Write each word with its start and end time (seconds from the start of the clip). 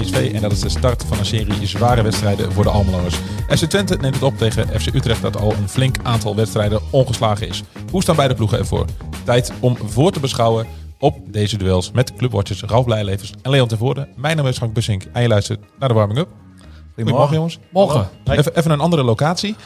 PSV 0.00 0.30
en 0.34 0.40
dat 0.40 0.52
is 0.52 0.60
de 0.60 0.68
start 0.68 1.04
van 1.04 1.18
een 1.18 1.26
serie 1.26 1.66
zware 1.66 2.02
wedstrijden 2.02 2.52
voor 2.52 2.64
de 2.64 2.70
Almeloers. 2.70 3.16
FC 3.48 3.64
Twente 3.64 3.96
neemt 4.00 4.14
het 4.14 4.22
op 4.22 4.36
tegen 4.38 4.80
FC 4.80 4.94
Utrecht 4.94 5.22
dat 5.22 5.36
al 5.36 5.52
een 5.52 5.68
flink 5.68 5.96
aantal 6.02 6.36
wedstrijden 6.36 6.80
ongeslagen 6.90 7.48
is. 7.48 7.62
Hoe 7.90 8.02
staan 8.02 8.16
beide 8.16 8.34
ploegen 8.34 8.58
ervoor? 8.58 8.84
Tijd 9.24 9.52
om 9.60 9.76
voor 9.84 10.12
te 10.12 10.20
beschouwen 10.20 10.66
op 10.98 11.18
deze 11.26 11.58
duels 11.58 11.90
met 11.90 12.14
clubwatchers 12.14 12.62
Ralf 12.62 12.84
Blijlevens 12.84 13.32
en 13.42 13.50
Leon 13.50 13.68
Tervoorde. 13.68 14.08
Mijn 14.16 14.36
naam 14.36 14.46
is 14.46 14.56
Frank 14.56 14.72
Bussink 14.72 15.04
en 15.12 15.22
je 15.22 15.28
luistert 15.28 15.60
naar 15.78 15.88
de 15.88 15.94
warming-up. 15.94 16.28
Goedemorgen 16.94 17.34
jongens. 17.34 17.58
Morgen. 17.70 18.08
Even, 18.24 18.56
even 18.56 18.70
een 18.70 18.80
andere 18.80 19.02
locatie. 19.02 19.56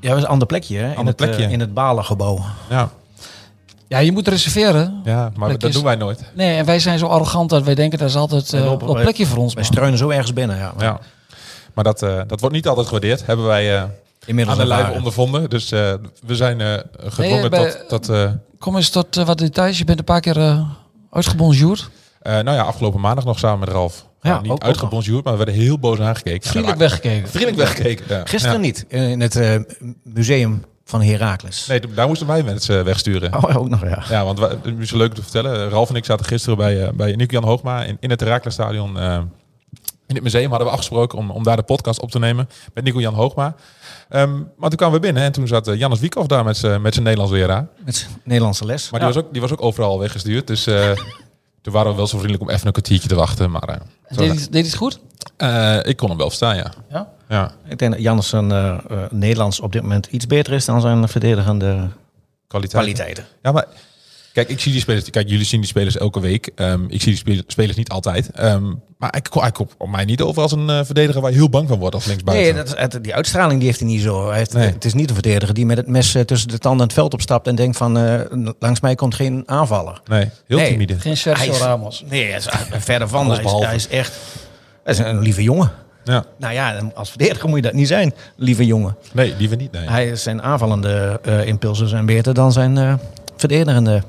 Ja, 0.00 0.08
dat 0.08 0.16
is 0.16 0.22
een 0.22 0.28
ander 0.28 0.46
plekje, 0.46 0.78
hè? 0.78 0.94
In, 0.94 1.06
het, 1.06 1.20
eh, 1.20 1.26
plekje. 1.26 1.52
in 1.52 1.60
het 1.60 1.74
Balengebouw. 1.74 2.38
Ja, 2.70 2.90
Ja, 3.92 3.98
je 3.98 4.12
moet 4.12 4.28
reserveren. 4.28 5.00
ja 5.04 5.20
maar 5.20 5.30
Plekjes. 5.48 5.58
dat 5.60 5.72
doen 5.72 5.82
wij 5.82 5.94
nooit. 5.96 6.20
Nee, 6.34 6.56
en 6.56 6.64
wij 6.64 6.78
zijn 6.78 6.98
zo 6.98 7.06
arrogant 7.06 7.50
dat 7.50 7.62
wij 7.62 7.74
denken 7.74 7.98
dat 7.98 8.08
is 8.08 8.16
altijd 8.16 8.52
eh, 8.52 8.72
op 8.72 8.82
wij- 8.86 9.02
plekje 9.02 9.26
voor 9.26 9.38
ons. 9.38 9.54
Wij 9.54 9.62
man. 9.62 9.72
struinen 9.72 9.98
zo 9.98 10.08
ergens 10.10 10.32
binnen, 10.32 10.56
ja. 10.56 10.72
Ja. 10.78 11.00
Maar 11.74 11.84
dat, 11.84 12.02
eh, 12.02 12.20
dat 12.26 12.40
wordt 12.40 12.54
niet 12.54 12.66
altijd 12.68 12.86
gewaardeerd. 12.86 13.26
Hebben 13.26 13.46
wij 13.46 13.76
eh, 13.76 13.82
Inmiddels 14.26 14.56
aan 14.58 14.62
de 14.62 14.68
lijve 14.68 14.82
ervaren. 14.84 14.98
ondervonden. 15.04 15.50
Dus 15.50 15.72
eh, 15.72 15.92
we 16.26 16.36
zijn 16.36 16.60
eh, 16.60 16.74
gedwongen 16.98 17.40
Nee, 17.40 17.48
bij- 17.48 17.70
tot... 17.70 17.88
tot 17.88 18.08
eh, 18.08 18.30
Kom 18.58 18.76
eens 18.76 18.90
tot 18.90 19.14
wat 19.14 19.38
details. 19.38 19.78
Je 19.78 19.84
bent 19.84 19.98
een 19.98 20.04
paar 20.04 20.20
keer 20.20 20.36
eh 20.40 20.60
uitgebonjourd. 21.10 21.90
Eh, 22.22 22.32
nou 22.32 22.56
ja, 22.56 22.62
afgelopen 22.62 23.00
maandag 23.00 23.24
nog 23.24 23.38
samen 23.38 23.58
met 23.58 23.68
Ralf. 23.68 24.06
Ja, 24.20 24.30
Nou, 24.30 24.42
niet 24.42 24.50
ook- 24.50 24.56
ook 24.56 24.64
uitgebonjourd, 24.64 25.24
maar 25.24 25.32
we 25.32 25.44
werden 25.44 25.62
heel 25.62 25.78
boos 25.78 26.00
aangekeken. 26.00 26.50
Vriendelijk 26.50 26.78
weggekeken. 26.80 27.28
Vriendelijk 27.28 27.58
weggekeken. 27.58 28.04
Ja. 28.08 28.22
Gisteren 28.24 28.56
Ja. 28.56 28.62
niet, 28.62 28.84
in 28.88 29.20
het 29.20 29.36
eh, 29.36 29.54
museum 30.02 30.64
van 30.84 31.02
Heracles. 31.02 31.66
Nee, 31.66 31.80
daar 31.94 32.06
moesten 32.06 32.26
wij 32.26 32.42
mensen 32.42 32.84
wegsturen. 32.84 33.34
Oh, 33.44 33.56
ook 33.56 33.68
nog, 33.68 33.82
ja. 33.82 34.02
Ja, 34.08 34.24
want 34.24 34.38
we- 34.38 34.58
het 34.62 34.78
is 34.78 34.90
leuk 34.90 35.08
om 35.08 35.14
te 35.14 35.22
vertellen. 35.22 35.68
Ralf 35.68 35.88
en 35.88 35.96
ik 35.96 36.04
zaten 36.04 36.26
gisteren 36.26 36.56
bij, 36.56 36.82
eh, 36.86 36.92
bij 36.92 37.12
Nico-Jan 37.16 37.44
Hoogma 37.44 37.84
in, 37.84 37.96
in 38.00 38.10
het 38.10 38.20
Herakles-stadion. 38.20 38.98
eh, 38.98 39.20
in 40.06 40.14
het 40.14 40.22
museum 40.22 40.48
hadden 40.48 40.66
we 40.66 40.72
afgesproken 40.72 41.18
om, 41.18 41.30
om 41.30 41.42
daar 41.42 41.56
de 41.56 41.62
podcast 41.62 42.00
op 42.00 42.10
te 42.10 42.18
nemen 42.18 42.48
met 42.74 42.84
Nico-Jan 42.84 43.14
Hoogma. 43.14 43.54
Ehm, 44.08 44.32
maar 44.56 44.68
toen 44.68 44.78
kwamen 44.78 44.94
we 44.94 45.00
binnen 45.00 45.22
en 45.22 45.32
toen 45.32 45.46
zat 45.46 45.68
uh, 45.68 45.78
Jannes 45.78 46.00
Wiekhoff 46.00 46.26
daar 46.26 46.44
met 46.44 46.56
zijn 46.56 46.82
met 46.82 46.92
zijn 46.92 47.04
Nederlands 47.04 47.34
leraar. 47.36 47.66
Met 47.84 47.96
zijn 47.96 48.10
Nederlandse 48.24 48.64
les. 48.64 48.90
Maar 48.90 49.00
die, 49.00 49.08
was 49.08 49.18
ook, 49.24 49.32
die 49.32 49.40
was 49.40 49.52
ook 49.52 49.62
overal 49.62 49.98
weggestuurd. 49.98 50.46
Dus 50.46 50.66
eh, 50.66 50.90
toen 51.62 51.72
waren 51.72 51.90
we 51.90 51.96
wel 51.96 52.06
zo 52.06 52.16
vriendelijk 52.18 52.42
om 52.42 52.54
even 52.54 52.66
een 52.66 52.72
kwartiertje 52.72 53.08
te 53.08 53.14
wachten. 53.14 53.50
Maar 53.50 53.62
eh, 53.68 53.76
zo- 54.10 54.16
Deed, 54.20 54.28
hij- 54.28 54.36
deed 54.38 54.48
hij 54.52 54.62
het 54.62 54.74
goed? 54.74 54.98
Eh, 55.42 55.78
ik 55.82 55.96
kon 55.96 56.08
hem 56.08 56.18
wel 56.18 56.26
verstaan, 56.26 56.56
ja. 56.56 56.72
Ja. 56.90 57.08
ja. 57.28 57.50
Ik 57.68 57.78
denk 57.78 57.92
dat 57.92 58.00
Jannes 58.02 58.28
zijn 58.28 58.50
eh, 58.50 58.68
eh, 58.90 58.98
Nederlands 59.10 59.60
op 59.60 59.72
dit 59.72 59.82
moment 59.82 60.06
iets 60.10 60.26
beter 60.26 60.52
is 60.52 60.64
dan 60.64 60.80
zijn 60.80 61.08
verdedigende 61.08 61.88
Kwaliteit. 62.46 62.82
kwaliteiten. 62.82 63.24
Ja, 63.42 63.52
maar 63.52 63.66
kijk, 64.32 64.48
ik 64.48 64.60
zie 64.60 64.72
die 64.72 64.80
spelers. 64.80 65.10
Kijk, 65.10 65.28
jullie 65.28 65.44
zien 65.46 65.60
die 65.60 65.68
spelers 65.68 65.96
elke 65.96 66.20
week. 66.20 66.50
Ehm, 66.54 66.84
ik 66.88 67.02
zie 67.02 67.20
die 67.24 67.42
spelers, 67.46 67.76
niet 67.76 67.88
altijd. 67.88 68.30
Ehm, 68.30 68.72
maar 68.98 69.16
ik, 69.16 69.26
hij 69.30 69.50
komt 69.52 69.72
op 69.78 69.88
mij 69.88 70.04
niet 70.04 70.20
over 70.20 70.42
als 70.42 70.52
een 70.52 70.84
verdediger 70.84 71.20
waar 71.20 71.30
je 71.30 71.36
heel 71.36 71.48
bang 71.48 71.68
van 71.68 71.78
wordt 71.78 71.94
als 71.94 72.04
linksbuiten. 72.04 72.54
Nee, 72.54 72.64
dat 72.64 72.78
het- 72.78 73.04
die 73.04 73.14
uitstraling 73.14 73.58
die 73.58 73.66
heeft 73.68 73.80
hij 73.80 73.88
niet 73.88 74.02
zo. 74.02 74.28
Hij 74.28 74.38
heeft, 74.38 74.52
Nee. 74.52 74.68
Het 74.72 74.84
is 74.84 74.94
niet 74.94 75.08
een 75.08 75.14
verdediger 75.14 75.54
die 75.54 75.66
met 75.66 75.76
het 75.76 75.86
mes 75.86 76.16
tussen 76.26 76.48
de 76.48 76.58
tanden 76.58 76.86
het 76.86 76.94
veld 76.94 77.12
opstapt 77.14 77.46
en 77.46 77.54
denkt 77.54 77.76
van 77.76 77.98
eh, 77.98 78.20
langs 78.58 78.80
mij 78.80 78.94
komt 78.94 79.14
geen 79.14 79.42
aanvaller. 79.46 80.00
nee, 80.04 80.30
heel 80.46 80.58
Nee. 80.58 80.70
timide. 80.70 81.00
Geen 81.00 81.16
Sergio 81.16 81.52
Ramos. 81.52 82.04
Nee, 82.08 82.24
hij 82.28 82.36
is 82.36 82.46
verder 82.70 83.08
van. 83.08 83.26
Hij 83.26 83.36
is, 83.36 83.42
behalve. 83.42 83.66
hij 83.66 83.74
is 83.74 83.88
echt 83.88 84.12
hij 84.82 84.92
is 84.92 84.98
een 84.98 85.20
lieve 85.20 85.42
jongen. 85.42 85.70
Ja. 86.04 86.24
Nou 86.36 86.52
ja, 86.52 86.80
als 86.94 87.08
verdediger 87.08 87.48
moet 87.48 87.56
je 87.56 87.62
dat 87.62 87.72
niet 87.72 87.88
zijn, 87.88 88.14
lieve 88.36 88.66
jongen. 88.66 88.96
Nee, 89.12 89.34
liever 89.38 89.56
niet. 89.56 89.72
Nee. 89.72 89.88
Hij, 89.88 90.16
zijn 90.16 90.42
aanvallende 90.42 91.20
eh, 91.22 91.46
impulsen 91.46 91.88
zijn 91.88 92.06
beter 92.06 92.34
dan 92.34 92.52
zijn 92.52 92.78
eh, 92.78 92.94
verdedigende 93.36 94.02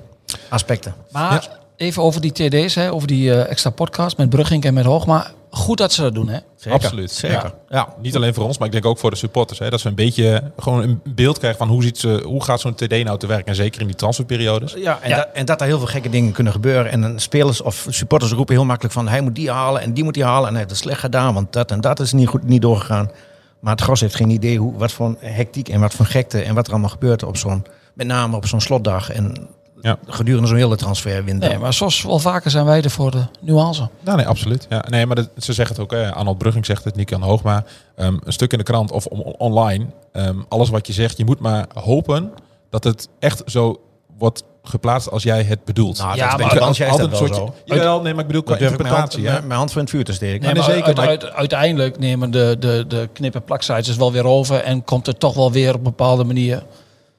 aspecten. 0.50 0.94
Maar 1.12 1.50
even 1.76 2.04
over 2.04 2.22
die 2.22 2.32
TD's, 2.32 2.76
hè, 2.76 2.92
over 2.92 3.08
die 3.08 3.32
eh, 3.34 3.50
extra 3.50 3.70
podcast 3.70 4.18
met 4.18 4.30
Brugging 4.30 4.64
en 4.64 4.74
met 4.74 4.86
Hoogma. 4.86 5.28
Goed 5.56 5.78
dat 5.78 5.94
ze 5.94 6.02
dat 6.02 6.14
doen, 6.14 6.28
hè? 6.28 6.38
Zeker, 6.56 6.80
Absoluut. 6.80 7.12
Zeker. 7.12 7.38
Ja. 7.38 7.54
Ja. 7.70 7.94
Niet 8.02 8.16
alleen 8.16 8.34
voor 8.34 8.44
ons, 8.44 8.58
maar 8.58 8.68
ik 8.68 8.74
denk 8.74 8.86
ook 8.86 8.98
voor 8.98 9.10
de 9.10 9.16
supporters. 9.16 9.60
Hè, 9.60 9.70
dat 9.70 9.80
ze 9.80 9.88
een 9.88 9.96
beetje 9.96 10.52
gewoon 10.58 10.82
een 10.82 11.02
beeld 11.04 11.38
krijgen 11.38 11.60
van 11.60 11.68
hoe, 11.68 11.84
ziet 11.84 11.98
ze, 11.98 12.22
hoe 12.26 12.44
gaat 12.44 12.60
zo'n 12.60 12.76
TD 12.76 13.04
nou 13.04 13.18
te 13.18 13.28
werken. 13.28 13.46
En 13.46 13.56
zeker 13.56 13.82
in 13.82 13.88
die 13.88 13.96
transferperiodes. 13.96 14.74
Ja, 14.74 15.00
en, 15.02 15.10
Dat, 15.10 15.28
en 15.34 15.46
dat 15.46 15.62
er 15.62 15.68
heel 15.68 15.78
veel 15.78 15.88
gekke 15.88 16.10
dingen 16.10 16.32
kunnen 16.32 16.54
gebeuren. 16.54 16.92
En 16.92 17.02
dan 17.02 17.20
spelers 17.20 17.62
of 17.62 17.88
supporters 17.90 18.32
roepen 18.32 18.56
heel 18.56 18.66
makkelijk 18.66 18.94
van... 18.94 19.08
hij 19.08 19.22
moet 19.22 19.36
die 19.36 19.52
halen 19.52 19.82
en 19.82 19.94
die 19.94 20.04
moet 20.04 20.14
die 20.14 20.24
halen. 20.24 20.48
En 20.48 20.50
hij 20.50 20.58
heeft 20.58 20.70
het 20.70 20.80
slecht 20.80 21.00
gedaan, 21.00 21.34
want 21.34 21.54
dat 21.54 21.72
en 21.72 21.82
dat 21.82 22.00
is 22.00 22.14
niet 22.14 22.28
goed 22.28 22.44
niet 22.44 22.62
doorgegaan. 22.62 23.12
Maar 23.60 23.72
het 23.72 23.82
gros 23.82 24.02
heeft 24.02 24.16
geen 24.16 24.30
idee 24.30 24.58
hoe, 24.58 24.78
wat 24.78 24.92
voor 24.92 25.16
hectiek 25.20 25.70
en 25.70 25.80
wat 25.80 25.94
voor 25.94 26.06
gekte... 26.06 26.42
en 26.42 26.56
wat 26.56 26.66
er 26.66 26.72
allemaal 26.72 26.90
gebeurt 26.90 27.24
op 27.24 27.38
zo'n... 27.38 27.66
met 27.94 28.08
name 28.08 28.36
op 28.36 28.48
zo'n 28.48 28.62
slotdag 28.62 29.12
en 29.12 29.48
Ja. 29.84 29.98
gedurende 30.08 30.48
zo'n 30.48 30.58
hele 30.58 30.76
transferwindow. 30.76 31.50
Nee, 31.50 31.58
maar 31.60 31.74
zoals 31.74 32.02
wel 32.04 32.20
vaker 32.20 32.52
zijn 32.52 32.66
wij 32.66 32.82
er 32.82 32.90
voor 32.90 33.12
de 33.12 33.24
nuance. 33.40 33.90
Nou, 34.02 34.18
nee, 34.18 34.28
absoluut. 34.28 34.66
Ja, 34.70 34.84
nee, 34.90 35.06
maar 35.06 35.16
dat, 35.16 35.30
ze 35.38 35.54
zeggen 35.54 35.76
het 35.76 35.84
ook. 35.84 35.92
Hè. 35.92 36.14
Arnold 36.14 36.38
Brugging 36.38 36.66
zegt 36.66 36.84
het, 36.84 36.96
Nick-Jan 36.96 37.22
Hoogma. 37.22 37.64
Ehm, 37.96 38.18
een 38.24 38.34
stuk 38.34 38.52
in 38.52 38.58
de 38.58 38.64
krant 38.64 38.92
of 38.92 39.06
on- 39.06 39.36
online. 39.38 39.86
Ehm, 40.12 40.38
alles 40.50 40.70
wat 40.70 40.88
je 40.88 40.94
zegt, 40.94 41.18
je 41.18 41.26
moet 41.26 41.40
maar 41.40 41.66
hopen 41.74 42.32
dat 42.70 42.84
het 42.84 43.10
echt 43.20 43.42
zo 43.46 43.82
wordt 44.18 44.44
geplaatst 44.64 45.12
als 45.12 45.24
jij 45.24 45.44
het 45.44 45.66
bedoelt. 45.66 45.98
Nou, 45.98 46.16
Ja, 46.16 46.30
dat 46.30 46.32
maar 46.32 46.42
Altijd 46.42 46.62
Frans 46.62 46.78
jij 46.78 46.88
wel 46.88 47.10
soortje- 47.16 47.36
zo. 47.36 47.54
Jawel, 47.66 48.02
nee, 48.02 48.12
maar 48.14 48.22
ik 48.22 48.28
bedoel 48.28 48.44
qua 48.44 48.54
ik 48.54 48.60
mijn 48.60 48.72
hand, 48.72 48.82
interpretatie. 48.82 49.28
hè. 49.28 49.48
mijn, 49.48 49.58
hand 49.58 49.70
voor 49.72 49.78
in 49.80 49.86
het 49.88 49.96
vuur 49.96 50.04
te 50.04 50.14
steken. 50.14 50.42
Nee, 50.42 50.54
nee, 50.54 50.62
maar 50.62 50.72
zeker, 50.72 50.86
uit- 50.88 50.96
maar- 50.96 51.08
uit- 51.08 51.32
uiteindelijk 51.32 52.00
nemen 52.00 52.32
de, 52.32 52.56
de, 52.60 52.86
de 52.88 53.10
knip- 53.14 53.36
en 53.36 53.44
plaksites 53.44 53.96
wel 53.96 54.12
weer 54.12 54.26
over 54.26 54.60
en 54.60 54.84
komt 54.84 55.06
het 55.06 55.20
toch 55.20 55.34
wel 55.36 55.52
weer 55.52 55.70
op 55.70 55.76
een 55.78 55.84
bepaalde 55.84 56.24
manier. 56.24 56.64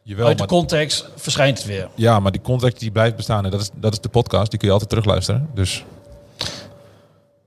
Jawel, 0.06 0.26
uit 0.26 0.38
de 0.38 0.46
context 0.46 1.08
verschijnt 1.16 1.58
het 1.58 1.66
weer. 1.66 1.88
Ja, 1.94 2.20
maar 2.20 2.32
die 2.32 2.40
context 2.40 2.80
die 2.80 2.90
blijft 2.90 3.16
bestaan. 3.16 3.44
En 3.44 3.50
dat 3.50 3.60
is, 3.60 3.70
dat 3.74 3.92
is 3.92 4.00
de 4.00 4.08
podcast. 4.08 4.50
Die 4.50 4.58
kun 4.58 4.68
je 4.68 4.72
altijd 4.72 4.90
terugluisteren. 4.90 5.50
Dus 5.54 5.84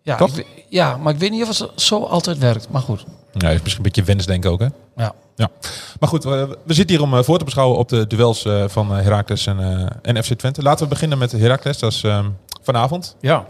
Ja, 0.02 0.16
Toch? 0.18 0.28
ik 0.30 0.36
weet- 0.36 0.66
ja, 0.70 0.98
maar 0.98 1.14
ik 1.14 1.20
weet 1.20 1.32
niet 1.32 1.44
of 1.48 1.60
het 1.60 1.72
zo 1.82 2.04
altijd 2.04 2.38
werkt. 2.38 2.70
Maar 2.70 2.82
goed. 2.82 3.06
ja, 3.34 3.48
is 3.50 3.54
misschien 3.54 3.76
een 3.76 3.82
beetje 3.92 4.04
wensdenken 4.04 4.52
ook, 4.52 4.60
hè? 4.60 4.68
Ja. 4.96 5.14
Ja. 5.36 5.50
Maar 6.00 6.10
goed, 6.10 6.24
we, 6.24 6.58
we 6.64 6.74
zitten 6.74 6.96
hier 6.96 7.06
om 7.06 7.14
eh, 7.18 7.24
voor 7.24 7.38
te 7.38 7.44
beschouwen 7.46 7.78
op 7.78 7.90
de 7.90 8.08
duels 8.08 8.46
eh, 8.46 8.64
van 8.68 8.98
eh, 8.98 9.04
Heracles 9.04 9.46
en, 9.48 9.88
en 10.02 10.24
FC 10.24 10.34
Twente. 10.34 10.62
Laten 10.62 10.84
we 10.84 10.90
beginnen 10.90 11.18
met 11.18 11.32
Heracles. 11.32 11.78
Dat 11.80 11.92
is 11.92 12.04
ehm, 12.04 12.30
vanavond 12.62 13.16
Ja, 13.22 13.46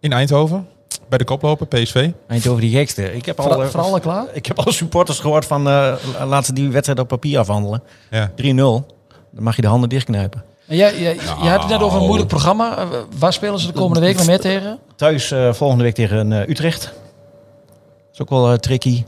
in 0.00 0.12
Eindhoven. 0.12 0.68
Bij 1.08 1.18
de 1.18 1.24
koploper, 1.24 1.66
PSV. 1.66 2.10
eindje 2.26 2.48
over 2.50 2.60
die 2.62 2.76
gekste. 2.76 3.14
Ik 3.14 3.26
heb 3.26 3.40
al, 3.40 3.52
Voor, 3.52 3.62
eh, 3.62 3.68
voor 3.68 3.80
alle 3.80 4.00
klaar? 4.00 4.26
ik 4.32 4.46
heb 4.46 4.58
al 4.58 4.72
supporters 4.72 5.18
gehoord 5.18 5.44
van... 5.44 5.68
eh 5.68 5.94
laten 6.26 6.44
ze 6.44 6.52
die 6.52 6.70
wedstrijd 6.70 6.98
op 7.00 7.08
papier 7.08 7.38
afhandelen. 7.38 7.82
3-0. 7.82 7.84
Ja. 8.10 8.30
Dan 9.30 9.42
mag 9.44 9.56
je 9.56 9.62
de 9.62 9.68
handen 9.68 9.88
dichtknijpen. 9.88 10.44
En 10.66 10.76
Jij, 10.76 11.00
jij, 11.00 11.14
je 11.14 11.48
had 11.48 11.60
het 11.60 11.68
net 11.68 11.76
over 11.80 11.86
een 11.86 11.92
Nou. 11.94 12.04
moeilijk 12.06 12.28
programma. 12.28 12.76
Eh, 12.78 12.86
Waar 13.18 13.32
spelen 13.32 13.58
ze 13.58 13.66
de 13.66 13.72
komende 13.72 14.00
week 14.00 14.16
nog 14.16 14.26
meer 14.26 14.40
tegen? 14.40 14.78
Thuis 14.96 15.30
eh, 15.30 15.52
volgende 15.52 15.84
week 15.84 15.94
tegen 15.94 16.32
eh, 16.32 16.48
Utrecht. 16.48 16.82
Dat 16.82 16.92
is 18.12 18.20
ook 18.20 18.30
wel 18.30 18.56
tricky. 18.58 19.04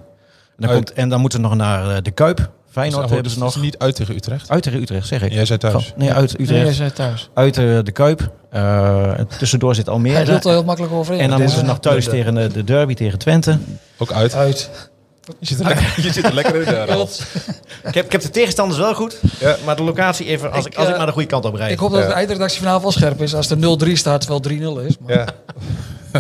En 0.57 0.67
dan, 0.67 0.75
komt, 0.75 0.93
en 0.93 1.09
dan 1.09 1.21
moeten 1.21 1.41
we 1.41 1.47
nog 1.47 1.57
naar 1.57 2.03
de 2.03 2.11
Kuip. 2.11 2.51
Feyenoord 2.71 3.03
Dus, 3.03 3.13
hebben 3.13 3.33
ze 3.33 3.39
nog. 3.39 3.61
niet 3.61 3.79
uit 3.79 3.95
tegen 3.95 4.15
Utrecht. 4.15 4.51
Uit 4.51 4.63
tegen 4.63 4.81
Utrecht, 4.81 5.07
zeg 5.07 5.23
ik. 5.23 5.33
Jij 5.33 5.45
zei 5.45 5.59
thuis. 5.59 5.73
Van- 5.75 5.85
Nee, 5.97 6.13
uit 6.13 6.33
Nee, 6.39 6.47
Utrecht. 6.47 6.65
jij 6.65 6.73
zei 6.75 6.93
thuis. 6.93 7.31
Uit 7.35 7.59
eh, 7.59 7.79
de 7.83 7.93
Kuip. 7.93 8.31
Eh, 8.51 9.13
tussendoor 9.39 9.75
zit 9.75 9.85
Hij 9.87 9.95
Almere. 9.95 10.25
lult 10.25 10.45
er 10.45 10.51
heel 10.51 10.65
makkelijk 10.65 10.93
overheen. 10.93 11.21
En 11.23 11.29
dan 11.31 11.39
moeten 11.41 11.59
ze 11.59 11.65
nog 11.65 11.81
thuis 11.81 12.05
tegen 12.05 12.39
eh, 12.39 12.53
de 12.53 12.65
derby 12.65 12.95
tegen 12.95 13.19
Twente. 13.19 13.59
Ook 13.99 14.13
uit. 14.13 14.35
Uit. 14.35 14.71
Je 15.39 15.47
zit 15.47 15.61
er 15.61 15.67
lekker, 15.67 15.93
je 16.05 16.13
zit 16.13 16.25
er 16.25 16.35
lekker 16.35 16.55
in 16.55 16.65
de 16.65 16.85
Ralf. 16.85 17.35
Ik 17.85 17.95
heb, 17.95 18.05
ik 18.05 18.13
heb 18.13 18.21
de 18.23 18.31
tegenstanders 18.31 18.79
wel 18.81 18.95
goed. 18.95 19.21
Maar 19.65 19.77
de 19.77 19.83
locatie 19.83 20.27
even, 20.27 20.53
als 20.53 20.67
ik, 20.67 20.75
als 20.75 20.85
ik 20.87 20.91
eh, 20.93 20.97
maar 20.97 21.07
de 21.07 21.13
goede 21.13 21.29
kant 21.29 21.45
op 21.45 21.55
rijd. 21.55 21.73
Ik 21.73 21.79
hoop 21.79 21.91
dat 21.93 22.07
de 22.07 22.13
eindredactie 22.13 22.59
vanavond 22.59 22.83
wel 22.83 22.93
scherp 22.93 23.21
is. 23.23 23.35
Als 23.35 23.51
er 23.51 23.57
0-3 23.89 23.93
staat, 23.93 24.21
terwijl 24.27 24.41
3-0 24.83 24.87
is. 24.87 24.97
Maar 25.07 25.17
Ja. 25.17 25.27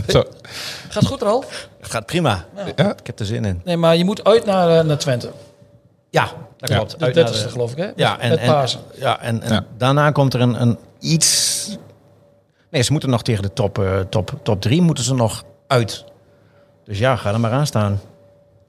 Zo. 0.08 0.25
Gaat 0.88 1.06
goed, 1.06 1.23
Ralf? 1.23 1.69
Gaat 1.81 2.06
prima. 2.06 2.44
Ja. 2.76 2.91
Ik 2.91 3.06
heb 3.06 3.19
er 3.19 3.26
zin 3.26 3.44
in. 3.44 3.61
Nee, 3.64 3.76
maar 3.76 3.96
je 3.96 4.05
moet 4.05 4.25
uit 4.25 4.44
naar, 4.44 4.79
eh, 4.79 4.85
naar 4.85 4.99
Twente. 4.99 5.31
Ja, 6.11 6.29
dat 6.57 6.69
Ja. 6.69 6.77
klopt. 6.77 6.99
De 6.99 7.05
Uit 7.05 7.15
naar 7.15 7.25
30ste 7.33 7.49
geloof 7.51 7.71
ik, 7.73 7.77
hè? 7.77 7.91
Ja, 7.97 8.19
en, 8.19 8.31
ja, 8.95 9.21
en, 9.21 9.43
en 9.43 9.53
Ja. 9.53 9.65
daarna 9.77 10.11
komt 10.11 10.35
er 10.35 10.41
een, 10.41 10.61
een 10.61 10.79
iets... 10.99 11.77
Nee, 12.71 12.83
ze 12.83 12.93
moeten 12.93 13.11
nog 13.11 13.23
tegen 13.23 13.43
de 13.43 13.53
top, 13.53 13.79
eh, 13.79 14.01
top, 14.01 14.39
top 14.43 14.61
drie 14.61 14.83
moeten 14.83 15.05
ze 15.05 15.15
nog 15.15 15.45
uit. 15.67 16.05
Dus 16.85 16.99
ja, 16.99 17.17
ga 17.17 17.33
er 17.33 17.41
maar 17.41 17.51
aan 17.53 17.67
staan. 17.67 18.01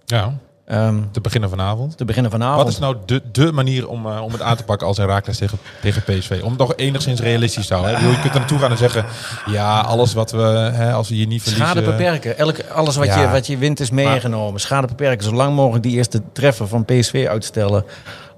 Ja. 0.05 0.33
Ehm, 0.71 0.95
Te 1.11 1.21
beginnen 1.21 1.49
vanavond. 1.49 1.97
te 1.97 2.05
beginnen 2.05 2.31
vanavond. 2.31 2.63
Wat 2.63 2.71
is 2.71 2.79
nou 2.79 2.95
de, 3.05 3.21
de 3.31 3.51
manier 3.51 3.87
om, 3.87 4.05
eh, 4.05 4.21
om 4.21 4.31
het 4.31 4.41
aan 4.41 4.55
te 4.55 4.63
pakken 4.63 4.87
als 4.87 4.97
Herakles 4.97 5.37
tegen, 5.37 5.57
tegen 5.81 6.01
PSV? 6.03 6.39
Om 6.43 6.49
het 6.49 6.59
nog 6.59 6.73
enigszins 6.75 7.19
realistisch 7.19 7.67
te 7.67 7.73
houden. 7.73 7.95
hè? 7.99 8.07
Je 8.09 8.19
kunt 8.19 8.33
er 8.33 8.39
naartoe 8.39 8.59
gaan 8.59 8.71
en 8.71 8.77
zeggen... 8.77 9.05
Ja, 9.45 9.79
alles 9.79 10.13
wat 10.13 10.31
we... 10.31 10.41
Hè, 10.73 10.93
als 10.93 11.09
we 11.09 11.15
hier 11.15 11.27
niet 11.27 11.41
verliezen... 11.41 11.67
Schade 11.67 11.85
beperken. 11.85 12.37
Elk, 12.37 12.55
alles 12.73 12.95
wat, 12.95 13.05
Ja. 13.05 13.21
je, 13.21 13.29
wat 13.29 13.47
je 13.47 13.57
wint 13.57 13.79
is 13.79 13.89
meegenomen. 13.91 14.59
Schade 14.59 14.87
beperken. 14.87 15.23
Zo 15.23 15.33
lang 15.33 15.55
mogelijk 15.55 15.83
die 15.83 15.95
eerste 15.95 16.21
treffer 16.33 16.67
van 16.67 16.85
PSV 16.85 17.25
uitstellen. 17.29 17.83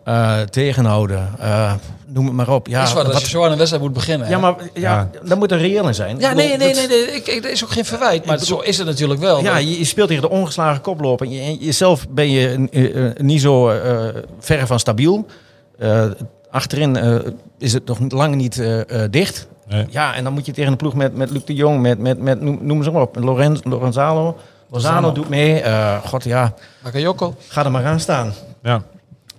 Eh, 0.03 0.41
tegenhouden. 0.41 1.29
Eh, 1.39 1.73
noem 2.07 2.25
het 2.25 2.33
maar 2.35 2.49
op. 2.49 2.67
Ja, 2.67 2.83
is 2.83 2.93
wat, 2.93 3.03
als 3.05 3.13
wat- 3.13 3.21
je 3.21 3.27
zo 3.29 3.43
aan 3.43 3.51
een 3.51 3.57
wedstrijd 3.57 3.83
moet 3.83 3.93
beginnen. 3.93 4.27
ja 4.29 4.33
hè? 4.35 4.39
maar 4.41 4.55
ja, 4.73 5.09
daar 5.23 5.37
moet 5.37 5.51
er 5.51 5.57
reëel 5.57 5.87
in 5.87 5.93
zijn. 5.95 6.19
Ja, 6.19 6.29
Ik 6.29 6.35
nee, 6.35 6.51
bedoel, 6.51 6.65
nee, 6.67 6.75
dat- 6.75 6.89
nee, 6.89 7.05
nee. 7.05 7.15
Ik, 7.15 7.27
ik, 7.27 7.43
er 7.43 7.51
is 7.51 7.63
ook 7.63 7.69
geen 7.71 7.85
verwijt. 7.85 8.25
Maar 8.25 8.39
zo 8.39 8.59
is 8.59 8.77
het 8.77 8.87
natuurlijk 8.87 9.19
wel. 9.19 9.41
Ja, 9.43 9.57
je, 9.57 9.77
je 9.77 9.85
speelt 9.85 10.07
tegen 10.07 10.23
de 10.23 10.29
ongeslagen 10.29 10.81
koploper. 10.81 11.25
En 11.25 11.31
je, 11.31 11.41
en 11.41 11.55
jezelf 11.55 12.05
ben 12.09 12.29
je 12.29 12.67
eh, 12.71 13.23
niet 13.25 13.41
zo 13.41 13.69
eh 13.69 14.07
ver 14.39 14.67
van 14.67 14.79
stabiel. 14.79 15.25
Eh, 15.79 16.05
achterin 16.51 16.95
eh, 16.95 17.15
is 17.57 17.73
het 17.73 17.85
nog 17.85 17.99
lang 18.09 18.35
niet 18.35 18.59
eh, 18.59 19.03
eh, 19.03 19.11
dicht. 19.11 19.47
Nee. 19.67 19.85
Ja, 19.89 20.15
en 20.15 20.23
dan 20.23 20.33
moet 20.33 20.45
je 20.45 20.51
tegen 20.51 20.71
een 20.71 20.77
ploeg 20.77 20.93
met, 20.93 21.15
met 21.15 21.29
Luc 21.29 21.43
de 21.45 21.53
Jong, 21.53 21.81
met, 21.81 21.99
met, 21.99 22.19
met 22.19 22.41
noem, 22.41 22.57
noem 22.61 22.83
ze 22.83 22.91
maar 22.91 23.01
op, 23.01 23.15
Lorenz, 23.19 23.59
Lorenzalo. 23.63 24.37
Lozano 24.69 25.11
doet 25.11 25.29
mee. 25.29 25.59
Eh, 25.61 25.97
God 26.05 26.23
ja, 26.23 26.53
Bakayoko. 26.83 27.35
ga 27.47 27.65
er 27.65 27.71
maar 27.71 27.85
aan 27.85 27.99
staan. 27.99 28.33
Ja. 28.63 28.81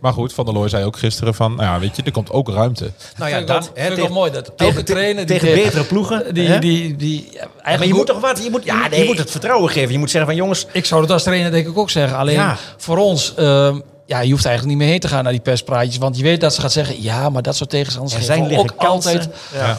Maar 0.04 0.12
goed, 0.12 0.32
Van 0.32 0.44
der 0.44 0.54
Looy 0.54 0.68
zei 0.68 0.84
ook 0.84 0.96
gisteren 0.98 1.34
van... 1.34 1.54
Nou 1.54 1.62
ja, 1.74 1.78
weet 1.80 1.96
je, 1.96 2.02
er 2.02 2.10
komt 2.12 2.30
ook 2.30 2.48
ruimte. 2.48 2.90
Nou 3.16 3.30
ja, 3.30 3.36
Vind 3.36 3.48
ik 3.48 3.54
wel- 3.54 3.60
dat, 3.60 3.70
hè, 3.74 3.94
wel 3.96 4.08
mooi 4.08 4.30
dat 4.30 4.46
elke 4.46 4.54
tegen, 4.64 4.84
trainer 4.84 5.26
die 5.26 5.38
tegen 5.38 5.48
tegen- 5.48 5.62
betere 5.64 5.84
ploegen. 5.84 6.34
Die, 6.34 6.58
die, 6.58 6.96
die, 6.96 7.28
ja, 7.32 7.38
Ja, 7.40 7.46
maar 7.54 7.62
eigenlijk 7.64 7.80
je 7.82 7.88
moet 7.88 7.96
moet- 7.96 8.06
toch 8.06 8.20
wat? 8.20 8.44
Je 8.44 8.50
moet, 8.50 8.64
Ja, 8.64 8.82
je, 8.84 8.88
nee. 8.90 9.00
je 9.00 9.06
moet 9.06 9.18
het 9.18 9.30
vertrouwen 9.30 9.70
geven. 9.70 9.92
Je 9.92 9.98
moet 9.98 10.10
zeggen 10.10 10.30
van 10.30 10.38
jongens, 10.40 10.66
Ik 10.72 10.84
zou 10.84 11.00
dat 11.00 11.10
als 11.10 11.22
trainer 11.22 11.50
denk 11.50 11.66
ik 11.68 11.78
ook 11.78 11.90
zeggen. 11.90 12.18
Alleen 12.18 12.34
Ja. 12.34 12.56
voor 12.76 12.96
ons, 12.96 13.34
ehm, 13.34 13.80
ja, 14.06 14.20
je 14.20 14.30
hoeft 14.30 14.44
eigenlijk 14.46 14.66
niet 14.66 14.76
meer 14.84 14.92
heen 14.92 15.00
te 15.00 15.08
gaan 15.08 15.22
naar 15.22 15.32
die 15.32 15.40
perspraatjes. 15.40 15.98
Want 15.98 16.16
je 16.16 16.22
weet 16.22 16.40
dat 16.40 16.54
ze 16.54 16.60
gaat 16.60 16.72
zeggen, 16.72 17.02
ja, 17.02 17.28
maar 17.30 17.42
dat 17.42 17.56
soort 17.56 17.70
tegenstanders 17.70 18.14
er 18.14 18.20
geven 18.20 18.34
zijn 18.34 18.46
liggen 18.48 18.70
ook 18.70 18.78
kansen. 18.78 19.10
altijd. 19.12 19.34
Ja. 19.54 19.76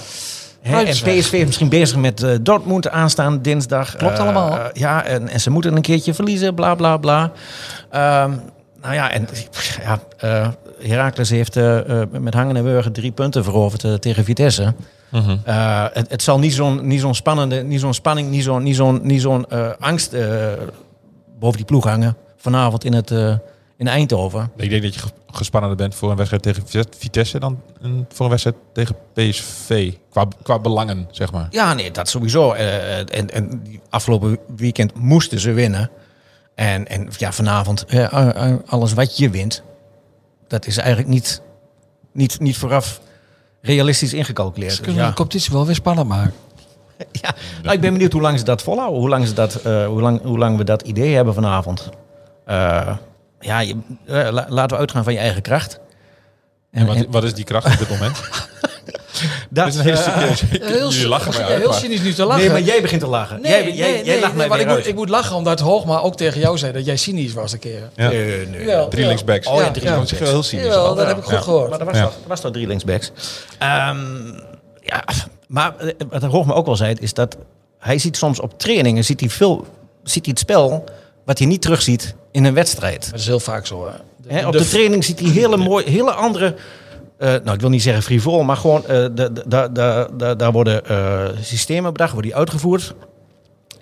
Hè, 0.61 0.83
en. 0.83 0.91
PSV 0.91 1.33
is 1.33 1.45
misschien 1.45 1.69
bezig 1.69 1.97
met 1.97 2.23
eh, 2.23 2.31
Dortmund 2.41 2.89
aanstaan 2.89 3.41
dinsdag. 3.41 3.95
Klopt 3.95 4.13
Eh, 4.17 4.23
allemaal. 4.23 4.59
ja, 4.73 5.03
en, 5.03 5.27
en 5.29 5.39
ze 5.39 5.49
moeten 5.49 5.75
een 5.75 5.81
keertje 5.81 6.13
verliezen, 6.13 6.53
bla 6.55 6.75
bla 6.75 6.97
bla. 6.97 7.31
Nou 8.85 8.97
ja, 8.97 9.11
en 9.11 9.27
ja, 9.83 9.99
eh 10.17 10.47
Heracles 10.79 11.29
heeft 11.29 11.55
eh, 11.55 12.01
eh, 12.01 12.07
met 12.11 12.33
hangen 12.33 12.55
en 12.55 12.63
wurgen 12.63 12.91
drie 12.91 13.11
punten 13.11 13.43
veroverd 13.43 14.01
tegen 14.01 14.23
Vitesse. 14.23 14.73
Mhm. 15.11 15.37
Het, 15.93 16.09
het 16.09 16.21
zal 16.21 16.39
niet 16.39 16.53
zo'n 16.53 16.87
niet 16.87 16.99
zo'n 16.99 17.15
spannende, 17.15 17.63
niet 17.63 17.79
zo'n 17.79 17.93
spanning, 17.93 18.29
niet 18.29 18.43
zo'n 18.43 18.63
niet 18.63 18.75
zo'n 18.75 18.99
niet 19.03 19.21
zo'n 19.21 19.45
angst 19.79 20.15
boven 21.39 21.57
die 21.57 21.65
ploeg 21.65 21.83
hangen 21.83 22.15
vanavond 22.37 22.83
in 22.83 22.93
het 22.93 23.11
in 23.77 23.87
Eindhoven. 23.87 24.51
Ik 24.57 24.69
denk 24.69 24.81
dat 24.83 24.93
je 24.93 24.99
ge- 24.99 25.09
gespannender 25.31 25.77
bent 25.77 25.95
voor 25.95 26.09
een 26.09 26.15
wedstrijd 26.15 26.43
tegen 26.43 26.63
Vit- 26.67 26.95
Vitesse... 26.97 27.39
dan 27.39 27.59
voor 28.09 28.25
een 28.25 28.29
wedstrijd 28.31 28.55
tegen 28.73 28.95
PSV. 29.13 29.93
Qua, 30.09 30.27
qua 30.43 30.59
belangen, 30.59 31.07
zeg 31.11 31.31
maar. 31.31 31.47
Ja, 31.49 31.73
nee, 31.73 31.91
dat 31.91 32.09
sowieso. 32.09 32.51
En, 32.51 33.29
en 33.29 33.63
afgelopen 33.89 34.37
weekend 34.55 34.93
moesten 34.99 35.39
ze 35.39 35.51
winnen. 35.51 35.89
En, 36.55 36.87
en 36.87 37.09
ja, 37.17 37.31
vanavond, 37.31 37.85
eh, 37.85 38.13
eh, 38.13 38.49
eh, 38.51 38.57
alles 38.65 38.93
wat 38.93 39.17
je 39.17 39.29
wint, 39.29 39.63
dat 40.47 40.65
is 40.65 40.77
eigenlijk 40.77 41.07
niet, 41.07 41.41
niet, 42.11 42.39
niet 42.39 42.57
vooraf 42.57 43.01
realistisch 43.61 44.13
ingecalculeerd. 44.13 44.71
Ze 44.71 44.77
Dus 44.77 44.85
kunnen 44.85 45.03
ja. 45.03 45.09
de 45.09 45.15
competitie 45.15 45.53
wel 45.53 45.65
weer 45.65 45.75
spannend 45.75 46.07
maken. 46.07 46.33
ja. 47.21 47.35
Nou, 47.63 47.75
ik 47.75 47.81
ben 47.81 47.91
benieuwd 47.91 48.11
hoe 48.11 48.21
lang 48.21 48.39
ze 48.39 48.45
dat 48.45 48.61
volhouden. 48.63 48.99
Hoe 48.99 49.09
lang, 49.09 49.27
ze 49.27 49.33
dat, 49.33 49.55
eh, 49.55 49.85
hoe 49.85 50.01
lang, 50.01 50.21
hoe 50.21 50.37
lang 50.37 50.57
we 50.57 50.63
dat 50.63 50.81
idee 50.81 51.15
hebben 51.15 51.33
vanavond. 51.33 51.89
Eh, 52.45 52.97
ja, 53.39 53.59
je, 53.59 53.75
la- 54.05 54.45
laten 54.49 54.69
we 54.69 54.77
uitgaan 54.77 55.03
van 55.03 55.13
je 55.13 55.19
eigen 55.19 55.41
kracht. 55.41 55.79
En 56.71 56.85
wat, 56.85 57.05
wat 57.09 57.23
is 57.23 57.33
die 57.33 57.45
kracht 57.45 57.65
op 57.73 57.77
dit 57.79 57.89
moment? 57.89 58.21
dat 59.49 59.67
is 59.67 59.75
een 59.75 59.81
hele 59.81 59.97
serieus. 59.97 60.39
Jullie 60.93 61.07
lachen 61.07 61.33
maar 61.33 61.43
uit, 61.43 61.57
heel 61.59 61.69
maar- 61.69 61.79
cynisch 61.79 62.01
nu 62.01 62.13
te 62.13 62.25
lachen. 62.25 62.41
Nee, 62.43 62.51
maar 62.51 62.61
jij 62.61 62.81
begint 62.81 63.01
te 63.01 63.07
lachen. 63.07 63.41
Nee, 63.41 63.51
jij, 63.51 63.63
nee, 63.63 63.73
jij, 63.75 63.91
nee, 63.91 64.03
jij 64.05 64.19
lacht 64.19 64.35
nee, 64.35 64.47
mij 64.47 64.59
ik 64.59 64.65
moet, 64.67 64.75
uit. 64.75 64.87
ik 64.87 64.95
moet 64.95 65.09
lachen 65.09 65.35
omdat 65.35 65.59
Hoogma 65.59 65.99
ook 65.99 66.15
tegen 66.17 66.39
jou 66.39 66.57
zei 66.57 66.71
dat 66.71 66.85
jij 66.85 66.95
cynisch 66.97 67.33
was 67.33 67.51
een 67.51 67.59
keer. 67.59 67.89
Ja. 67.95 68.09
Nee, 68.09 68.47
nee. 68.47 68.65
Wel, 68.65 68.87
Drie 68.87 69.05
linksbacks. 69.07 69.47
Oh 69.47 69.55
ja, 69.61 69.71
drie 69.71 69.85
ja. 69.85 69.95
Dat 69.95 70.11
is 70.11 70.19
wel 70.19 70.29
heel 70.29 70.43
cynisch. 70.43 70.65
Jawel, 70.65 70.95
dat 70.95 71.07
heb 71.07 71.17
ik 71.17 71.23
goed 71.23 71.33
Ja. 71.33 71.39
gehoord. 71.41 71.69
Maar 71.69 71.77
dat 71.79 71.87
was, 71.87 71.97
Ja. 71.97 72.03
toch, 72.03 72.13
dat 72.13 72.27
was 72.27 72.41
toch 72.41 72.51
drie 72.51 72.67
linksbacks. 72.67 73.11
Ehm, 73.59 73.97
ja, 74.81 75.03
maar 75.47 75.75
eh, 75.77 75.87
wat 76.09 76.21
Hoogma 76.23 76.53
ook 76.53 76.65
wel 76.65 76.75
zei, 76.75 76.95
is 76.99 77.13
dat 77.13 77.37
hij 77.79 77.97
ziet 77.97 78.17
soms 78.17 78.39
op 78.39 78.59
trainingen 78.59 79.03
ziet 79.05 79.19
hij 79.19 79.29
veel, 79.29 79.65
ziet 80.03 80.25
hij 80.25 80.31
het 80.37 80.39
spel 80.39 80.83
wat 81.25 81.37
hij 81.37 81.47
niet 81.47 81.61
terugziet 81.61 82.15
in 82.31 82.45
een 82.45 82.53
wedstrijd. 82.53 83.11
Dat 83.11 83.19
is 83.19 83.25
heel 83.25 83.39
vaak 83.39 83.65
zo. 83.65 83.91
Hè. 84.27 84.45
Op 84.45 84.51
de- 84.51 84.57
de 84.57 84.67
training 84.67 85.03
ziet 85.03 85.19
hij 85.19 85.29
hele 85.29 85.57
mooie, 85.69 85.89
hele 85.89 86.11
andere. 86.11 86.55
Eh, 87.17 87.29
nou, 87.29 87.51
ik 87.53 87.59
wil 87.61 87.69
niet 87.69 87.81
zeggen 87.81 88.03
frivol, 88.03 88.43
maar 88.43 88.57
gewoon 88.57 88.85
eh, 88.87 89.05
da- 89.45 90.35
daar 90.35 90.51
worden 90.51 90.85
eh, 90.85 91.25
systemen 91.41 91.91
bedacht, 91.91 92.11
worden 92.11 92.31
die 92.31 92.39
uitgevoerd. 92.39 92.93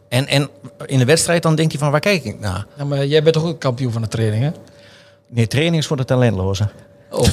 En, 0.10 0.28
en 0.28 0.50
in 0.86 0.98
de 1.00 1.06
wedstrijd 1.06 1.44
dan 1.44 1.56
denk 1.56 1.72
je 1.72 1.78
van 1.78 1.92
waar 1.92 2.00
kijk 2.00 2.24
ik 2.24 2.40
naar? 2.40 2.66
Ja, 2.78 2.84
maar 2.84 3.06
jij 3.06 3.24
bent 3.24 3.36
toch 3.36 3.46
ook 3.46 3.60
kampioen 3.60 3.92
van 3.92 4.02
de 4.02 4.08
training, 4.08 4.44
hè? 4.44 4.50
Nee, 5.30 5.48
training 5.48 5.78
is 5.78 5.88
voor 5.88 5.98
de 5.98 6.06
talentlozen. 6.06 6.72
Oh. 7.12 7.22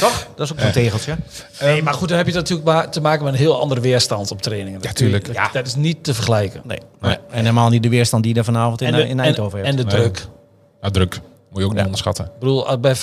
Toch? 0.00 0.26
Dat 0.36 0.46
is 0.46 0.52
ook 0.52 0.60
een 0.60 0.72
tegeltje. 0.72 1.16
Nee, 1.60 1.82
maar 1.82 1.94
goed, 1.94 2.08
dan 2.08 2.16
heb 2.16 2.26
je 2.26 2.32
natuurlijk 2.32 2.68
ma- 2.68 2.88
te 2.88 3.00
maken 3.00 3.24
met 3.24 3.32
een 3.32 3.38
heel 3.38 3.60
andere 3.60 3.80
weerstand 3.80 4.30
op 4.30 4.42
trainingen. 4.42 4.80
Dat 4.80 4.98
Ja. 4.98 5.08
Dat, 5.10 5.52
dat 5.52 5.66
is 5.66 5.74
niet 5.74 6.04
te 6.04 6.14
vergelijken. 6.14 6.60
Nee. 6.64 6.78
En 7.00 7.18
helemaal 7.30 7.68
niet 7.68 7.82
de 7.82 7.88
weerstand 7.88 8.22
die 8.22 8.32
je 8.32 8.38
er 8.38 8.44
vanavond 8.44 8.80
in, 8.80 8.86
En 8.86 8.94
de, 8.94 9.08
in 9.08 9.20
Eindhoven 9.20 9.58
en, 9.58 9.64
hebt. 9.64 9.78
en 9.78 9.86
de 9.88 9.96
Nee. 9.96 10.00
druk. 10.02 10.26
Nou, 10.80 10.92
druk. 10.92 11.20
Moet 11.52 11.58
je 11.60 11.64
ook 11.64 11.70
niet 11.70 11.78
Ja. 11.78 11.84
onderschatten. 11.84 12.24
Ik 12.24 12.38
bedoel, 12.38 12.66
als 12.66 12.80
bij 12.80 12.96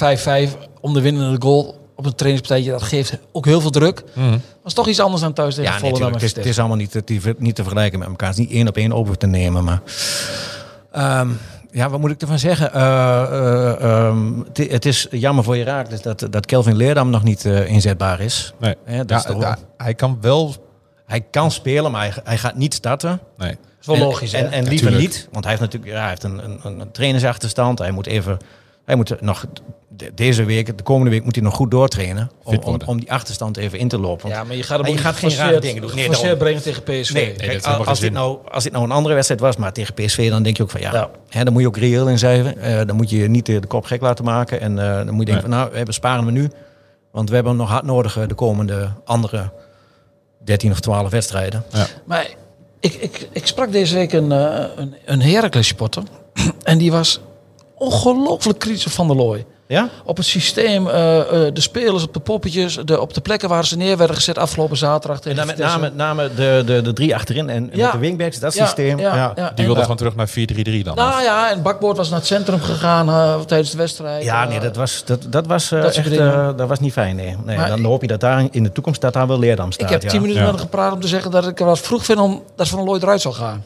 5-5 0.49 0.57
om 0.81 0.93
de 0.93 1.01
winnende 1.01 1.41
goal 1.41 1.77
op 1.95 2.05
een 2.05 2.15
trainingspartijtje, 2.15 2.71
dat 2.79 2.83
geeft 2.83 3.17
ook 3.31 3.45
heel 3.45 3.61
veel 3.61 3.69
druk. 3.69 4.03
Mhm. 4.13 4.31
Dat 4.31 4.39
is 4.65 4.73
toch 4.73 4.87
iets 4.87 4.99
anders 4.99 5.21
dan 5.21 5.33
thuis 5.33 5.55
tegen 5.55 5.71
Ja, 5.71 5.77
volle 5.79 5.91
natuurlijk. 5.91 6.21
Het 6.21 6.29
is, 6.29 6.35
het 6.35 6.45
is 6.45 6.59
allemaal 6.59 6.77
niet, 6.77 6.91
te- 7.05 7.35
niet 7.37 7.55
te 7.55 7.61
vergelijken 7.63 7.99
met 7.99 8.07
elkaar. 8.07 8.29
Het 8.29 8.37
is 8.37 8.45
niet 8.45 8.53
één 8.55 8.67
op 8.67 8.77
één 8.77 8.93
over 8.93 9.17
te 9.17 9.27
nemen. 9.27 9.63
Maar 9.63 9.81
Ehm, 10.91 11.29
ja, 11.71 11.89
wat 11.89 11.99
moet 11.99 12.11
ik 12.11 12.21
ervan 12.21 12.39
zeggen? 12.39 12.73
Eh, 12.73 13.21
eh, 13.23 13.81
ehm, 14.07 14.33
het, 14.53 14.71
het 14.71 14.85
is 14.85 15.07
jammer 15.11 15.43
voor 15.43 15.55
Herakles 15.55 16.01
dat, 16.01 16.27
dat 16.29 16.45
Kelvin 16.45 16.75
Leerdam 16.75 17.09
nog 17.09 17.23
niet 17.23 17.45
eh, 17.45 17.69
inzetbaar 17.71 18.19
is. 18.19 18.53
Nee. 18.59 18.75
Hè, 18.85 18.97
dat 18.97 19.09
Ja, 19.09 19.15
is 19.17 19.23
toch 19.23 19.41
ja, 19.41 19.57
hij 19.77 19.93
kan 19.93 20.17
wel... 20.21 20.55
Hij 21.05 21.21
kan 21.21 21.51
spelen, 21.51 21.91
maar 21.91 22.01
hij, 22.01 22.13
hij 22.23 22.37
gaat 22.37 22.55
niet 22.55 22.73
starten. 22.73 23.19
Nee. 23.37 23.57
Dat 23.79 23.81
is 23.81 23.85
wel 23.87 23.95
en, 23.95 24.01
logisch? 24.01 24.33
En, 24.33 24.51
en 24.51 24.63
Ja, 24.63 24.69
liever 24.69 24.91
niet, 24.91 25.27
want 25.31 25.45
hij 25.45 25.53
heeft 25.57 25.65
natuurlijk 25.71 25.91
ja, 25.91 25.99
hij 25.99 26.09
heeft 26.09 26.23
een, 26.23 26.43
een, 26.63 26.79
een 26.79 26.91
trainersachterstand. 26.91 27.79
Hij 27.79 27.91
moet 27.91 28.07
even, 28.07 28.37
hij 28.85 28.95
moet 28.95 29.21
nog 29.21 29.45
de- 29.87 30.11
deze 30.15 30.43
week, 30.43 30.77
de 30.77 30.83
komende 30.83 31.09
week 31.11 31.23
moet 31.23 31.35
hij 31.35 31.43
nog 31.43 31.53
goed 31.53 31.71
doortrainen 31.71 32.31
om, 32.43 32.81
om, 32.85 32.99
die 32.99 33.11
achterstand 33.11 33.57
even 33.57 33.79
in 33.79 33.87
te 33.87 33.99
lopen. 33.99 34.21
Want 34.21 34.33
ja, 34.33 34.43
maar 34.43 34.55
je 34.55 34.63
gaat, 34.63 34.79
hem 34.81 34.91
je 34.91 34.97
gaat 34.97 35.11
niet 35.11 35.19
geen 35.19 35.29
rare 35.29 35.47
geforceerd- 35.47 35.61
dingen 35.61 35.81
doen. 35.81 35.95
Nee, 35.95 36.09
daarom. 36.09 36.37
brengen 36.37 36.61
tegen 36.61 36.83
PSV. 36.83 37.13
Nee, 37.13 37.33
kijk, 37.33 37.65
als, 37.65 37.99
dit 37.99 38.11
nou, 38.13 38.37
als 38.51 38.63
dit 38.63 38.71
nou 38.73 38.83
een 38.85 38.91
andere 38.91 39.13
wedstrijd 39.13 39.41
was, 39.41 39.57
maar 39.57 39.73
tegen 39.73 39.93
PSV, 39.93 40.29
dan 40.29 40.43
denk 40.43 40.57
je 40.57 40.63
ook 40.63 40.69
van 40.71 40.81
ja, 40.81 40.91
Ja. 40.91 41.09
Hè, 41.29 41.43
dan 41.43 41.53
moet 41.53 41.61
je 41.61 41.67
ook 41.67 41.77
reëel 41.77 42.07
in 42.09 42.19
zijn. 42.19 42.57
Eh, 42.59 42.85
dan 42.85 42.95
moet 42.95 43.09
je 43.09 43.29
niet 43.29 43.45
de, 43.45 43.59
de 43.59 43.67
kop 43.67 43.85
gek 43.85 44.01
laten 44.01 44.25
maken. 44.25 44.61
En 44.61 44.79
eh, 44.79 44.95
dan 44.95 45.09
moet 45.13 45.27
je 45.27 45.31
denken 45.33 45.49
van 45.49 45.59
nou, 45.59 45.85
we 45.85 45.91
sparen 45.91 46.25
we 46.25 46.31
nu. 46.31 46.49
Want 47.11 47.29
we 47.29 47.35
hebben 47.35 47.55
nog 47.55 47.69
hard 47.69 47.83
nodig 47.83 48.27
de 48.27 48.33
komende 48.33 48.89
andere 49.05 49.51
13 50.43 50.71
of 50.71 50.79
12 50.79 51.09
wedstrijden. 51.09 51.63
Maar 52.05 52.27
ik, 52.79 52.93
ik, 52.93 53.29
ik 53.31 53.47
sprak 53.47 53.71
deze 53.71 53.95
week 53.95 54.13
een, 54.13 54.31
eh, 54.31 54.65
een, 54.75 54.95
een 55.05 55.21
Heracles 55.21 55.67
supporter. 55.67 56.03
En 56.63 56.77
die 56.77 56.91
was 56.91 57.19
ongelooflijk 57.75 58.59
kritisch 58.59 58.93
Van 58.93 59.07
der 59.07 59.15
Looy. 59.15 59.45
Ja? 59.71 59.89
Op 60.03 60.17
het 60.17 60.25
systeem, 60.25 60.87
eh, 60.87 61.19
eh, 61.19 61.53
de 61.53 61.61
spelers, 61.61 62.03
op 62.03 62.13
de 62.13 62.19
poppetjes, 62.19 62.79
de, 62.85 63.01
op 63.01 63.13
de 63.13 63.21
plekken 63.21 63.49
waar 63.49 63.65
ze 63.65 63.77
neer 63.77 63.97
werden 63.97 64.15
gezet 64.15 64.37
afgelopen 64.37 64.77
zaterdag. 64.77 65.19
En 65.19 65.35
dan 65.35 65.47
met 65.47 65.57
name, 65.57 65.91
name 65.95 66.29
de, 66.35 66.63
de, 66.65 66.81
de 66.81 66.93
drie 66.93 67.15
achterin 67.15 67.49
en, 67.49 67.69
Ja. 67.73 67.83
met 67.83 67.91
de 67.91 67.97
wingbacks, 67.97 68.39
dat 68.39 68.53
Ja, 68.53 68.65
systeem. 68.65 68.99
ja, 68.99 69.15
Ja, 69.15 69.31
ja. 69.35 69.51
Die 69.55 69.65
wilde 69.65 69.81
gewoon 69.81 69.97
terug 69.97 70.15
naar 70.15 70.27
4-3-3 70.29 70.83
dan. 70.83 70.95
Nou 70.95 71.23
ja, 71.23 71.51
en 71.51 71.61
Bakboord 71.61 71.97
was 71.97 72.09
naar 72.09 72.17
het 72.19 72.27
centrum 72.27 72.61
gegaan 72.61 73.09
eh, 73.09 73.39
tijdens 73.39 73.71
de 73.71 73.77
wedstrijd. 73.77 74.23
Ja, 74.23 74.45
nee, 74.45 74.59
dat 74.59 74.75
was, 74.75 75.01
dat, 75.05 75.25
dat 75.29 75.47
was, 75.47 75.69
Dat 75.69 75.95
echt, 75.95 76.17
eh, 76.17 76.49
was 76.67 76.79
niet 76.79 76.93
fijn. 76.93 77.15
Nee. 77.15 77.35
Nee, 77.45 77.57
dan 77.67 77.83
hoop 77.83 78.01
je 78.01 78.07
dat 78.07 78.19
daar 78.19 78.47
in 78.51 78.63
de 78.63 78.71
toekomst 78.71 79.01
dat 79.01 79.13
daar 79.13 79.27
wel 79.27 79.39
Leerdam 79.39 79.71
staat. 79.71 79.85
Ik 79.85 79.91
heb 79.93 80.01
ja. 80.03 80.09
tien 80.09 80.21
minuten 80.21 80.41
Ja. 80.41 80.47
met 80.47 80.59
hem 80.59 80.69
gepraat 80.69 80.93
om 80.93 81.01
te 81.01 81.07
zeggen 81.07 81.31
dat 81.31 81.47
ik 81.47 81.59
er 81.59 81.65
wat 81.65 81.79
vroeg 81.79 82.05
vind 82.05 82.19
om 82.19 82.43
dat 82.55 82.67
Van 82.67 82.83
Looy 82.83 82.99
eruit 83.01 83.21
zal 83.21 83.33
gaan. 83.33 83.63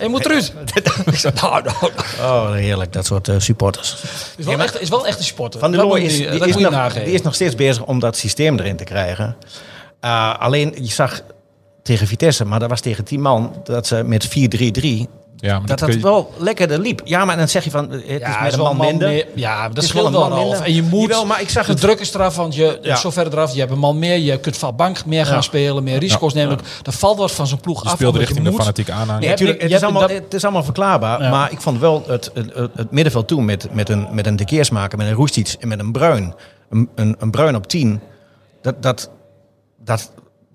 Je 0.00 0.06
moet 0.08 0.24
eruit. 0.24 0.52
ik 1.04 1.16
zei, 1.18 1.32
nou, 1.40 1.62
nou, 1.62 1.76
nou. 1.80 1.92
Oh, 2.20 2.52
heerlijk, 2.52 2.92
dat 2.92 3.06
soort 3.06 3.30
supporters. 3.38 3.96
Is 4.36 4.44
wel, 4.44 4.58
echt, 4.58 4.80
is 4.80 4.88
wel 4.88 5.06
echt 5.06 5.20
een 5.22 5.28
sporter. 5.28 5.60
Van 5.60 5.70
der 5.72 5.86
Looy 5.86 6.00
is, 6.00 6.16
die, 6.16 6.46
is 6.46 6.56
nog, 6.56 6.70
nageven. 6.70 7.04
die 7.04 7.14
is 7.14 7.22
nog 7.22 7.34
steeds 7.34 7.54
bezig 7.54 7.84
om 7.84 7.98
dat 7.98 8.16
systeem 8.16 8.58
erin 8.58 8.76
te 8.76 8.84
krijgen. 8.84 9.36
Uh, 10.04 10.38
alleen, 10.38 10.74
je 10.80 10.92
zag 10.92 11.22
tegen 11.82 12.06
Vitesse, 12.06 12.44
maar 12.44 12.60
dat 12.60 12.68
was 12.68 12.80
tegen 12.80 13.04
10 13.04 13.20
man, 13.20 13.62
dat 13.64 13.86
ze 13.86 14.02
met 14.04 14.28
4-3-3, 14.28 15.21
Ja, 15.42 15.58
maar 15.58 15.66
dat 15.68 15.78
dat 15.78 15.88
dat 15.88 15.96
je- 15.96 16.02
wel 16.02 16.32
lekkerder 16.38 16.78
liep. 16.78 17.00
Ja, 17.04 17.24
maar 17.24 17.36
dan 17.36 17.48
zeg 17.48 17.64
je 17.64 17.70
van, 17.70 17.90
het 17.90 18.02
is 18.04 18.18
Ja, 18.18 18.38
met 18.42 18.46
is 18.52 18.52
een 18.58 18.62
wel 18.62 18.74
man 18.74 18.86
minder. 18.86 19.08
meer- 19.08 19.26
ja, 19.34 19.68
dat 19.68 19.82
is 19.82 19.88
scheelt 19.88 20.10
wel 20.10 20.14
een 20.14 20.20
man 20.20 20.30
een 20.32 20.36
half. 20.36 20.48
minder. 20.50 20.66
En 20.66 20.74
je 20.74 20.82
moet, 20.82 21.00
Jawel, 21.08 21.26
maar 21.26 21.40
ik 21.40 21.48
zag 21.48 21.66
de 21.66 21.72
het- 21.72 21.80
druk 21.80 22.00
is 22.00 22.14
eraf, 22.14 22.36
want 22.36 22.54
je, 22.54 22.78
Ja. 22.82 22.96
zo 22.96 23.10
verder 23.10 23.32
eraf, 23.32 23.52
je 23.52 23.58
hebt 23.60 23.72
een 23.72 23.78
man 23.78 23.98
meer, 23.98 24.16
je 24.18 24.38
kunt 24.40 24.56
van 24.56 24.76
bank 24.76 25.04
meer 25.06 25.26
gaan 25.26 25.42
spelen, 25.42 25.82
meer 25.84 25.98
risico's 25.98 26.32
nemen. 26.34 26.58
Er 26.82 26.92
valt 26.92 27.18
wat 27.18 27.32
van 27.32 27.46
zo'n 27.46 27.60
ploeg 27.60 27.82
Je 27.82 27.88
af. 27.88 27.98
je 27.98 28.10
richting 28.10 28.44
de 28.44 28.50
moet. 28.50 28.90
aanhang. 28.90 29.24
Hebt 29.24 29.36
tuurlijk, 29.36 29.62
niet- 29.62 29.70
het, 29.72 29.80
is 29.80 29.84
allemaal, 29.88 30.08
het 30.08 30.34
is 30.34 30.42
allemaal 30.44 30.64
verklaarbaar. 30.64 31.22
Ja. 31.22 31.30
Maar 31.30 31.52
ik 31.52 31.60
vond 31.60 31.78
wel 31.80 32.04
het, 32.06 32.30
het, 32.34 32.54
het, 32.54 32.70
het 32.74 32.90
middenveld 32.90 33.28
toen 33.28 33.44
met, 33.44 33.68
met 33.72 33.88
een, 33.88 34.06
met 34.12 34.26
een 34.26 34.36
De 34.36 34.44
Keersmaker, 34.44 34.98
met 34.98 35.06
een 35.06 35.12
Roestic 35.14 35.54
en 35.60 35.68
met 35.68 35.78
een 35.78 35.92
Bruin. 35.92 36.34
Een, 36.70 36.88
een, 36.94 37.16
een 37.18 37.30
Bruin 37.30 37.56
op 37.56 37.66
10. 37.66 38.00
Dat, 38.62 38.82
dat, 38.82 39.10
dat 39.84 40.10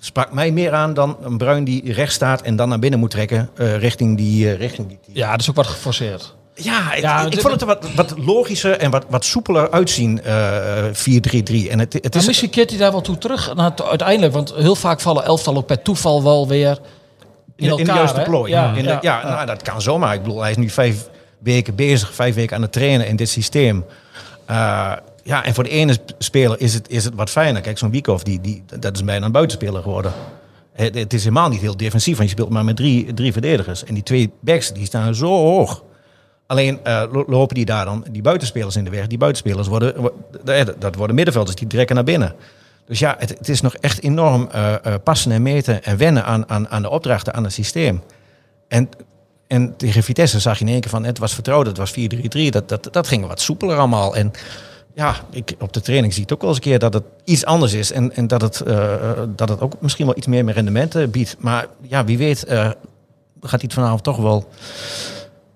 sprak 0.08 0.32
mij 0.34 0.52
meer 0.52 0.74
aan 0.74 0.94
dan 0.94 1.18
een 1.22 1.38
Bruin 1.38 1.64
die 1.64 1.94
rechts 1.94 2.16
staat 2.16 2.42
en 2.42 2.56
dan 2.56 2.70
naar 2.70 2.80
binnen 2.80 3.00
moet 3.00 3.12
trekken 3.12 3.50
eh, 3.56 3.78
richting 3.78 4.18
die, 4.18 4.52
eh, 4.52 4.58
richting 4.58 4.88
die 4.88 5.00
10. 5.06 5.14
Ja, 5.16 5.32
dat 5.32 5.40
is 5.40 5.50
ook 5.50 5.56
wat 5.56 5.68
geforceerd. 5.68 6.36
Ja, 6.54 6.94
ik, 6.94 7.02
Ja, 7.02 7.26
ik 7.26 7.40
vond 7.40 7.52
het 7.54 7.62
er 7.62 7.68
wat, 7.68 7.88
wat 7.96 8.14
logischer 8.18 8.78
en 8.78 8.92
wat, 8.92 9.06
wat 9.10 9.26
soepeler 9.26 9.72
uitzien, 9.72 10.24
eh 10.24 10.86
4-3-3. 10.92 11.70
En 11.70 11.80
het, 11.80 11.94
het 11.94 12.04
Maar 12.14 12.22
is, 12.22 12.28
misschien 12.28 12.50
keert 12.50 12.70
hij 12.70 12.80
daar 12.80 12.92
wel 12.92 13.02
toe 13.02 13.18
terug 13.18 13.54
uiteindelijk. 13.90 14.34
Want 14.34 14.54
heel 14.56 14.76
vaak 14.76 15.00
vallen 15.00 15.24
elftal 15.24 15.56
ook 15.58 15.66
per 15.66 15.82
toeval 15.82 16.24
wel 16.24 16.48
weer 16.48 16.70
in, 16.70 16.78
in, 17.56 17.64
in 17.66 17.70
elkaar. 17.70 17.86
de 17.86 17.92
juiste 17.94 18.22
plooi. 18.22 18.52
Ja, 18.52 18.68
in 18.76 18.84
de- 18.84 18.90
ja, 18.90 19.00
ja, 19.02 19.20
ja. 19.22 19.30
Nou, 19.30 19.46
dat 19.46 19.62
kan 19.62 19.82
zomaar. 19.82 20.14
Ik 20.14 20.22
bedoel, 20.24 20.42
hij 20.42 20.52
is 20.52 20.58
nu 20.58 20.70
vijf 20.70 21.10
weken 21.40 21.76
bezig, 21.76 22.14
vijf 22.14 22.36
weken 22.36 22.56
aan 22.56 22.62
het 22.62 22.72
trainen 22.72 23.08
in 23.08 23.16
dit 23.16 23.30
systeem. 23.30 23.86
Eh, 24.46 24.92
ja, 25.28 25.46
en 25.46 25.54
voor 25.54 25.64
de 25.64 25.70
ene 25.70 25.94
sp- 25.94 26.12
speler 26.18 26.60
is 26.62 26.74
het, 26.74 26.90
is 26.90 27.04
het 27.06 27.16
wat 27.16 27.30
fijner. 27.30 27.62
Kijk, 27.62 27.78
zo'n 27.78 27.92
Wiekhoff, 27.92 28.24
die, 28.24 28.42
die, 28.42 28.64
dat 28.80 28.96
is 28.96 29.04
bijna 29.04 29.26
een 29.26 29.32
buitenspeler 29.32 29.82
geworden. 29.82 30.12
Het, 30.74 30.96
het 30.96 31.14
is 31.14 31.24
helemaal 31.24 31.50
niet 31.50 31.62
heel 31.62 31.78
defensief, 31.78 32.18
want 32.18 32.30
je 32.30 32.36
speelt 32.36 32.50
maar 32.50 32.64
met 32.66 32.76
drie, 32.76 33.14
drie 33.14 33.32
verdedigers. 33.32 33.84
En 33.84 33.94
die 33.94 34.04
twee 34.04 34.32
backs, 34.40 34.74
die 34.74 34.86
staan 34.86 35.16
zo 35.16 35.28
hoog. 35.28 35.84
Alleen 36.48 36.80
eh, 36.84 37.04
lo- 37.12 37.24
lopen 37.28 37.56
die 37.56 37.66
daar 37.66 37.86
dan 37.86 38.06
die 38.12 38.22
buitenspelers 38.22 38.76
in 38.76 38.84
de 38.84 38.90
weg. 38.90 39.08
Die 39.08 39.18
buitenspelers 39.18 39.68
worden, 39.68 40.02
wo- 40.02 40.14
eh, 40.46 40.66
dat 40.80 40.96
worden 40.96 41.16
middenvelders, 41.16 41.56
die 41.56 41.68
trekken 41.68 41.96
naar 41.96 42.04
binnen. 42.04 42.36
Dus 42.86 43.00
ja, 43.00 43.16
het, 43.20 43.30
het 43.30 43.50
is 43.50 43.62
nog 43.62 43.76
echt 43.76 44.04
enorm 44.04 44.50
eh, 44.52 44.76
passen 45.04 45.32
en 45.32 45.42
meten 45.42 45.84
en 45.84 45.98
wennen 45.98 46.26
aan, 46.26 46.50
aan, 46.50 46.70
aan 46.70 46.82
de 46.82 46.90
opdrachten, 46.90 47.34
aan 47.34 47.44
het 47.44 47.54
systeem. 47.54 48.02
En, 48.68 48.90
en 49.48 49.78
tegen 49.78 50.04
Vitesse 50.04 50.40
zag 50.40 50.60
je 50.60 50.66
in 50.66 50.72
één 50.72 50.82
keer 50.82 50.90
van, 50.90 51.04
het 51.06 51.18
was 51.18 51.34
vertrouwd, 51.34 51.66
het 51.66 51.78
was 51.78 51.92
4-3-3. 51.92 52.50
Dat, 52.50 52.70
dat, 52.70 52.88
dat 52.92 53.08
ging 53.08 53.28
wat 53.28 53.42
soepeler 53.42 53.78
allemaal. 53.78 54.16
En 54.16 54.32
ja, 54.98 55.16
ik, 55.30 55.56
op 55.60 55.74
de 55.74 55.82
training 55.82 56.14
zie 56.14 56.24
ik 56.24 56.32
ook 56.32 56.42
wel 56.42 56.50
eens 56.50 56.58
een 56.58 56.64
keer 56.64 56.80
dat 56.80 56.94
het 56.94 57.04
iets 57.24 57.46
anders 57.46 57.74
is. 57.74 57.92
En, 57.92 58.16
en 58.16 58.28
dat, 58.28 58.42
het, 58.42 58.62
eh, 58.62 58.94
eh, 58.94 59.20
dat 59.36 59.50
het 59.50 59.62
ook 59.62 59.74
misschien 59.80 60.06
wel 60.06 60.18
iets 60.18 60.28
meer 60.28 60.44
meer 60.44 60.54
rendement 60.54 60.96
eh, 60.96 61.08
biedt. 61.08 61.36
Maar 61.40 61.68
ja, 61.82 62.06
wie 62.06 62.18
weet 62.18 62.46
eh, 62.46 62.58
gaat 63.42 63.52
hij 63.52 63.60
het 63.62 63.74
vanavond 63.74 64.04
toch 64.04 64.18
wel 64.18 64.48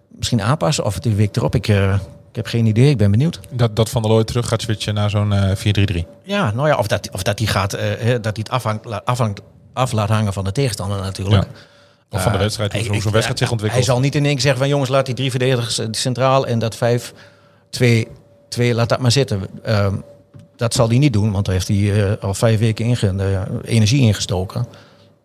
misschien 0.09 0.41
aanpassen. 0.41 0.85
Of 0.85 0.93
het 0.93 1.03
de 1.03 1.15
week 1.15 1.35
erop. 1.35 1.55
Ik, 1.55 1.67
eh, 1.67 1.93
ik 2.29 2.35
heb 2.35 2.45
geen 2.45 2.65
idee, 2.65 2.89
ik 2.89 2.97
ben 2.97 3.11
benieuwd. 3.11 3.39
Dat, 3.51 3.75
dat 3.75 3.89
Van 3.89 4.01
der 4.01 4.11
Looy 4.11 4.23
terug 4.23 4.47
gaat 4.47 4.61
switchen 4.61 4.93
naar 4.93 5.09
zo'n 5.09 5.33
eh 5.33 6.03
4-3-3. 6.03 6.05
Ja, 6.23 6.51
nou 6.51 6.67
ja, 6.67 6.77
of 6.77 6.87
dat, 6.87 7.09
of 7.11 7.23
dat 7.23 7.39
hij 7.39 7.47
gaat, 7.47 7.71
dat 7.71 7.79
hij 8.01 8.31
het 8.33 8.49
afhangt, 8.49 9.05
afhangt, 9.05 9.41
af 9.73 9.91
laat 9.91 10.09
hangen 10.09 10.33
van 10.33 10.43
de 10.43 10.51
tegenstander 10.51 11.01
natuurlijk. 11.01 11.43
Ja. 11.43 12.17
Of 12.17 12.23
van 12.23 12.31
de 12.31 12.37
wedstrijd, 12.37 12.87
hoe 12.87 13.01
zo'n 13.01 13.11
wedstrijd 13.11 13.39
zich 13.39 13.51
ontwikkelt. 13.51 13.85
Hij 13.85 13.93
zal 13.93 14.01
niet 14.01 14.15
in 14.15 14.23
één 14.23 14.33
keer 14.33 14.41
zeggen 14.41 14.59
van 14.59 14.69
jongens, 14.69 14.89
laat 14.89 15.05
die 15.05 15.15
drie 15.15 15.29
verdedigers 15.29 15.81
centraal 15.91 16.47
en 16.47 16.59
dat 16.59 16.75
vijf, 16.75 17.13
twee, 17.69 18.07
twee 18.51 18.73
laat 18.73 18.89
dat 18.89 18.99
maar 18.99 19.11
zitten. 19.11 19.41
Ehm, 19.63 19.95
dat 20.55 20.73
zal 20.73 20.87
hij 20.87 20.97
niet 20.97 21.13
doen, 21.13 21.31
want 21.31 21.45
daar 21.45 21.53
heeft 21.53 21.67
hij 21.67 22.11
eh, 22.11 22.23
al 22.23 22.33
vijf 22.33 22.59
weken 22.59 22.85
inge, 22.85 23.07
eh, 23.17 23.41
energie 23.63 24.01
ingestoken. 24.01 24.65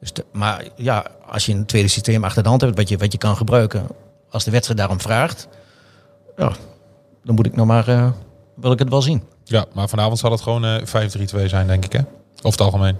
Dus 0.01 0.13
de- 0.13 0.25
maar 0.33 0.65
ja, 0.77 1.07
als 1.29 1.47
je 1.47 1.53
een 1.53 1.67
tweede 1.67 1.89
systeem 1.89 2.25
achter 2.25 2.43
de 2.43 2.49
hand 2.49 2.61
hebt, 2.61 2.77
wat 2.77 2.89
je, 2.89 2.97
wat 2.97 3.13
je 3.13 3.19
kan 3.19 3.37
gebruiken, 3.37 3.87
als 4.31 4.45
de 4.45 4.51
wedstrijd 4.51 4.79
daarom 4.79 5.01
vraagt, 5.01 5.49
ja, 6.37 6.53
dan 7.25 7.35
moet 7.35 7.47
ik 7.47 7.57
nog 7.57 7.67
maar, 7.67 7.89
eh, 7.89 8.11
wil 8.55 8.73
ik 8.73 8.79
het 8.79 8.89
wel 8.89 9.03
zien. 9.03 9.23
Ja, 9.45 9.65
maar 9.75 9.89
vanavond 9.89 10.19
zal 10.19 10.31
het 10.31 10.41
gewoon 10.41 10.65
eh 10.65 10.85
5-3-2 10.85 11.49
zijn, 11.49 11.67
denk 11.67 11.85
ik, 11.85 11.93
hè? 11.93 11.99
Over 12.43 12.51
het 12.51 12.61
algemeen. 12.61 12.97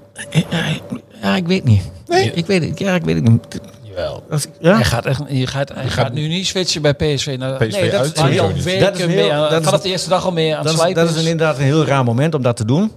Ja, 1.23 1.37
ik 1.37 1.47
weet 1.47 1.65
niet. 1.65 1.91
Nee? 2.07 2.33
Ik 2.33 2.47
weet 2.47 2.65
het, 2.69 2.79
ja, 2.79 2.95
ik 2.95 3.03
weet 3.05 3.15
het 3.15 3.29
niet. 3.29 3.61
Jawel. 3.97 4.25
Dat- 4.29 4.49
Ja? 4.61 4.75
Hij 4.75 4.85
gaat, 4.85 5.07
echt, 5.07 5.23
je 5.29 5.47
gaat, 5.47 5.69
hij 5.69 5.83
gaat, 5.83 5.93
gaat- 5.93 6.13
nu 6.13 6.29
niet 6.29 6.47
switchen 6.47 6.83
bij 6.83 6.95
PSV. 6.95 7.37
Naar, 7.39 7.57
PSV 7.57 7.81
Nee, 7.81 7.91
dat- 7.91 8.01
uit, 8.01 8.19
Waar 8.21 8.41
al 8.41 8.53
weken 8.53 8.81
Dat 8.81 8.95
is 8.95 8.99
heel- 9.05 9.09
mee 9.09 9.29
dat 9.29 9.53
is- 9.61 9.65
vanaf 9.65 9.81
de 9.81 9.89
eerste 9.89 10.09
dag 10.09 10.25
al 10.25 10.33
mee 10.33 10.57
aan 10.57 10.67
het 10.67 10.77
Dat 10.77 10.89
is, 10.89 10.95
dat 10.95 11.09
is 11.11 11.15
een- 11.17 11.21
inderdaad 11.31 11.57
een 11.59 11.65
heel 11.65 11.85
raar 11.85 12.05
moment 12.05 12.35
om 12.35 12.43
dat 12.43 12.57
te 12.57 12.65
doen. 12.65 12.93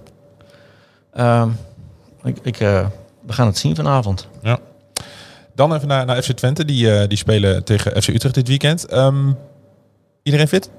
Ehm, 1.12 1.48
ik, 2.24 2.36
ik, 2.42 2.60
eh, 2.60 2.86
we 3.26 3.32
gaan 3.32 3.46
het 3.46 3.58
zien 3.58 3.74
vanavond. 3.76 4.26
Ja. 4.42 4.58
Dan 5.54 5.74
even 5.74 5.88
naar, 5.88 6.06
naar 6.06 6.22
FC 6.22 6.32
Twente. 6.32 6.64
Die, 6.64 6.94
eh, 6.98 7.08
die 7.08 7.18
spelen 7.18 7.64
tegen 7.64 8.02
FC 8.02 8.08
Utrecht 8.08 8.34
dit 8.34 8.48
weekend. 8.48 8.86
Ehm, 8.86 9.32
iedereen 10.22 10.48
fit? 10.48 10.70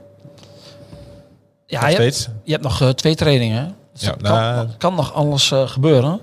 Ja, 1.65 1.79
je, 1.79 1.85
hebt, 1.85 1.95
steeds? 1.95 2.27
je 2.43 2.51
hebt 2.51 2.63
nog 2.63 2.81
eh, 2.81 2.89
twee 2.89 3.15
trainingen. 3.15 3.75
Dus 3.93 4.01
Ja, 4.01 4.07
er 4.11 4.17
kan, 4.21 4.31
nou- 4.33 4.67
kan 4.77 4.95
nog 4.95 5.13
alles 5.13 5.51
gebeuren. 5.65 6.19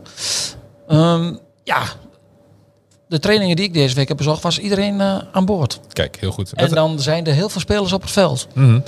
Ehm, 0.88 1.34
ja, 1.64 1.82
de 3.08 3.18
trainingen 3.18 3.56
die 3.56 3.64
ik 3.64 3.72
deze 3.72 3.94
week 3.94 4.08
heb 4.08 4.16
bezocht, 4.16 4.42
was 4.42 4.58
iedereen 4.58 5.00
eh, 5.00 5.16
aan 5.32 5.44
boord. 5.44 5.80
Kijk, 5.92 6.16
heel 6.20 6.30
goed. 6.32 6.52
En 6.52 6.68
dan 6.70 7.00
zijn 7.00 7.26
er 7.26 7.32
heel 7.32 7.48
veel 7.48 7.60
spelers 7.60 7.92
op 7.92 8.00
het 8.02 8.10
veld. 8.10 8.46
Mhm. 8.54 8.80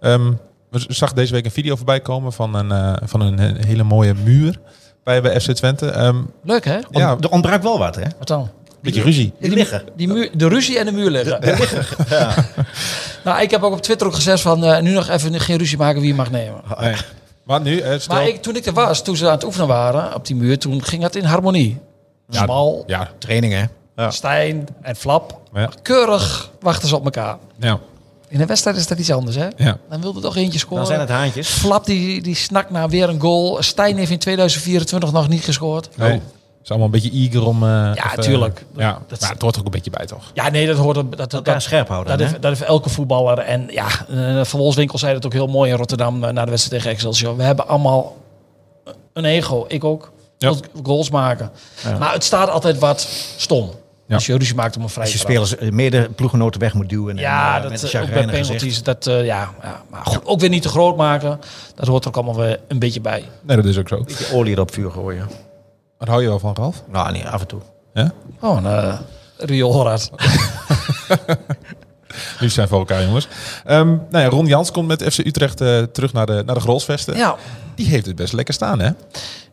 Ehm, 0.00 0.32
we 0.70 0.84
zag 0.88 1.12
deze 1.12 1.32
week 1.32 1.44
een 1.44 1.50
video 1.50 1.76
voorbij 1.76 2.00
komen 2.00 2.32
van 2.32 2.54
een, 2.54 2.72
eh, 2.72 2.92
van 3.08 3.20
een 3.20 3.38
he- 3.38 3.66
hele 3.66 3.82
mooie 3.82 4.14
muur 4.24 4.60
bij, 5.04 5.22
bij 5.22 5.40
FC 5.40 5.50
Twente. 5.50 5.86
Ehm 5.90 6.16
Leuk 6.44 6.64
hè? 6.64 6.78
ja, 6.90 7.16
Er 7.20 7.30
ontbrak 7.30 7.62
wel 7.62 7.78
wat, 7.78 7.94
hè? 7.96 8.04
Wat 8.18 8.28
dan? 8.28 8.48
beetje 8.82 9.02
ruzie. 9.02 9.32
Die 9.40 9.50
liggen. 9.50 9.82
Die 9.96 10.08
muur, 10.08 10.30
de 10.34 10.48
ruzie 10.48 10.78
en 10.78 10.86
de 10.86 10.92
muur 10.92 11.10
liggen. 11.10 11.40
nou, 13.24 13.42
ik 13.42 13.50
heb 13.50 13.62
ook 13.62 13.72
op 13.72 13.82
Twitter 13.82 14.06
ook 14.06 14.14
gezegd 14.14 14.40
van 14.40 14.64
eh, 14.64 14.82
nu 14.82 14.92
nog 14.92 15.08
even 15.08 15.40
geen 15.40 15.58
ruzie 15.58 15.78
maken 15.78 16.00
wie 16.00 16.08
je 16.10 16.14
mag 16.16 16.30
nemen. 16.30 16.60
Nee. 16.80 16.94
Maar 17.44 17.60
nu, 17.60 17.82
stel... 17.98 18.14
Maar 18.16 18.28
ik, 18.28 18.42
toen 18.42 18.56
ik 18.56 18.66
er 18.66 18.72
was, 18.72 19.02
toen 19.04 19.16
ze 19.16 19.26
aan 19.26 19.32
het 19.32 19.44
oefenen 19.44 19.66
waren 19.66 20.14
op 20.14 20.26
die 20.26 20.36
muur, 20.36 20.58
toen 20.58 20.82
ging 20.84 21.02
het 21.02 21.16
in 21.16 21.24
harmonie. 21.24 21.78
Ja, 22.30 22.42
Smal, 22.42 22.82
Ja, 22.86 23.08
Training, 23.18 23.52
hè? 23.52 23.64
Ja. 23.96 24.10
Stijn 24.10 24.68
en 24.82 24.96
Flap. 24.96 25.38
Ja. 25.54 25.68
Keurig 25.82 26.50
wachten 26.60 26.88
ze 26.88 26.96
op 26.96 27.04
elkaar. 27.04 27.36
ja, 27.58 27.78
In 28.28 28.40
een 28.40 28.46
wedstrijd 28.46 28.76
is 28.76 28.86
dat 28.86 28.98
iets 28.98 29.12
anders, 29.12 29.36
hè? 29.36 29.48
ja. 29.56 29.78
Dan 29.90 30.00
wilde 30.00 30.20
toch 30.20 30.36
eentje 30.36 30.58
scoren. 30.58 30.76
Dan 30.78 30.86
zijn 30.86 31.00
het 31.00 31.08
haantjes. 31.08 31.48
Flap 31.48 31.86
die, 31.86 32.22
die 32.22 32.34
snakt 32.34 32.70
naar 32.70 32.88
weer 32.88 33.08
een 33.08 33.20
goal. 33.20 33.62
Stijn 33.62 33.96
heeft 33.96 34.10
in 34.10 34.18
2024 34.18 35.12
nog 35.12 35.28
niet 35.28 35.44
gescoord. 35.44 35.88
Nee. 35.96 36.10
Het 36.12 36.22
is 36.68 36.68
allemaal 36.70 36.86
een 36.86 37.02
beetje 37.02 37.18
eager 37.18 37.46
om... 37.46 37.62
eh, 37.62 37.68
Ja, 37.68 38.10
even- 38.10 38.22
tuurlijk. 38.22 38.64
Ja, 38.76 38.98
Dat- 39.06 39.20
maar 39.20 39.30
het 39.30 39.42
hoort 39.42 39.54
er 39.54 39.60
ook 39.60 39.66
een 39.66 39.72
beetje 39.72 39.90
bij, 39.90 40.06
toch? 40.06 40.30
Ja, 40.34 40.48
nee, 40.50 40.66
dat 40.66 40.76
hoort 40.76 40.94
dat, 40.94 41.16
dat, 41.16 41.32
Elkaar 41.32 41.54
dat, 41.54 41.62
scherp 41.62 41.88
houden. 41.88 42.18
dat, 42.18 42.28
heeft, 42.28 42.42
dat 42.42 42.50
heeft 42.58 42.62
elke 42.68 42.88
voetballer. 42.90 43.38
En 43.38 43.66
ja, 43.70 43.86
eh, 44.08 44.44
Van 44.44 44.60
Wolfswinkel 44.60 44.98
zei 44.98 45.14
het 45.14 45.26
ook 45.26 45.32
heel 45.32 45.46
mooi 45.46 45.70
in 45.70 45.76
Rotterdam 45.76 46.24
eh, 46.24 46.32
na 46.32 46.44
de 46.44 46.50
wedstrijd 46.50 46.82
tegen 46.82 46.96
Excelsior. 46.96 47.36
We 47.36 47.42
hebben 47.42 47.68
allemaal 47.68 48.16
een 49.12 49.24
ego. 49.24 49.64
Ik 49.68 49.84
ook. 49.84 50.12
Ja. 50.48 50.54
Goals 50.82 51.10
maken. 51.10 51.50
Ja. 51.84 51.98
Maar 51.98 52.12
het 52.12 52.24
staat 52.24 52.48
altijd 52.50 52.78
wat 52.78 53.08
stom. 53.36 53.70
Ja. 54.06 54.14
Als 54.14 54.26
je 54.26 54.36
ruzie 54.38 54.54
maakt 54.54 54.76
om 54.76 54.82
een 54.82 54.88
vrije 54.88 55.04
Als 55.04 55.12
je 55.12 55.18
spelers 55.18 55.56
eh, 55.56 55.70
mede 55.70 56.10
ploegenoten 56.10 56.60
weg 56.60 56.74
moet 56.74 56.88
duwen. 56.88 57.16
Ja, 57.16 57.50
en, 57.50 57.56
eh, 57.56 57.62
dat 57.62 57.70
met 57.70 57.82
een 57.82 57.88
eh, 57.88 58.00
ook 58.00 58.06
bij 58.06 58.14
chagrijnig 58.14 58.40
penalties. 58.40 58.62
gezicht. 58.68 58.84
Dat, 58.84 59.06
eh, 59.06 59.24
ja, 59.24 59.50
ja, 59.62 59.82
maar 59.90 60.06
goed, 60.06 60.26
ook 60.26 60.40
weer 60.40 60.48
niet 60.48 60.62
te 60.62 60.68
groot 60.68 60.96
maken. 60.96 61.40
Dat 61.74 61.86
hoort 61.86 62.02
er 62.02 62.08
ook 62.08 62.16
allemaal 62.16 62.36
weer 62.36 62.60
een 62.68 62.78
beetje 62.78 63.00
bij. 63.00 63.24
Nee, 63.42 63.56
dat 63.56 63.64
is 63.64 63.78
ook 63.78 63.88
zo. 63.88 64.04
Beetje 64.04 64.34
olie 64.34 64.52
erop 64.54 64.72
vuur 64.72 64.90
gooien. 64.90 65.28
Wat 65.98 66.08
hou 66.08 66.22
je 66.22 66.28
wel 66.28 66.38
van, 66.38 66.54
Ralf? 66.54 66.82
Nou, 66.90 67.12
nee, 67.12 67.28
af 67.28 67.40
en 67.40 67.46
toe. 67.46 67.60
Ja? 67.94 68.12
Oh, 68.40 68.56
een 68.56 68.64
uh, 68.64 68.98
Rio 69.36 69.72
Horat. 69.72 70.10
Nu 72.40 72.48
zijn 72.48 72.68
voor 72.68 72.78
elkaar, 72.78 73.02
jongens. 73.04 73.28
Ehm 73.64 73.88
nou 73.88 74.24
ja, 74.24 74.28
Ron 74.28 74.46
Jans 74.46 74.70
komt 74.70 74.88
met 74.88 75.02
FC 75.12 75.18
Utrecht 75.18 75.60
eh, 75.60 75.82
terug 75.82 76.12
naar 76.12 76.26
de, 76.26 76.42
naar 76.46 76.54
de 76.54 76.60
Grolsvesten. 76.60 77.16
Ja. 77.16 77.36
Die 77.74 77.86
heeft 77.86 78.06
het 78.06 78.16
best 78.16 78.32
lekker 78.32 78.54
staan, 78.54 78.80
hè? 78.80 78.90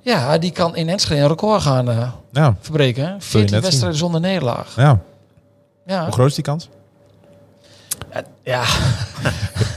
ja, 0.02 0.38
die 0.38 0.52
kan 0.52 0.76
in 0.76 0.90
Enschede 0.90 1.22
een 1.22 1.28
record 1.28 1.62
gaan 1.62 1.90
eh, 1.90 2.12
Ja. 2.32 2.56
verbreken. 2.62 3.04
hè. 3.06 3.12
net 3.12 3.24
14 3.24 3.50
zien. 3.50 3.62
wedstrijden 3.62 3.98
zonder 4.00 4.22
nederlaag. 4.22 4.74
ja. 4.76 5.00
Ja, 5.86 6.04
Hoe 6.04 6.14
groot 6.14 6.28
is 6.30 6.36
die 6.36 6.44
kans? 6.44 6.70
50-50, 8.12 8.14
ja. 8.44 8.64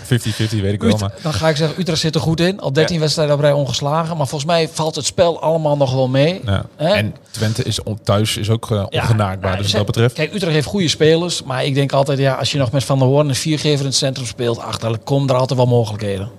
weet 0.50 0.72
ik 0.72 0.82
wel. 0.82 0.96
Maar 0.98 1.12
dan 1.22 1.32
ga 1.32 1.48
ik 1.48 1.56
zeggen, 1.56 1.80
Utrecht 1.80 2.00
zit 2.00 2.14
er 2.14 2.20
goed 2.20 2.40
in. 2.40 2.60
Al 2.60 2.72
13 2.72 3.00
wedstrijden 3.00 3.34
op 3.34 3.40
rij 3.40 3.52
ongeslagen. 3.52 4.16
Maar 4.16 4.26
volgens 4.26 4.50
mij 4.50 4.68
valt 4.68 4.94
het 4.94 5.04
spel 5.04 5.40
allemaal 5.42 5.76
nog 5.76 5.92
wel 5.92 6.08
mee. 6.08 6.40
ja. 6.44 6.64
En 6.76 7.14
Twente 7.30 7.62
is 7.62 7.82
on- 7.82 8.00
thuis 8.02 8.36
is 8.36 8.50
ook 8.50 8.70
uh, 8.70 8.84
Ja, 8.88 9.00
ongenaakbaar. 9.02 9.50
ja, 9.50 9.56
dus 9.56 9.66
wat 9.66 9.76
dat 9.76 9.86
betreft. 9.86 10.14
Kijk, 10.14 10.34
Utrecht 10.34 10.52
heeft 10.54 10.66
goede 10.66 10.88
spelers. 10.88 11.42
Maar 11.42 11.64
ik 11.64 11.74
denk 11.74 11.92
altijd, 11.92 12.18
ja, 12.18 12.34
als 12.34 12.52
je 12.52 12.58
nog 12.58 12.72
met 12.72 12.84
Van 12.84 12.98
der 12.98 13.08
Hoorn 13.08 13.28
een 13.28 13.34
viergever 13.34 13.80
in 13.80 13.86
het 13.86 13.94
centrum 13.94 14.26
speelt, 14.26 14.58
ach, 14.58 14.78
dan 14.78 15.02
komen 15.04 15.28
er 15.28 15.34
altijd 15.36 15.58
wel 15.58 15.68
mogelijkheden. 15.68 16.30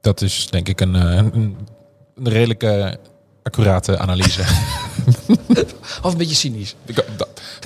Dat 0.00 0.20
is 0.20 0.46
denk 0.50 0.68
ik 0.68 0.80
een, 0.80 0.94
eh, 0.94 1.02
een, 1.16 1.56
een 2.16 2.28
redelijke 2.28 2.98
accurate 3.42 3.98
analyse. 3.98 4.40
Of 6.02 6.12
een 6.12 6.18
beetje 6.18 6.34
cynisch. 6.34 6.74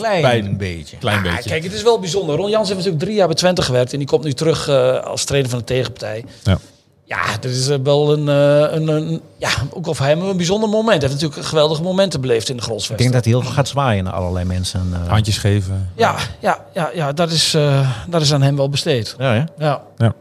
Ik- 0.01 0.11
dat- 0.11 0.21
Klein 0.21 0.43
Bij- 0.45 0.57
beetje. 0.57 0.97
Klein 0.97 1.25
Ja, 1.25 1.35
beetje. 1.35 1.51
kijk, 1.51 1.63
het 1.63 1.73
is 1.73 1.83
wel 1.83 1.99
bijzonder. 2.01 2.37
Ron 2.37 2.51
Jans 2.51 2.67
heeft 2.69 2.77
natuurlijk 2.79 3.03
drie 3.05 3.17
jaar 3.17 3.27
bij 3.27 3.37
Twente 3.37 3.63
gewerkt. 3.63 3.93
En 3.93 3.99
die 3.99 4.07
komt 4.07 4.25
nu 4.25 4.33
terug 4.33 4.69
eh, 4.69 4.99
als 5.05 5.25
trainer 5.25 5.51
van 5.51 5.59
de 5.59 5.65
tegenpartij. 5.65 6.25
Ja. 6.43 6.59
Ja, 7.05 7.23
dit 7.41 7.51
is 7.51 7.69
eh, 7.69 7.79
wel 7.83 8.13
een, 8.13 8.29
eh, 8.29 8.75
een, 8.77 8.89
een, 8.89 9.21
ja, 9.37 9.49
ook 9.73 9.87
al 9.87 9.95
voor 9.95 10.07
hem 10.07 10.21
een 10.23 10.37
bijzonder 10.37 10.69
moment. 10.69 11.01
Hij 11.03 11.11
heeft 11.11 11.23
natuurlijk 11.23 11.49
geweldige 11.49 11.83
momenten 11.83 12.21
beleefd 12.21 12.49
in 12.49 12.55
de 12.55 12.61
Ik 12.61 12.67
Grolsvesten. 12.67 12.97
denk 12.99 13.13
dat 13.13 13.25
hij 13.25 13.33
heel 13.33 13.43
veel 13.43 13.51
gaat 13.53 13.69
zwaaien 13.69 14.05
naar 14.05 14.13
allerlei 14.13 14.45
mensen. 14.45 14.89
eh. 14.93 15.09
Handjes 15.09 15.39
geven. 15.39 15.91
Ja, 15.97 16.17
ja, 16.41 16.65
ja, 16.75 16.91
ja 16.95 17.13
dat, 17.13 17.31
is, 17.31 17.55
eh, 17.55 17.91
dat 18.09 18.21
is 18.23 18.33
aan 18.35 18.43
hem 18.43 18.57
wel 18.57 18.69
besteed. 18.69 19.15
ja, 19.19 19.35
ja. 19.35 19.83
Ja, 19.97 20.13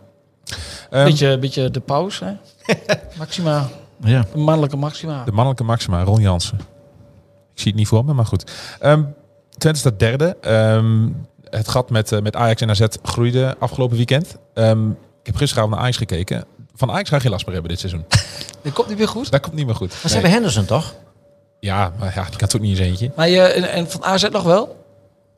Ehm, 0.89 1.03
beetje, 1.05 1.38
beetje 1.39 1.71
de 1.71 1.79
paus, 1.79 2.19
hè? 2.19 2.31
Maxima, 3.17 3.69
ja. 4.03 4.25
de 4.33 4.38
mannelijke 4.39 4.77
Maxima. 4.77 5.24
De 5.24 5.31
mannelijke 5.31 5.63
Maxima, 5.63 6.03
Ron 6.03 6.21
Jansen. 6.21 6.57
Ik 7.53 7.59
zie 7.65 7.67
het 7.67 7.75
niet 7.75 7.88
voor 7.88 8.05
me, 8.05 8.13
maar 8.13 8.25
goed. 8.25 8.51
Ehm 8.79 9.01
Twente 9.60 9.80
staat 9.80 10.00
derde. 10.00 10.38
Ehm, 10.42 11.08
het 11.50 11.68
gat 11.68 11.89
met, 11.89 12.12
eh, 12.12 12.20
met 12.22 12.36
Ajax 12.36 12.62
en 12.62 12.70
AZ 12.70 12.86
groeide 13.04 13.56
afgelopen 13.60 13.96
weekend. 13.98 14.36
Ehm, 14.54 14.89
ik 14.89 14.96
heb 15.25 15.36
gisteravond 15.36 15.74
naar 15.74 15.84
Ajax 15.84 15.98
gekeken. 15.98 16.46
Van 16.75 16.92
Ajax 16.92 17.10
ga 17.10 17.16
je 17.16 17.22
geen 17.22 17.32
last 17.32 17.46
meer 17.46 17.54
hebben 17.54 17.72
dit 17.72 17.80
seizoen. 17.80 18.06
Dat 18.63 18.74
komt 18.74 18.88
niet 18.88 18.98
meer 18.98 19.08
goed. 19.08 19.32
Dat 19.32 19.42
komt 19.42 19.56
niet 19.56 19.66
meer 19.66 19.75
goed. 19.75 19.89
Maar 19.89 19.98
ze 20.00 20.06
Nee. 20.06 20.13
hebben 20.13 20.32
Henderson 20.32 20.66
toch? 20.66 20.94
Ja, 21.60 21.92
maar 22.00 22.12
ja, 22.16 22.22
die 22.24 22.32
kan 22.38 22.48
het 22.48 22.56
ook 22.56 22.62
niet 22.62 22.78
eens 22.80 22.88
eentje. 22.88 23.12
Maar 23.16 23.30
je, 23.30 23.42
en, 23.42 23.72
en 23.72 23.89
van 23.89 24.04
AZ 24.04 24.28
nog 24.32 24.44
wel? 24.44 24.78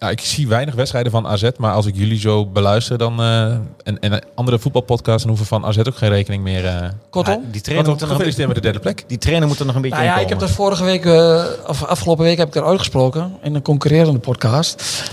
Ja, 0.01 0.09
ik 0.09 0.21
zie 0.21 0.47
weinig 0.47 0.75
wedstrijden 0.75 1.11
van 1.11 1.27
AZ, 1.27 1.49
maar 1.57 1.73
als 1.73 1.85
ik 1.85 1.95
jullie 1.95 2.19
zo 2.19 2.45
beluister 2.45 2.97
dan, 2.97 3.19
eh, 3.19 3.45
en, 3.83 3.99
en 3.99 4.21
andere 4.35 4.59
voetbalpodcasts, 4.59 5.21
dan 5.21 5.29
hoeven 5.29 5.47
van 5.47 5.65
AZ 5.65 5.77
ook 5.77 5.95
geen 5.95 6.09
rekening 6.09 6.43
meer. 6.43 6.65
eh 6.65 6.89
Kortom? 7.09 7.33
Ah, 7.33 7.39
die, 7.41 7.51
wat 7.51 7.63
trainer 7.63 7.89
moet 7.89 8.01
er 8.01 8.07
gefeliciteerd 8.07 8.47
met 8.47 8.55
de 8.55 8.61
derde 8.61 8.79
plek. 8.79 9.03
die 9.07 9.17
trainer 9.17 9.47
moet 9.47 9.59
er 9.59 9.65
nog 9.65 9.75
een 9.75 9.81
beetje 9.81 9.97
Nou 9.97 10.09
ja, 10.09 10.17
ik 10.17 10.29
heb 10.29 10.39
dat 10.39 10.49
vorige 10.49 10.83
week, 10.83 11.05
eh, 11.05 11.43
of 11.67 11.83
afgelopen 11.83 12.23
week 12.23 12.37
heb 12.37 12.47
ik 12.47 12.55
er 12.55 12.65
uitgesproken 12.65 13.37
in 13.41 13.55
een 13.55 13.61
concurrerende 13.61 14.19
podcast. 14.19 15.03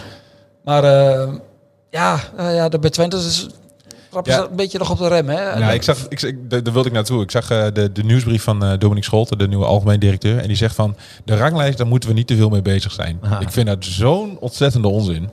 Maar 0.64 0.84
eh, 0.84 1.32
ja, 1.90 2.18
eh, 2.36 2.54
ja, 2.54 2.68
de 2.68 2.78
bij 2.78 2.90
Twente 2.90 3.16
is 3.16 3.46
trappen 4.10 4.32
Ja. 4.32 4.38
ze 4.42 4.48
een 4.50 4.56
beetje 4.56 4.78
nog 4.78 4.90
op 4.90 4.98
de 4.98 5.08
rem. 5.08 5.28
Hè? 5.28 5.58
Ja, 5.58 5.70
ik 5.70 5.82
zag, 5.82 6.08
ik, 6.08 6.22
ik, 6.22 6.50
daar 6.50 6.62
wilde 6.72 6.88
ik 6.88 6.92
naartoe. 6.94 7.22
Ik 7.22 7.30
zag 7.30 7.50
eh, 7.50 7.66
de, 7.72 7.92
de 7.92 8.04
nieuwsbrief 8.04 8.42
van 8.42 8.62
eh 8.64 8.68
Dominique 8.68 9.02
Scholten, 9.04 9.38
de 9.38 9.48
nieuwe 9.48 9.64
algemeen 9.64 10.00
directeur. 10.00 10.38
En 10.38 10.46
die 10.48 10.56
zegt 10.56 10.74
van, 10.74 10.96
de 11.24 11.36
ranglijst, 11.36 11.78
daar 11.78 11.86
moeten 11.86 12.08
we 12.08 12.14
niet 12.14 12.26
te 12.26 12.36
veel 12.36 12.48
mee 12.48 12.62
bezig 12.62 12.92
zijn. 12.92 13.18
Aha. 13.22 13.40
Ik 13.40 13.50
vind 13.50 13.66
dat 13.66 13.84
zo'n 13.84 14.36
ontzettende 14.40 14.88
onzin. 14.88 15.28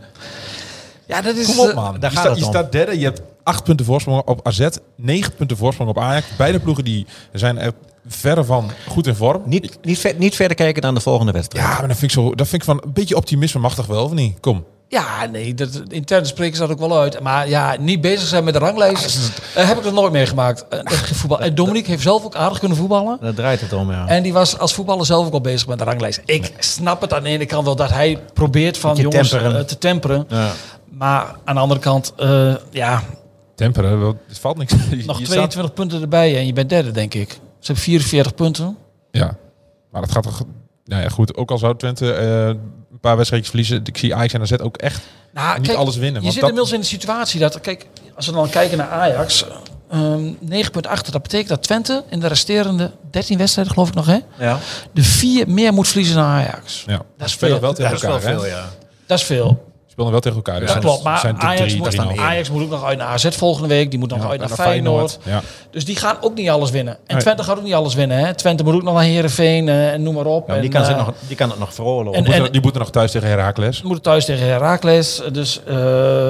ja, 1.08 1.22
dat 1.22 1.36
is. 1.36 1.46
Kom 1.46 1.60
op 1.60 1.70
eh, 1.70 1.76
man. 1.76 2.00
daar 2.00 2.12
je, 2.12 2.18
gaat 2.18 2.26
sta- 2.26 2.36
je 2.40 2.46
om. 2.46 2.50
staat 2.52 2.72
derde, 2.72 3.00
je 3.00 3.06
hebt 3.06 3.22
acht 3.44 3.64
punten 3.64 3.86
voorsprong 3.86 4.22
op 4.26 4.48
AZ, 4.48 4.68
negen 4.96 5.34
punten 5.34 5.58
voorsprong 5.58 5.90
op 5.90 6.00
Ajax. 6.00 6.26
Beide 6.38 6.60
ploegen 6.60 6.84
die 6.84 7.06
zijn 7.34 7.58
er 7.58 7.72
verre 8.08 8.44
van 8.44 8.72
goed 8.88 9.08
in 9.08 9.16
vorm. 9.16 9.42
Niet, 9.46 9.78
niet, 9.82 10.00
ver- 10.00 10.16
niet 10.18 10.36
verder 10.36 10.58
kijken 10.58 10.82
dan 10.82 10.94
de 10.96 11.00
volgende 11.02 11.32
wedstrijd. 11.32 11.66
Ja, 11.66 11.72
maar 11.80 11.88
dat 11.88 11.98
vind 11.98 12.12
ik, 12.12 12.18
zo, 12.18 12.36
dat 12.36 12.48
vind 12.48 12.62
ik 12.62 12.68
van 12.68 12.82
een 12.86 12.94
beetje 12.94 13.16
optimisme 13.16 13.60
mag 13.60 13.76
toch 13.76 13.86
wel, 13.86 14.04
of 14.04 14.12
niet? 14.14 14.40
Kom. 14.40 14.66
Ja, 14.88 15.26
nee, 15.32 15.54
dat, 15.54 15.82
intern 15.88 16.26
spreken 16.26 16.56
ze 16.56 16.62
dat 16.62 16.72
ook 16.72 16.80
wel 16.88 17.00
uit. 17.00 17.20
Maar 17.20 17.50
ja, 17.50 17.76
niet 17.80 18.02
bezig 18.02 18.28
zijn 18.28 18.44
met 18.44 18.54
de 18.54 18.60
ranglijst, 18.60 19.32
eh, 19.56 19.68
heb 19.68 19.78
ik 19.78 19.84
nog 19.84 19.94
nooit 19.94 20.12
meegemaakt. 20.12 20.68
Eh, 20.68 20.80
geen 20.84 21.16
voetbal. 21.16 21.40
En 21.40 21.56
Dominique 21.56 21.90
heeft 21.92 22.04
zelf 22.04 22.24
ook 22.26 22.36
aardig 22.36 22.60
kunnen 22.60 22.78
voetballen. 22.78 23.18
Daar 23.22 23.34
draait 23.34 23.62
het 23.62 23.74
om, 23.74 23.92
ja. 23.92 24.08
En 24.08 24.24
die 24.24 24.34
was 24.34 24.58
als 24.60 24.74
voetballer 24.74 25.06
zelf 25.06 25.26
ook 25.28 25.34
al 25.34 25.42
bezig 25.42 25.68
met 25.68 25.78
de 25.78 25.84
ranglijst. 25.84 26.22
Ik 26.26 26.54
snap 26.60 27.02
het 27.02 27.14
aan 27.14 27.24
de 27.24 27.30
ene 27.30 27.46
kant 27.46 27.66
wel 27.66 27.76
dat 27.76 27.90
hij 27.90 28.20
probeert 28.34 28.78
van 28.78 28.96
jongens 28.96 29.30
temperen. 29.30 29.58
eh, 29.60 29.64
te 29.66 29.78
temperen. 29.78 30.26
ja. 30.30 30.52
Maar 30.90 31.36
aan 31.44 31.56
de 31.56 31.62
andere 31.62 31.80
kant, 31.80 32.14
eh, 32.18 32.54
ja, 32.72 33.04
Temperen, 33.56 34.18
het 34.28 34.40
valt 34.40 34.58
niks. 34.58 34.74
Je- 34.90 35.04
nog 35.06 35.20
je 35.20 35.26
22 35.26 35.74
punten 35.74 36.02
erbij 36.02 36.38
en 36.38 36.46
je 36.46 36.54
bent 36.54 36.70
derde, 36.70 36.92
denk 36.92 37.14
ik. 37.14 37.30
Ze 37.32 37.38
hebben 37.66 37.84
44 37.84 38.36
punten. 38.36 38.78
Ja, 39.12 39.36
maar 39.92 40.02
dat 40.02 40.12
gaat 40.12 40.24
toch... 40.24 40.42
Nou 40.86 41.02
ja, 41.02 41.10
goed. 41.10 41.36
Ook 41.38 41.52
al 41.52 41.58
zou 41.58 41.78
Twente 41.78 42.14
eh, 42.14 42.46
een 42.48 43.00
paar 43.02 43.16
wedstrijdjes 43.16 43.50
verliezen. 43.50 43.82
Ik 43.84 43.98
zie 43.98 44.16
Ajax 44.16 44.34
en 44.34 44.42
AZ 44.42 44.52
ook 44.52 44.78
echt 44.78 45.02
Nou, 45.34 45.60
niet 45.60 45.76
alles 45.76 45.96
winnen. 45.96 46.14
Je 46.16 46.22
want 46.22 46.32
zit 46.34 46.42
dat- 46.42 46.50
inmiddels 46.50 46.72
in 46.76 46.80
de 46.82 46.86
situatie 46.86 47.40
dat, 47.40 47.62
kijk, 47.62 47.88
als 48.16 48.26
we 48.26 48.32
dan 48.32 48.50
kijken 48.50 48.78
naar 48.78 48.90
Ajax, 48.90 49.46
ehm 49.90 50.32
9 50.40 50.72
punten 50.72 50.92
achter, 50.92 51.12
dat 51.12 51.22
betekent 51.22 51.50
dat 51.50 51.64
Twente 51.64 52.04
in 52.10 52.20
de 52.20 52.28
resterende 52.28 52.92
13 53.12 53.38
wedstrijden, 53.38 53.74
geloof 53.74 53.88
ik 53.90 53.96
nog, 53.96 54.06
hè, 54.06 54.18
ja. 54.40 54.60
de 54.94 55.04
vier 55.04 55.50
meer 55.50 55.74
moet 55.74 55.88
verliezen 55.88 56.16
dan 56.16 56.26
Ajax. 56.26 56.84
Ja, 56.88 57.02
Dat 57.18 57.28
is 57.28 57.36
veel. 57.36 57.60
wel 57.60 57.74
tegen 57.74 57.92
Dat 57.92 58.00
is 58.02 58.06
wel 58.08 58.16
elkaar. 58.18 58.32
veel, 58.34 58.46
ja. 58.46 58.70
Dat 59.06 59.20
is 59.20 59.24
veel. 59.26 59.74
Spelen 59.96 60.12
wel 60.14 60.22
tegen 60.22 60.38
elkaar. 60.38 60.60
Dus 60.60 60.64
dat 60.64 60.82
zijn- 60.82 60.84
klopt. 60.84 61.04
Maar 61.04 61.20
zijn 61.20 61.40
Ajax, 61.42 61.62
drie, 61.62 61.78
moet, 61.78 61.90
drieënhalf. 61.92 62.20
Ajax 62.20 62.50
moet 62.50 62.64
ook 62.64 62.70
nog 62.70 62.84
uit 62.84 62.98
naar 62.98 63.08
AZ 63.08 63.28
volgende 63.30 63.68
week. 63.68 63.90
Die 63.90 64.00
moet 64.00 64.10
nog 64.10 64.24
Ja, 64.24 64.30
uit 64.30 64.40
naar, 64.40 64.48
naar 64.48 64.58
Feyenoord. 64.58 65.20
Ja. 65.24 65.42
Dus 65.72 65.86
die 65.86 65.96
gaan 65.96 66.18
ook 66.22 66.36
niet 66.36 66.50
alles 66.50 66.70
winnen. 66.72 66.94
En 66.94 67.14
Nee. 67.16 67.24
Twente 67.24 67.44
gaat 67.44 67.58
ook 67.58 67.64
niet 67.64 67.74
alles 67.74 67.94
winnen. 67.94 68.18
Hè. 68.18 68.34
Twente 68.34 68.64
moet 68.64 68.74
ook 68.74 68.84
nog 68.84 68.94
naar 68.94 69.04
Herenveen 69.04 69.70
en 69.70 70.04
noem 70.04 70.14
maar 70.16 70.26
op. 70.26 70.48
Ja, 70.48 70.54
maar 70.54 70.62
die, 70.62 70.74
En, 70.74 70.82
kan 70.84 70.92
eh, 70.92 70.98
nog, 71.06 71.14
die 71.28 71.36
kan 71.36 71.50
het 71.50 71.60
nog 71.60 71.74
veroorloven. 71.74 72.14
en- 72.20 72.24
Die 72.24 72.34
moeten- 72.34 72.52
die 72.52 72.62
moeten 72.62 72.82
nog 72.82 72.90
thuis 72.92 73.12
tegen 73.12 73.28
Heracles. 73.28 73.78
Ze 73.78 73.86
moeten 73.86 74.04
thuis 74.04 74.26
tegen 74.26 74.46
Heracles. 74.48 75.22
Dus 75.32 75.62
eh 75.68 75.74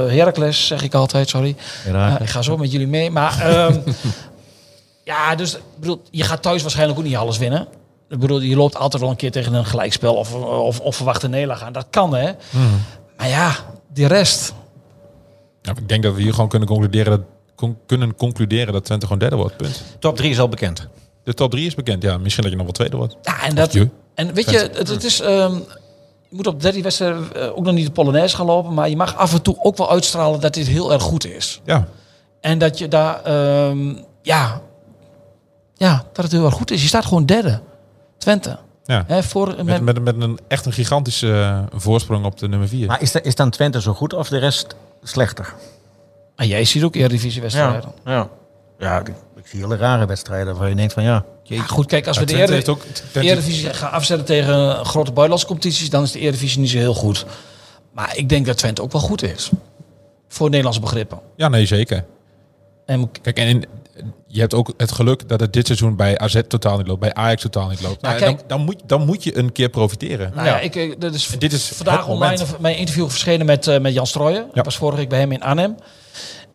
Heracles 0.08 0.68
zeg 0.68 0.82
ik 0.84 0.94
altijd, 0.94 1.30
sorry. 1.30 1.56
Ja, 1.92 2.08
Ja, 2.08 2.20
ik 2.20 2.30
ga 2.30 2.42
zo 2.42 2.58
met 2.58 2.72
jullie 2.72 2.88
mee. 2.88 3.12
Maar 3.12 3.40
ehm, 3.42 3.78
ja, 5.04 5.36
dus 5.36 5.58
bedoel, 5.80 6.02
je 6.12 6.24
gaat 6.24 6.42
thuis 6.42 6.62
waarschijnlijk 6.62 7.00
ook 7.00 7.06
niet 7.06 7.16
alles 7.16 7.38
winnen. 7.38 7.68
Ik 8.10 8.20
bedoel, 8.20 8.40
je 8.42 8.56
loopt 8.56 8.76
altijd 8.78 9.02
wel 9.02 9.12
een 9.12 9.18
keer 9.18 9.32
tegen 9.32 9.54
een 9.54 9.66
gelijkspel 9.66 10.16
of, 10.16 10.34
of, 10.44 10.80
of 10.80 10.96
verwachte 10.96 11.28
nederlaag 11.28 11.62
aan. 11.64 11.74
Dat 11.74 11.86
kan, 11.90 12.16
hè. 12.16 12.32
Maar 13.18 13.28
ja, 13.28 13.56
die 13.94 14.08
rest. 14.08 14.54
Ja, 15.62 15.72
ik 15.72 15.88
denk 15.90 16.04
dat 16.04 16.14
we 16.16 16.22
hier 16.22 16.34
gewoon 16.34 16.50
kunnen 16.50 16.68
concluderen 16.68 17.12
dat, 17.12 17.22
con- 17.56 17.78
kunnen 17.86 18.16
concluderen 18.16 18.74
dat 18.74 18.86
Twente 18.86 19.06
gewoon 19.06 19.20
derde 19.22 19.36
wordt. 19.36 19.58
Punt. 19.58 19.84
Top 20.00 20.16
3 20.16 20.30
is 20.30 20.40
al 20.40 20.50
bekend. 20.50 20.88
De 21.24 21.34
top 21.34 21.52
3 21.52 21.66
is 21.66 21.76
bekend. 21.76 22.04
Ja, 22.04 22.18
misschien 22.18 22.44
dat 22.44 22.52
je 22.52 22.58
nog 22.58 22.66
wel 22.68 22.76
tweede 22.76 22.98
wordt. 22.98 23.16
Ja, 23.22 23.44
en 23.44 23.56
dat... 23.56 23.74
je. 23.74 23.90
En 24.16 24.34
weet 24.34 24.50
je, 24.50 24.58
het, 24.58 24.88
het 24.88 25.04
is... 25.04 25.20
ehm, 25.22 25.54
je 26.30 26.36
moet 26.36 26.48
op 26.48 26.62
13 26.62 26.82
wedstrijden 26.84 27.34
eh, 27.36 27.58
ook 27.58 27.64
nog 27.64 27.74
niet 27.74 27.86
de 27.86 27.92
Polonaise 27.92 28.36
gaan 28.36 28.46
lopen. 28.46 28.74
Maar 28.74 28.90
je 28.90 28.96
mag 28.96 29.16
af 29.16 29.34
en 29.34 29.42
toe 29.42 29.58
ook 29.62 29.78
wel 29.78 29.92
uitstralen 29.92 30.40
dat 30.40 30.54
dit 30.54 30.68
heel 30.68 30.94
erg 30.94 31.04
goed 31.04 31.26
is. 31.26 31.62
Ja, 31.66 31.88
En 32.42 32.58
dat 32.58 32.78
je 32.78 32.88
daar... 32.88 33.22
ehm, 33.24 33.96
ja, 34.22 34.62
ja, 35.76 36.04
dat 36.14 36.24
het 36.24 36.32
heel 36.34 36.46
erg 36.46 36.54
goed 36.54 36.72
is. 36.72 36.82
Je 36.82 36.88
staat 36.88 37.06
gewoon 37.06 37.26
derde. 37.26 37.60
Twente. 38.18 38.58
Ja. 38.86 39.04
Hè, 39.08 39.24
voor, 39.24 39.48
met, 39.48 39.66
Met, 39.66 39.82
met, 39.84 40.04
met 40.04 40.22
een 40.22 40.40
echt 40.48 40.66
een 40.66 40.72
gigantische 40.74 41.32
eh, 41.72 41.80
voorsprong 41.80 42.26
op 42.26 42.38
de 42.40 42.48
nummer 42.48 42.68
4. 42.68 42.88
Maar 42.88 43.02
is, 43.02 43.12
da- 43.12 43.22
is 43.24 43.36
dan 43.36 43.50
Twente 43.50 43.82
zo 43.82 43.94
goed 43.94 44.14
of 44.14 44.28
de 44.30 44.38
rest 44.38 44.76
slechter? 45.04 45.54
En 46.36 46.48
jij 46.48 46.66
ziet 46.66 46.84
ook 46.84 46.96
Eredivisie 46.96 47.42
wedstrijden. 47.42 47.92
ja. 48.06 48.30
Ja, 48.80 49.00
ik, 49.00 49.08
ik 49.36 49.48
zie 49.48 49.60
hele 49.60 49.76
rare 49.76 50.06
wedstrijden 50.06 50.56
waar 50.58 50.70
je 50.70 50.76
denkt 50.76 50.94
van 50.94 51.04
ja, 51.04 51.24
Ja, 51.44 51.62
goed, 51.62 51.86
kijk, 51.86 52.08
als 52.08 52.18
we 52.18 52.26
de 52.26 52.64
ook... 52.66 52.84
Eredivisie 53.14 53.74
gaan 53.74 53.92
afzetten 53.92 54.26
tegen 54.26 54.76
grote 54.86 55.12
buitenlandse 55.12 55.46
competities, 55.48 55.90
dan 55.90 56.04
is 56.04 56.12
de 56.12 56.20
Eredivisie 56.20 56.60
niet 56.60 56.70
zo 56.70 56.78
heel 56.78 56.94
goed. 56.94 57.26
Maar 57.92 58.18
ik 58.18 58.30
denk 58.30 58.46
dat 58.46 58.58
Twente 58.58 58.82
ook 58.82 58.92
wel 58.92 59.02
goed 59.02 59.24
is. 59.24 59.50
Voor 60.28 60.48
Nederlandse 60.50 60.82
begrippen. 60.82 61.20
Ja, 61.36 61.48
nee, 61.48 61.66
zeker. 61.66 62.06
En 62.86 63.12
Kijk, 63.22 63.38
en 63.40 63.48
in- 63.48 63.66
je 64.28 64.40
hebt 64.40 64.54
ook 64.54 64.74
het 64.78 64.92
geluk 64.92 65.30
dat 65.30 65.40
het 65.40 65.54
dit 65.54 65.66
seizoen 65.66 65.96
bij 65.96 66.18
AZ 66.18 66.42
totaal 66.48 66.78
niet 66.78 66.88
loopt, 66.88 67.00
bij 67.00 67.14
Ajax 67.14 67.42
totaal 67.42 67.68
niet 67.70 67.82
loopt. 67.82 68.02
Nou, 68.02 68.20
Nou, 68.20 68.26
kijk- 68.26 68.40
dan, 68.50 68.58
dan, 68.58 68.66
moet, 68.66 68.82
dan 68.86 69.06
moet 69.06 69.24
je 69.24 69.38
een 69.38 69.52
keer 69.52 69.70
profiteren. 69.70 70.32
Nou 70.36 70.48
ja, 70.48 70.60
ik, 70.60 70.76
eh, 70.76 70.94
dat 71.00 71.14
is, 71.14 71.30
En 71.34 71.40
dit 71.40 71.54
is 71.54 71.68
vandaag 71.68 72.08
online 72.08 72.46
mijn 72.60 72.78
interview 72.78 73.10
verschenen 73.10 73.46
met, 73.46 73.68
eh, 73.68 73.80
met 73.80 73.94
Jan 73.94 74.08
Strooijen. 74.08 74.42
Ja. 74.54 74.60
Ik 74.60 74.64
was 74.64 74.78
vorige 74.78 74.98
week 74.98 75.10
bij 75.10 75.20
hem 75.20 75.32
in 75.32 75.42
Arnhem. 75.44 75.76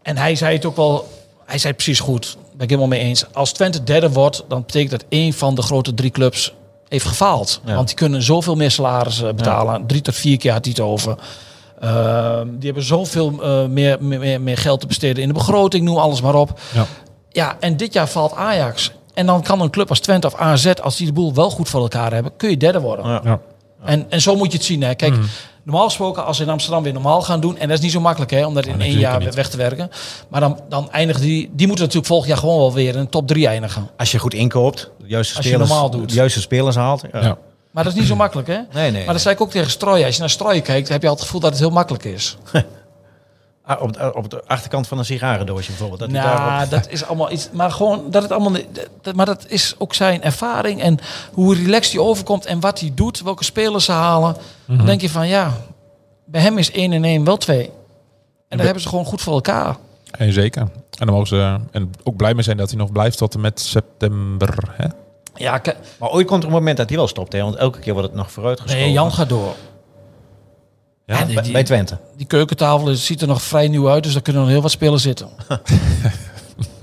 En 0.02 0.16
hij 0.16 0.34
zei 0.34 0.56
het 0.56 0.64
ook 0.64 0.76
wel, 0.76 1.08
hij 1.46 1.58
zei 1.58 1.72
het 1.72 1.82
precies 1.82 2.00
goed. 2.00 2.32
Daar 2.34 2.42
ben 2.52 2.60
ik 2.62 2.68
helemaal 2.68 2.88
mee 2.98 3.00
eens. 3.00 3.24
Als 3.32 3.52
Twente 3.52 3.84
derde 3.84 4.10
wordt, 4.10 4.44
dan 4.48 4.60
betekent 4.66 4.90
dat 4.90 5.04
één 5.08 5.32
van 5.32 5.54
de 5.54 5.62
grote 5.62 5.94
drie 5.94 6.10
clubs 6.10 6.54
heeft 6.88 7.06
gefaald. 7.06 7.60
Ja. 7.64 7.74
Want 7.74 7.86
die 7.86 7.96
kunnen 7.96 8.22
zoveel 8.22 8.54
meer 8.56 8.70
salaris 8.70 9.22
eh, 9.22 9.32
betalen. 9.32 9.86
Drie 9.86 10.00
tot 10.00 10.14
vier 10.14 10.36
keer 10.38 10.52
had 10.52 10.64
hij 10.64 10.74
het 10.76 10.84
over. 10.84 11.16
Ehm, 11.80 12.46
die 12.50 12.64
hebben 12.64 12.82
zoveel 12.82 13.42
eh, 13.42 13.66
meer, 13.66 13.96
meer, 14.00 14.40
meer, 14.40 14.58
geld 14.58 14.80
te 14.80 14.86
besteden 14.86 15.22
in 15.22 15.28
de 15.28 15.34
begroting, 15.34 15.84
noem 15.84 15.96
alles 15.96 16.20
maar 16.20 16.34
op. 16.34 16.60
Ja. 16.74 16.86
Ja, 17.30 17.56
en 17.60 17.76
dit 17.76 17.92
jaar 17.92 18.08
valt 18.08 18.34
Ajax. 18.34 18.92
En 19.14 19.26
dan 19.26 19.42
kan 19.42 19.60
een 19.60 19.70
club 19.70 19.88
als 19.88 20.00
Twente 20.00 20.26
of 20.26 20.34
AZ, 20.34 20.72
als 20.82 20.96
die 20.96 21.06
de 21.06 21.12
boel 21.12 21.34
wel 21.34 21.50
goed 21.50 21.68
voor 21.68 21.80
elkaar 21.80 22.12
hebben, 22.12 22.32
kun 22.36 22.50
je 22.50 22.56
derde 22.56 22.80
worden. 22.80 23.06
Ja. 23.06 23.20
Ja. 23.24 23.40
En, 23.84 24.06
en 24.08 24.20
zo 24.20 24.36
moet 24.36 24.52
je 24.52 24.56
het 24.56 24.66
zien. 24.66 24.82
Hè. 24.82 24.94
Kijk, 24.94 25.14
normaal 25.62 25.84
gesproken, 25.84 26.24
als 26.24 26.36
ze 26.36 26.42
in 26.42 26.48
Amsterdam 26.48 26.82
weer 26.82 26.92
normaal 26.92 27.22
gaan 27.22 27.40
doen, 27.40 27.58
en 27.58 27.68
dat 27.68 27.76
is 27.76 27.82
niet 27.82 27.92
zo 27.92 28.00
makkelijk 28.00 28.30
hè, 28.30 28.46
om 28.46 28.54
dat 28.54 28.66
in 28.66 28.76
nee, 28.76 28.88
één 28.88 28.98
jaar 28.98 29.18
niet. 29.18 29.34
weg 29.34 29.48
te 29.48 29.56
werken. 29.56 29.90
Maar 30.28 30.40
dan, 30.40 30.60
dan 30.68 30.90
eindigen 30.90 31.22
die, 31.22 31.50
die 31.52 31.66
moeten 31.66 31.84
natuurlijk 31.84 32.06
volgend 32.06 32.28
jaar 32.30 32.38
gewoon 32.38 32.58
wel 32.58 32.72
weer 32.72 32.94
in 32.94 33.00
de 33.00 33.08
top 33.08 33.26
drie 33.26 33.46
eindigen. 33.46 33.90
Als 33.96 34.12
je 34.12 34.18
goed 34.18 34.34
inkoopt, 34.34 34.90
de 34.98 35.06
juiste 35.06 35.36
Als 35.36 35.44
je 35.44 35.50
spelers, 35.50 35.70
normaal 35.70 35.90
doet. 35.90 36.08
de 36.08 36.14
juiste 36.14 36.40
spelers 36.40 36.76
haalt. 36.76 37.02
Ja. 37.12 37.38
Maar 37.70 37.84
dat 37.84 37.92
is 37.92 37.98
niet 37.98 38.08
zo 38.08 38.16
makkelijk, 38.16 38.48
hè? 38.48 38.58
Nee, 38.72 38.90
nee. 38.90 39.04
Maar 39.04 39.12
dat 39.12 39.22
zei 39.22 39.34
ik 39.34 39.40
ook 39.40 39.50
tegen 39.50 39.70
Strooien. 39.70 40.04
Als 40.06 40.14
je 40.14 40.20
naar 40.20 40.30
Strooien 40.30 40.62
kijkt, 40.62 40.88
heb 40.88 41.02
je 41.02 41.08
altijd 41.08 41.18
het 41.18 41.26
gevoel 41.26 41.40
dat 41.40 41.50
het 41.50 41.60
heel 41.60 41.70
makkelijk 41.70 42.04
is. 42.04 42.36
Ah, 43.64 43.82
op, 43.82 43.92
de, 43.92 44.14
op 44.14 44.30
de 44.30 44.42
achterkant 44.46 44.86
van 44.88 44.98
een 44.98 45.04
sigarendoosje 45.04 45.68
bijvoorbeeld. 45.68 46.00
Dat 46.00 46.08
nou, 46.10 46.24
daarop- 46.38 46.70
dat 46.70 46.88
is 46.88 47.04
allemaal 47.04 47.30
iets. 47.32 47.48
Maar 47.52 47.70
gewoon 47.70 48.10
dat 48.10 48.22
het 48.22 48.32
allemaal. 48.32 48.60
dat- 49.02 49.14
maar 49.14 49.26
dat 49.26 49.44
is 49.48 49.74
ook 49.78 49.94
zijn 49.94 50.22
ervaring 50.22 50.80
en 50.82 50.98
hoe 51.32 51.54
relaxed 51.54 51.92
hij 51.92 52.02
overkomt 52.02 52.46
en 52.46 52.60
wat 52.60 52.80
hij 52.80 52.92
doet, 52.94 53.22
welke 53.22 53.44
spelers 53.44 53.84
ze 53.84 53.92
halen. 53.92 54.36
Mhm. 54.64 54.76
Dan 54.76 54.86
denk 54.86 55.00
je 55.00 55.10
van 55.10 55.28
ja, 55.28 55.52
bij 56.24 56.40
hem 56.40 56.58
is 56.58 56.70
1 56.72 56.92
en 56.92 57.04
1 57.04 57.24
wel 57.24 57.36
2. 57.36 57.64
En 58.48 58.56
daar 58.56 58.64
hebben 58.64 58.82
ze 58.82 58.88
gewoon 58.88 59.04
goed 59.04 59.20
voor 59.20 59.32
elkaar. 59.34 59.76
En 60.10 60.32
zeker. 60.32 60.60
En 60.98 61.06
dan 61.06 61.10
mogen 61.10 61.26
ze 61.28 61.56
en 61.70 61.90
ook 62.02 62.16
blij 62.16 62.34
mee 62.34 62.42
zijn 62.44 62.56
dat 62.56 62.70
hij 62.70 62.78
nog 62.78 62.92
blijft 62.92 63.18
tot 63.18 63.34
en 63.34 63.40
met 63.40 63.60
september. 63.60 64.68
Hè? 64.70 64.86
Ja, 65.40 65.60
Maar 65.98 66.08
ooit 66.10 66.26
komt 66.26 66.42
er 66.42 66.48
een 66.48 66.54
moment 66.54 66.76
dat 66.76 66.88
hij 66.88 66.98
wel 66.98 67.08
stopt. 67.08 67.32
Hè? 67.32 67.42
Want 67.42 67.54
elke 67.56 67.78
keer 67.78 67.92
wordt 67.92 68.08
het 68.08 68.16
nog 68.16 68.32
vooruitgeschoven. 68.32 68.84
nee, 68.84 68.92
Jan 68.92 69.12
gaat 69.12 69.28
door. 69.28 69.54
Ja, 71.06 71.24
die- 71.24 71.52
bij, 71.52 71.62
Twente. 71.64 71.98
Die 72.16 72.26
keukentafel 72.26 72.94
ziet 72.94 73.20
er 73.22 73.28
nog 73.28 73.42
vrij 73.42 73.68
nieuw 73.68 73.88
uit, 73.90 74.02
dus 74.02 74.12
daar 74.12 74.22
kunnen 74.22 74.42
nog 74.42 74.50
heel 74.50 74.62
wat 74.62 74.70
spelers 74.70 75.02
zitten. 75.02 75.28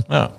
Ja. 0.10 0.32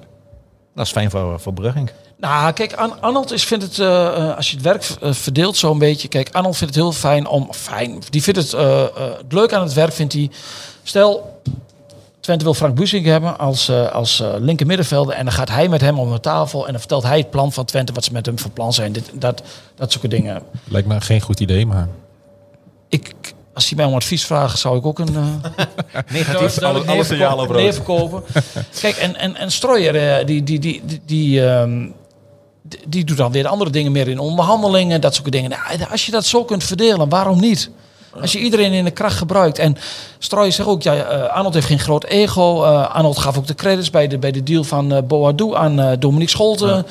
Dat 0.74 0.87
is 0.87 0.92
fijn 0.92 1.11
voor, 1.11 1.40
voor 1.40 1.52
Brugging. 1.52 1.90
Nou, 2.16 2.52
kijk, 2.52 2.72
An- 2.72 3.00
Arnold 3.00 3.33
is, 3.33 3.44
vindt 3.44 3.64
het, 3.64 3.78
eh, 3.78 4.07
eh, 4.28 4.37
als 4.37 4.48
je 4.50 4.54
het 4.57 4.64
werk 4.64 4.88
eh, 5.00 5.12
verdeelt 5.12 5.57
zo'n 5.57 5.78
beetje. 5.78 6.09
Kijk, 6.09 6.28
Arnold 6.33 6.57
vindt 6.57 6.74
het 6.74 6.83
heel 6.85 6.92
fijn 6.92 7.26
om, 7.26 7.48
fijn, 7.52 8.02
die 8.11 8.22
vindt 8.22 8.40
het, 8.40 8.52
eh, 8.52 8.83
eh, 8.83 8.88
het 8.96 9.33
leuk 9.33 9.52
aan 9.52 9.62
het 9.62 9.72
werk, 9.72 9.92
vindt 9.92 10.12
hij. 10.12 10.31
Stel, 10.83 11.40
Twente 12.28 12.44
wil 12.46 12.54
Frank 12.54 12.74
Bussing 12.74 13.04
hebben 13.06 13.38
als, 13.38 13.68
eh 13.68 13.90
als 13.92 14.20
eh, 14.20 14.34
linker 14.38 14.66
middenvelder. 14.66 15.14
En 15.14 15.24
dan 15.24 15.34
gaat 15.34 15.48
hij 15.48 15.68
met 15.68 15.80
hem 15.80 15.98
om 15.98 16.12
de 16.12 16.20
tafel 16.20 16.64
en 16.66 16.70
dan 16.70 16.78
vertelt 16.80 17.02
hij 17.02 17.18
het 17.18 17.30
plan 17.30 17.52
van 17.52 17.64
Twente, 17.64 17.92
wat 17.92 18.04
ze 18.04 18.12
met 18.12 18.26
hem 18.26 18.38
van 18.38 18.52
plan 18.52 18.72
zijn. 18.72 18.92
Dit, 18.92 19.10
dat, 19.14 19.42
dat 19.74 19.92
soort 19.92 20.10
dingen. 20.10 20.42
Lijkt 20.64 20.88
me 20.88 21.00
geen 21.00 21.20
goed 21.20 21.40
idee, 21.40 21.66
maar... 21.66 21.88
Ik, 22.88 23.12
als 23.54 23.68
hij 23.68 23.76
mij 23.76 23.86
om 23.86 23.94
advies 23.94 24.24
vraagt, 24.26 24.58
zou 24.58 24.76
ik 24.78 24.86
ook 24.86 24.98
een... 24.98 25.16
eh, 25.16 25.64
Negatief. 26.12 26.62
alle 26.62 27.04
signalen 27.04 27.44
op 27.48 27.54
neerverkopen. 27.54 28.22
Kijk, 28.80 28.96
en, 28.96 29.16
en, 29.16 29.36
en 29.36 29.52
Strooier, 29.52 30.26
die, 30.26 30.42
die, 30.42 30.58
die, 30.58 30.82
die, 30.86 31.00
die, 31.06 31.46
ehm, 31.46 31.86
die- 32.62 32.80
die 32.88 33.04
doet 33.04 33.16
dan 33.16 33.32
weer 33.32 33.46
andere 33.46 33.70
dingen 33.70 33.92
meer 33.92 34.08
in 34.08 34.18
onderhandelingen, 34.18 35.00
dat 35.00 35.14
soort 35.14 35.32
dingen. 35.32 35.50
Nou, 35.50 35.62
als 35.90 36.06
je 36.06 36.12
dat 36.12 36.24
zo 36.24 36.44
kunt 36.44 36.64
verdelen, 36.64 37.08
waarom 37.08 37.40
niet? 37.40 37.70
Als 38.20 38.32
je 38.32 38.38
iedereen 38.38 38.72
in 38.72 38.84
de 38.84 38.90
kracht 38.90 39.16
gebruikt. 39.16 39.58
En 39.58 39.76
Strooijer 40.18 40.52
zegt 40.52 40.68
ook, 40.68 40.82
ja, 40.82 40.94
eh, 40.94 41.34
Arnold 41.34 41.54
heeft 41.54 41.66
geen 41.66 41.78
groot 41.78 42.04
ego. 42.04 42.64
Eh, 42.64 42.94
Arnold 42.94 43.18
gaf 43.18 43.38
ook 43.38 43.46
de 43.46 43.54
credits 43.54 43.90
bij 43.90 44.08
de, 44.08 44.18
bij 44.18 44.32
de 44.32 44.42
deal 44.42 44.64
van 44.64 44.92
eh 44.92 45.02
Boadu 45.02 45.54
aan 45.54 45.96
Dominique 45.98 46.30
Scholten. 46.30 46.86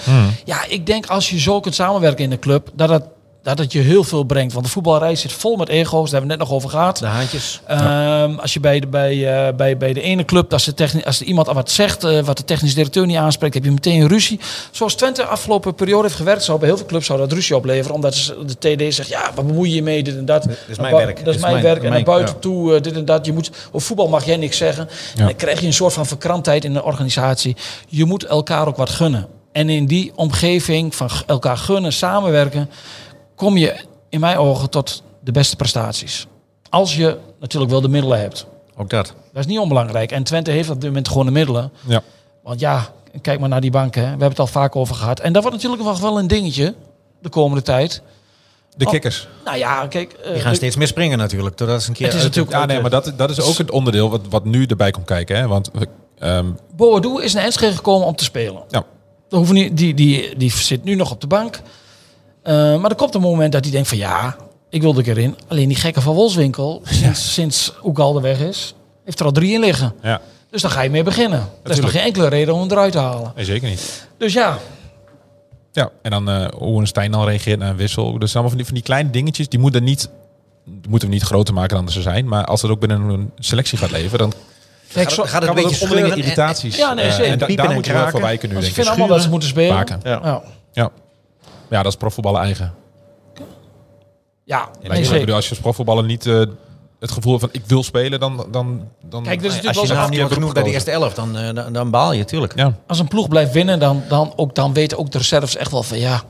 Ja. 0.46 0.66
ik 0.68 0.86
denk 0.86 1.06
als 1.06 1.30
je 1.30 1.40
zo 1.40 1.60
kunt 1.60 1.76
samenwerken 1.76 2.24
in 2.24 2.30
de 2.30 2.40
club, 2.40 2.70
dat 2.74 2.90
het, 2.90 3.04
dat 3.48 3.58
het 3.58 3.72
je 3.72 3.80
heel 3.80 4.04
veel 4.04 4.24
brengt. 4.24 4.54
Want 4.54 4.66
de 4.66 4.72
voetbalreis 4.72 5.22
zit 5.22 5.32
vol 5.32 5.56
met 5.56 5.70
ego's, 5.70 6.10
daar 6.12 6.20
hebben 6.20 6.22
we 6.22 6.28
net 6.28 6.48
nog 6.48 6.52
over 6.52 6.70
gehad. 6.70 6.98
De 6.98 7.06
haantjes. 7.06 7.62
Ehm, 7.66 8.36
als 8.40 8.54
je 8.54 8.60
bij 8.60 8.80
de, 8.80 8.88
bij, 8.88 9.48
eh, 9.48 9.54
bij, 9.56 9.78
bij 9.78 9.94
de 9.94 10.02
ene 10.02 10.26
club, 10.26 10.54
als, 10.54 10.66
de 10.66 10.74
techni- 10.74 11.04
als 11.04 11.20
er 11.20 11.26
iemand 11.26 11.48
wat 11.48 11.72
zegt, 11.72 12.04
eh, 12.04 12.24
wat 12.24 12.38
de 12.38 12.44
technisch 12.44 12.74
directeur 12.74 13.06
niet 13.06 13.18
aanspreekt, 13.18 13.54
heb 13.54 13.64
je 13.64 13.72
meteen 13.72 14.02
een 14.02 14.08
ruzie. 14.08 14.40
Zoals 14.72 14.96
Twente 14.96 15.22
de 15.22 15.28
afgelopen 15.28 15.76
periode 15.76 16.04
heeft 16.04 16.16
gewerkt, 16.16 16.44
zou 16.44 16.60
bij 16.60 16.68
heel 16.68 16.78
veel 16.78 16.86
clubs 16.86 17.06
zou 17.06 17.20
dat 17.20 17.32
ruzie 17.32 17.56
opleveren. 17.56 17.96
Omdat 17.96 18.34
de 18.46 18.76
TD 18.76 18.94
zegt, 18.94 19.10
ja, 19.10 19.32
wat 19.36 19.48
bemoei 19.48 19.70
je 19.70 19.76
je 19.76 19.84
mee, 19.84 20.04
dit 20.04 20.18
en 20.18 20.26
dat. 20.26 20.48
is 20.68 20.78
mijn 20.78 20.96
werk. 20.96 21.26
Dat 21.26 21.36
is 21.36 21.42
mijn 21.42 21.62
werk. 21.62 21.84
En 21.84 21.92
naar 21.92 22.04
buiten 22.04 22.34
ja. 22.34 22.42
toe, 22.42 22.76
eh, 22.76 22.82
dit 22.82 22.96
en 22.96 23.06
dat. 23.06 23.26
Je 23.26 23.34
moet, 23.34 23.52
op 23.72 23.82
voetbal 23.82 24.08
mag 24.08 24.26
jij 24.26 24.38
niks 24.38 24.58
zeggen. 24.58 24.90
En 25.18 25.26
dan 25.26 25.36
krijg 25.36 25.60
je 25.60 25.66
een 25.66 25.74
soort 25.74 25.94
van 25.94 26.06
verkrantheid 26.06 26.66
in 26.66 26.74
de 26.74 26.84
organisatie. 26.84 27.56
Je 27.88 28.06
moet 28.06 28.24
elkaar 28.24 28.68
ook 28.68 28.78
wat 28.78 28.90
gunnen. 28.90 29.28
En 29.52 29.70
in 29.70 29.86
die 29.86 30.12
omgeving 30.16 30.96
van 30.96 31.10
elkaar 31.28 31.58
gunnen, 31.58 31.94
samenwerken, 31.94 32.70
kom 33.38 33.58
je 33.58 33.76
in 34.10 34.20
mijn 34.20 34.38
ogen 34.38 34.70
tot 34.70 35.04
de 35.24 35.32
beste 35.32 35.56
prestaties. 35.56 36.28
Als 36.70 36.96
je 36.96 37.18
natuurlijk 37.40 37.72
wel 37.72 37.82
de 37.82 37.88
middelen 37.90 38.20
hebt. 38.20 38.46
Ook 38.78 38.90
dat. 38.90 39.06
Dat 39.34 39.40
is 39.44 39.46
niet 39.46 39.60
onbelangrijk. 39.60 40.12
En 40.12 40.24
Twente 40.24 40.52
heeft 40.52 40.70
op 40.70 40.76
dit 40.82 40.90
moment 40.90 41.08
gewoon 41.08 41.26
de 41.26 41.32
middelen. 41.32 41.72
Ja. 41.88 42.02
Want 42.44 42.60
ja, 42.60 42.90
kijk 43.22 43.40
maar 43.40 43.50
naar 43.50 43.62
die 43.62 43.72
banken. 43.72 44.00
Hè. 44.02 44.06
We 44.06 44.12
hebben 44.12 44.30
het 44.30 44.40
al 44.40 44.48
vaak 44.48 44.76
over 44.76 44.96
gehad. 44.96 45.20
En 45.20 45.34
dat 45.34 45.42
wordt 45.42 45.58
natuurlijk 45.58 45.84
nog 45.84 46.00
wel 46.00 46.20
een 46.20 46.28
dingetje 46.28 46.74
de 47.22 47.30
komende 47.30 47.64
tijd. 47.64 48.02
De 48.76 48.86
Oh. 48.86 48.92
kikkers. 48.92 49.28
Nou 49.46 49.58
ja, 49.58 49.88
kijk. 49.88 50.14
eh, 50.14 50.32
Die 50.32 50.42
gaan 50.42 50.50
de- 50.52 50.58
steeds 50.58 50.76
meer 50.76 50.88
springen 50.88 51.18
natuurlijk. 51.18 51.56
Totdat 51.56 51.82
ze 51.84 51.90
een 51.90 51.96
keer 51.96 52.06
Het 52.08 52.16
is 52.16 52.24
natuurlijk 52.24 52.56
Ja, 52.56 52.66
nee, 52.66 52.82
maar 52.82 52.90
dat, 52.90 53.14
dat 53.18 53.30
is 53.30 53.42
ook 53.42 53.58
het 53.58 53.72
onderdeel 53.72 54.10
wat, 54.10 54.22
wat 54.30 54.46
nu 54.46 54.66
erbij 54.66 54.92
komt 54.92 55.06
kijken. 55.06 55.38
Hè? 55.38 55.48
Want 55.48 55.72
ehm, 56.20 56.46
Boadu 56.76 57.24
is 57.24 57.34
naar 57.34 57.44
Enschede 57.44 57.76
gekomen 57.76 58.08
om 58.08 58.16
te 58.16 58.24
spelen. 58.24 58.64
ja, 58.70 58.84
Dan 59.30 59.38
hoeven 59.38 59.56
niet, 59.56 59.78
die, 59.78 59.94
die, 59.94 60.38
die 60.38 60.52
zit 60.52 60.84
nu 60.84 60.96
nog 60.96 61.12
op 61.12 61.22
de 61.22 61.28
bank. 61.28 61.62
Eh, 62.48 62.80
maar 62.80 62.90
er 62.90 62.96
komt 62.96 63.16
een 63.16 63.22
moment 63.22 63.52
dat 63.52 63.64
hij 63.64 63.72
denkt 63.74 63.88
van 63.88 63.98
ja, 63.98 64.36
ik 64.70 64.82
wil 64.82 64.92
er 64.92 64.98
een 64.98 65.04
keer 65.04 65.18
in. 65.18 65.36
Alleen 65.48 65.68
die 65.68 65.78
gekke 65.78 66.02
van 66.02 66.14
Wolfswinkel, 66.16 66.82
sinds, 66.86 67.34
sinds 67.34 67.74
Oegalde 67.84 68.22
weg 68.22 68.40
is, 68.40 68.74
heeft 69.06 69.20
er 69.20 69.26
al 69.26 69.32
drie 69.32 69.54
in 69.54 69.60
liggen. 69.60 69.94
ja. 70.02 70.22
Dus 70.52 70.62
dan 70.62 70.72
ga 70.72 70.82
je 70.82 70.90
mee 70.90 71.04
beginnen. 71.04 71.40
Er 71.40 71.46
is 71.46 71.52
nog 71.54 71.64
Natuurlijk. 71.64 71.94
geen 71.94 72.04
enkele 72.06 72.28
reden 72.28 72.54
om 72.54 72.60
hem 72.60 72.72
eruit 72.72 72.92
te 72.92 72.98
halen. 72.98 73.32
Nee, 73.36 73.46
zeker 73.46 73.70
niet. 73.70 74.08
Dus 74.18 74.34
ja, 74.34 74.58
Ja, 75.72 75.90
en 76.02 76.12
dan 76.12 76.30
eh 76.30 76.48
hoe 76.58 76.80
een 76.82 76.88
Stijn 76.88 77.12
dan 77.12 77.26
reageert 77.26 77.60
naar 77.60 77.70
een 77.70 77.76
wissel. 77.76 78.20
Dus 78.20 78.32
allemaal 78.32 78.48
van 78.50 78.58
die, 78.58 78.66
van 78.66 78.76
die 78.76 78.84
kleine 78.84 79.10
dingetjes, 79.10 79.50
die 79.50 79.60
moeten, 79.60 79.84
niet, 79.84 80.10
die 80.66 80.90
moeten 80.90 81.08
we 81.08 81.14
niet 81.14 81.24
groter 81.24 81.54
maken 81.54 81.78
dan 81.78 81.90
ze 81.90 82.02
zijn. 82.02 82.28
Maar 82.28 82.46
als 82.46 82.62
het 82.62 82.72
ook 82.72 82.80
binnen 82.80 83.02
een 83.02 83.32
selectie 83.40 83.78
gaat 83.78 83.92
leven, 83.92 84.18
dan 84.18 84.34
kijk, 84.94 85.10
Gaat, 85.10 85.18
het- 85.18 85.30
gaat 85.30 85.32
het 85.32 85.32
kan 85.32 85.42
een 85.42 85.48
het 85.48 85.56
beetje 85.56 85.76
ook 85.76 85.82
onderlinge 85.82 86.08
scheuren 86.08 86.12
en- 86.12 86.18
irritaties. 86.24 86.76
Ja, 86.78 86.94
nee, 86.94 87.06
eh, 87.06 87.12
zeker. 87.16 87.32
en 87.32 87.38
da- 87.38 87.56
daar 87.56 87.66
en 87.68 87.74
moeten 87.74 87.92
we 87.94 87.98
wel 88.00 88.10
voor 88.10 88.22
wijken 88.22 88.48
nu, 88.48 88.54
denk 88.54 88.64
ze 88.66 88.70
ik. 88.70 88.76
vinden 88.76 88.94
allemaal 88.94 89.16
dat 89.16 89.24
ze 89.24 89.30
moeten 89.30 89.50
spelen. 89.50 89.74
Maken. 89.76 90.00
Ja. 90.04 90.20
Ja, 90.24 90.42
Ja. 90.74 90.90
Ja, 91.70 91.84
dat 91.84 91.92
is 91.92 91.98
profvoetballen 91.98 92.42
eigen. 92.42 92.74
ja 94.44 94.70
nee, 94.82 95.06
zeker. 95.06 95.34
als 95.34 95.44
je 95.44 95.50
als 95.50 95.60
profvoetballer 95.60 96.04
niet 96.04 96.26
eh, 96.26 96.42
het 97.00 97.12
gevoel 97.12 97.40
van 97.40 97.50
ik 97.52 97.64
wil 97.66 97.84
spelen, 97.84 98.20
dan... 98.20 98.46
dan, 98.52 98.82
dan 99.10 99.24
Kijk, 99.24 99.42
dit 99.42 99.52
is 99.52 99.78
Als 99.78 99.88
je 99.88 99.94
naam 99.94 100.10
niet 100.10 100.20
wordt 100.20 100.34
genoemd 100.34 100.54
bij 100.54 100.64
de 100.64 100.72
eerste 100.72 100.92
elf, 100.92 101.14
dan, 101.14 101.38
eh, 101.38 101.54
dan, 101.54 101.74
dan 101.74 101.92
baal 101.92 102.12
je 102.12 102.20
natuurlijk. 102.20 102.56
ja, 102.56 102.74
Als 102.88 103.00
een 103.00 103.08
ploeg 103.08 103.28
blijft 103.28 103.54
winnen, 103.54 103.80
dan, 103.80 104.04
dan, 104.08 104.34
ook, 104.36 104.56
dan 104.56 104.74
weten 104.74 104.98
ook 104.98 105.12
de 105.12 105.18
reserves 105.18 105.56
echt 105.56 105.72
wel 105.72 105.84
van 105.84 106.00
ja, 106.00 106.22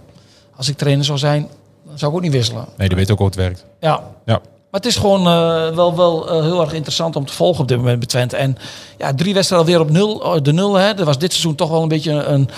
als 0.56 0.69
ik 0.69 0.78
trainer 0.78 1.06
zou 1.06 1.17
zijn, 1.17 1.50
dan 1.86 1.97
zou 1.97 2.12
ik 2.12 2.17
ook 2.17 2.23
niet 2.23 2.34
wisselen. 2.34 2.65
nee, 2.78 2.88
die 2.88 2.97
weet 2.97 3.12
ook 3.12 3.17
hoe 3.17 3.28
het 3.28 3.36
werkt. 3.36 3.65
Ja, 3.80 4.04
Ja. 4.26 4.41
Maar 4.71 4.82
het 4.82 4.89
is 4.89 4.95
gewoon 4.95 5.19
eh, 5.19 5.76
wel, 5.76 5.95
wel 5.95 6.30
eh, 6.30 6.41
heel 6.41 6.62
erg 6.62 6.73
interessant 6.73 7.15
om 7.15 7.26
te 7.26 7.34
volgen 7.34 7.62
op 7.62 7.67
dit 7.67 7.78
moment 7.78 8.00
bij 8.00 8.08
Twente. 8.08 8.36
En 8.36 8.58
ja, 8.97 9.13
drie 9.13 9.34
wedstrijden 9.34 9.67
weer 9.67 9.80
op 9.80 9.89
nul, 9.89 10.43
de 10.43 10.54
nul. 10.54 10.76
Hè. 10.76 10.93
Er 10.93 11.06
was 11.06 11.17
dit 11.17 11.32
seizoen 11.32 11.56
toch 11.56 11.69
wel 11.69 11.82
een 11.82 11.88
beetje 11.88 12.12
een, 12.12 12.50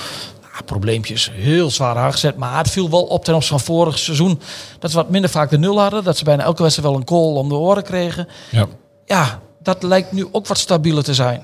probleempjes. 0.65 1.31
Heel 1.33 1.71
zwaar 1.71 1.95
aangezet. 1.97 2.37
Maar 2.37 2.57
het 2.57 2.69
viel 2.69 2.89
wel 2.89 3.03
op 3.03 3.23
ten 3.23 3.35
opzichte 3.35 3.63
van 3.63 3.75
vorig 3.75 3.99
seizoen. 3.99 4.41
Dat 4.79 4.91
ze 4.91 4.97
wat 4.97 5.09
minder 5.09 5.29
vaak 5.29 5.49
de 5.49 5.57
nul 5.57 5.79
hadden. 5.79 6.03
Dat 6.03 6.17
ze 6.17 6.23
bijna 6.23 6.43
elke 6.43 6.61
wedstrijd 6.61 6.91
wel 6.91 6.99
een 6.99 7.07
goal 7.07 7.35
om 7.35 7.49
de 7.49 7.55
oren 7.55 7.83
kregen. 7.83 8.27
Ja. 8.51 8.67
Ja, 9.05 9.39
dat 9.61 9.83
lijkt 9.83 10.11
nu 10.11 10.27
ook 10.31 10.47
wat 10.47 10.57
stabieler 10.57 11.03
te 11.03 11.13
zijn. 11.13 11.41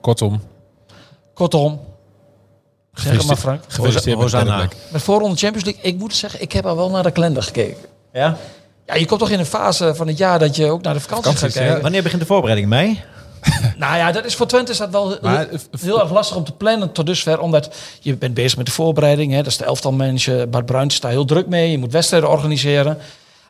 Kortom, 0.00 0.40
Kortom, 1.34 1.80
zeg 2.94 3.16
het 3.16 3.26
maar 3.26 3.36
Frank. 3.36 3.62
gefeliciteerd 3.68 4.18
Hosanna. 4.18 4.68
Met 4.88 5.02
voorronde 5.02 5.36
Champions 5.36 5.64
League, 5.64 5.82
ik 5.82 5.98
moet 5.98 6.14
zeggen, 6.14 6.42
ik 6.42 6.52
heb 6.52 6.66
al 6.66 6.76
wel 6.76 6.90
naar 6.90 7.02
de 7.02 7.10
kalender 7.10 7.42
gekeken. 7.42 7.82
Ja? 8.12 8.36
Ja, 8.86 8.94
je 8.94 9.06
komt 9.06 9.20
toch 9.20 9.30
in 9.30 9.38
een 9.38 9.46
fase 9.46 9.94
van 9.94 10.06
het 10.06 10.18
jaar 10.18 10.38
dat 10.38 10.56
je 10.56 10.70
ook 10.70 10.82
naar 10.82 10.94
de 10.94 11.00
vakantie 11.00 11.32
Vakanties, 11.32 11.56
gaat 11.56 11.64
kijken. 11.64 11.82
Wanneer 11.82 12.02
begint 12.02 12.20
de 12.20 12.26
voorbereiding? 12.26 12.68
Mei? 12.68 13.00
Nou 13.82 13.96
ja, 13.96 14.12
dat 14.12 14.24
is 14.24 14.34
voor 14.34 14.46
Twente 14.46 14.72
is 14.72 14.78
dat 14.78 14.90
wel 14.90 15.18
Maar, 15.22 15.38
heel, 15.38 15.58
eh, 15.70 15.80
heel 15.80 16.00
erg 16.00 16.12
lastig 16.12 16.36
om 16.36 16.44
te 16.44 16.52
plannen 16.52 16.92
tot 16.92 17.06
dusver. 17.06 17.40
Omdat 17.40 17.74
je 18.00 18.16
bent 18.16 18.34
bezig 18.34 18.56
met 18.56 18.66
de 18.66 18.72
voorbereiding. 18.72 19.32
Hè. 19.32 19.36
Dat 19.36 19.46
is 19.46 19.56
de 19.56 19.64
elftal 19.64 19.92
manager. 19.92 20.48
Bart 20.48 20.66
Bruins 20.66 20.94
staat 20.94 21.10
heel 21.10 21.24
druk 21.24 21.46
mee. 21.46 21.70
Je 21.70 21.78
moet 21.78 21.92
wedstrijden 21.92 22.30
organiseren. 22.30 22.98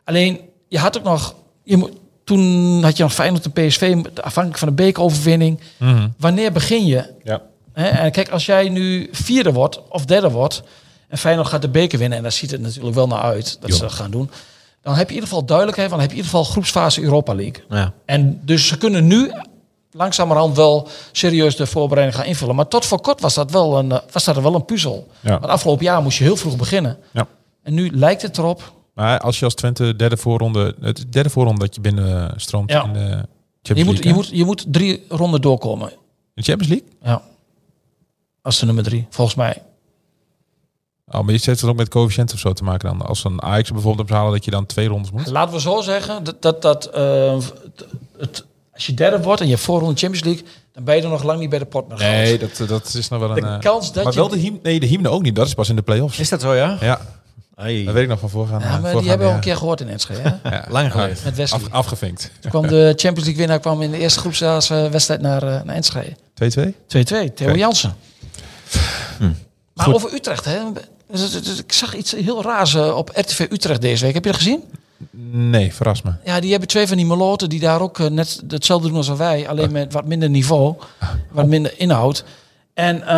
Alleen, 0.03 0.39
je 0.67 0.79
had 0.79 0.97
ook 0.97 1.03
nog... 1.03 1.35
Je 1.63 1.77
moet, 1.77 1.91
toen 2.23 2.83
had 2.83 2.97
je 2.97 3.03
nog 3.03 3.13
Feyenoord 3.13 3.45
en 3.45 3.51
PSV, 3.51 3.95
afhankelijk 4.21 4.57
van 4.57 4.67
de 4.67 4.73
beekoverwinning. 4.73 5.59
Mhm. 5.77 6.07
Wanneer 6.17 6.51
begin 6.51 6.85
je? 6.85 7.13
Ja. 7.23 7.41
Hè? 7.73 7.87
En 7.87 8.11
kijk, 8.11 8.29
als 8.29 8.45
jij 8.45 8.69
nu 8.69 9.09
vierde 9.11 9.51
wordt 9.51 9.81
of 9.89 10.05
derde 10.05 10.29
wordt... 10.29 10.63
en 11.07 11.17
Feyenoord 11.17 11.47
gaat 11.47 11.61
de 11.61 11.69
beker 11.69 11.99
winnen... 11.99 12.17
en 12.17 12.23
daar 12.23 12.31
ziet 12.31 12.51
het 12.51 12.61
natuurlijk 12.61 12.95
wel 12.95 13.07
naar 13.07 13.21
uit 13.21 13.57
dat 13.59 13.69
Jo. 13.69 13.75
ze 13.75 13.81
dat 13.81 13.91
gaan 13.91 14.11
doen... 14.11 14.29
dan 14.81 14.93
heb 14.93 15.03
je 15.03 15.15
in 15.15 15.21
ieder 15.21 15.29
geval 15.29 15.45
duidelijkheid... 15.45 15.89
van 15.89 15.97
dan 15.97 16.07
heb 16.07 16.15
je 16.17 16.21
in 16.21 16.25
ieder 16.25 16.39
geval 16.39 16.53
groepsfase 16.53 17.01
Europa 17.01 17.35
League. 17.35 17.63
Ja. 17.69 17.93
En 18.05 18.41
dus 18.43 18.67
ze 18.67 18.77
kunnen 18.77 19.07
nu 19.07 19.31
langzamerhand 19.93 20.55
wel 20.55 20.87
serieus 21.11 21.55
de 21.55 21.65
voorbereiding 21.67 22.17
gaan 22.19 22.27
invullen. 22.27 22.55
Maar 22.55 22.67
tot 22.67 22.85
voor 22.85 23.01
kort 23.01 23.21
was 23.21 23.33
dat 23.33 23.51
wel 23.51 23.77
een, 23.77 23.91
eh, 23.91 23.97
was 24.11 24.23
dat 24.23 24.37
wel 24.41 24.55
een 24.55 24.65
puzzel. 24.65 25.07
Ja. 25.19 25.35
Afgelopen 25.35 25.85
jaar 25.85 26.01
moest 26.01 26.17
je 26.17 26.23
heel 26.23 26.35
vroeg 26.35 26.55
beginnen. 26.57 26.97
Ja. 27.11 27.27
En 27.63 27.73
nu 27.73 27.89
lijkt 27.95 28.21
het 28.21 28.37
erop. 28.37 28.73
Maar 28.93 29.19
als 29.19 29.39
je 29.39 29.45
als 29.45 29.53
Twente 29.53 29.95
derde 29.95 30.17
voorronde, 30.17 30.75
het 30.81 31.05
derde 31.09 31.29
voorronde 31.29 31.59
dat 31.59 31.75
je 31.75 31.81
binnen 31.81 32.29
eh, 32.29 32.33
stroomt 32.35 32.71
Ja. 32.71 32.83
in 32.83 32.93
de 32.93 32.99
Champions 32.99 33.27
Je 33.61 33.73
League, 33.73 33.83
moet, 33.93 34.03
je, 34.03 34.13
moet, 34.13 34.37
je 34.37 34.45
moet 34.45 34.65
drie 34.73 35.05
ronden 35.09 35.41
doorkomen. 35.41 35.89
In 35.91 35.97
de 36.33 36.41
Champions 36.41 36.73
League? 36.73 36.87
Ja. 37.01 37.21
Als 38.41 38.59
de 38.59 38.65
nummer 38.65 38.83
drie, 38.83 39.07
volgens 39.09 39.35
mij. 39.37 39.61
Oh, 41.07 41.21
maar 41.21 41.31
je 41.33 41.37
zet 41.39 41.61
het 41.61 41.69
ook 41.69 41.75
met 41.75 41.89
coëfficiënt 41.89 42.33
of 42.33 42.39
zo 42.39 42.53
te 42.53 42.63
maken 42.63 42.89
dan. 42.89 43.07
Als 43.07 43.23
een 43.23 43.41
Ajax 43.41 43.71
bijvoorbeeld 43.71 44.09
op 44.09 44.15
halen 44.15 44.31
dat 44.31 44.45
je 44.45 44.51
dan 44.51 44.65
twee 44.65 44.87
rondes 44.87 45.11
moet. 45.11 45.27
Laten 45.27 45.53
we 45.53 45.59
zo 45.61 45.81
zeggen 45.81 46.23
dat, 46.23 46.41
dat, 46.41 46.61
dat 46.61 46.85
eh, 46.85 47.37
het- 48.17 48.45
als 48.73 48.85
je 48.85 48.93
derde 48.93 49.21
wordt 49.21 49.39
en 49.41 49.47
je 49.47 49.53
hebt 49.53 49.65
voorronde 49.65 49.99
Champions 49.99 50.25
League, 50.25 50.43
dan 50.73 50.83
ben 50.83 50.95
je 50.95 51.01
er 51.01 51.09
nog 51.09 51.23
lang 51.23 51.39
niet 51.39 51.49
bij 51.49 51.59
de 51.59 51.65
pot 51.65 51.87
met 51.87 51.97
Nee, 51.97 52.37
dat, 52.37 52.67
dat 52.67 52.93
is 52.93 53.07
nog 53.07 53.19
wel 53.19 53.29
een... 53.29 53.35
De 53.35 53.41
eh, 53.47 53.59
kans 53.59 53.93
dat 53.93 54.03
maar 54.03 54.13
je- 54.13 54.19
wel 54.19 54.29
de 54.29 54.37
hymne, 54.37 54.59
nee, 54.63 54.79
de 54.79 54.85
hymne 54.85 55.09
ook 55.09 55.21
niet. 55.21 55.35
Dat 55.35 55.47
is 55.47 55.53
pas 55.53 55.69
in 55.69 55.75
de 55.75 55.81
play-offs. 55.81 56.19
Is 56.19 56.29
dat 56.29 56.41
zo, 56.41 56.53
ja? 56.55 56.77
Ja, 56.81 57.01
Ai. 57.55 57.83
dat 57.85 57.93
weet 57.93 58.03
ik 58.03 58.09
nog 58.09 58.19
van 58.19 58.29
voorgaande. 58.29 58.65
Ja, 58.65 58.77
maar 58.79 58.91
die 58.97 59.07
hebben 59.09 59.25
we 59.27 59.31
al 59.31 59.37
een 59.37 59.43
keer 59.43 59.57
gehoord 59.57 59.81
in 59.81 59.89
Enschede. 59.89 60.39
Ja. 60.43 60.65
Lang 60.69 60.91
geleden. 60.91 61.17
Met 61.23 61.35
Wesley. 61.35 61.61
Af, 61.61 61.71
afgevinkt. 61.71 62.31
Toen 62.39 62.51
kwam 62.51 62.67
de 62.67 62.83
Champions 62.95 63.19
League 63.23 63.35
winnaar 63.35 63.59
kwam 63.59 63.81
in 63.81 63.91
de 63.91 63.97
eerste 63.97 64.19
groepsfase 64.19 64.87
wedstrijd 64.91 65.21
naar, 65.21 65.43
eh, 65.43 65.61
naar 65.63 65.75
Enschede. 65.75 66.15
2-2, 66.33 66.73
2-2? 66.87 67.33
Theo 67.33 67.47
Oké. 67.49 67.57
Jansen. 67.57 67.95
Maar 69.73 69.85
Goed. 69.85 69.93
over 69.93 70.13
Utrecht, 70.13 70.45
hè? 70.45 70.59
Dus- 71.11 71.31
dus- 71.31 71.43
dus 71.43 71.59
Ik 71.59 71.71
zag 71.73 71.95
iets 71.95 72.11
heel 72.11 72.43
raars 72.43 72.73
eh, 72.75 72.97
op 72.97 73.09
RTV 73.13 73.39
Utrecht 73.51 73.81
deze 73.81 74.05
week. 74.05 74.13
Heb 74.13 74.23
je 74.25 74.29
dat 74.31 74.39
gezien? 74.39 74.63
Nee, 75.31 75.73
verras 75.73 76.01
me. 76.01 76.11
Ja, 76.25 76.39
die 76.39 76.49
hebben 76.51 76.67
twee 76.69 76.87
van 76.87 76.97
die 76.97 77.05
meloten 77.05 77.49
die 77.49 77.59
daar 77.59 77.81
ook 77.81 77.99
eh, 77.99 78.07
net 78.07 78.43
hetzelfde 78.47 78.87
doen 78.87 78.97
als 78.97 79.09
wij. 79.09 79.47
Alleen 79.47 79.71
met 79.71 79.93
wat 79.93 80.05
minder 80.05 80.29
niveau, 80.29 80.75
wat 81.31 81.47
minder 81.47 81.73
inhoud. 81.77 82.23
En 82.73 83.01
eh, 83.01 83.15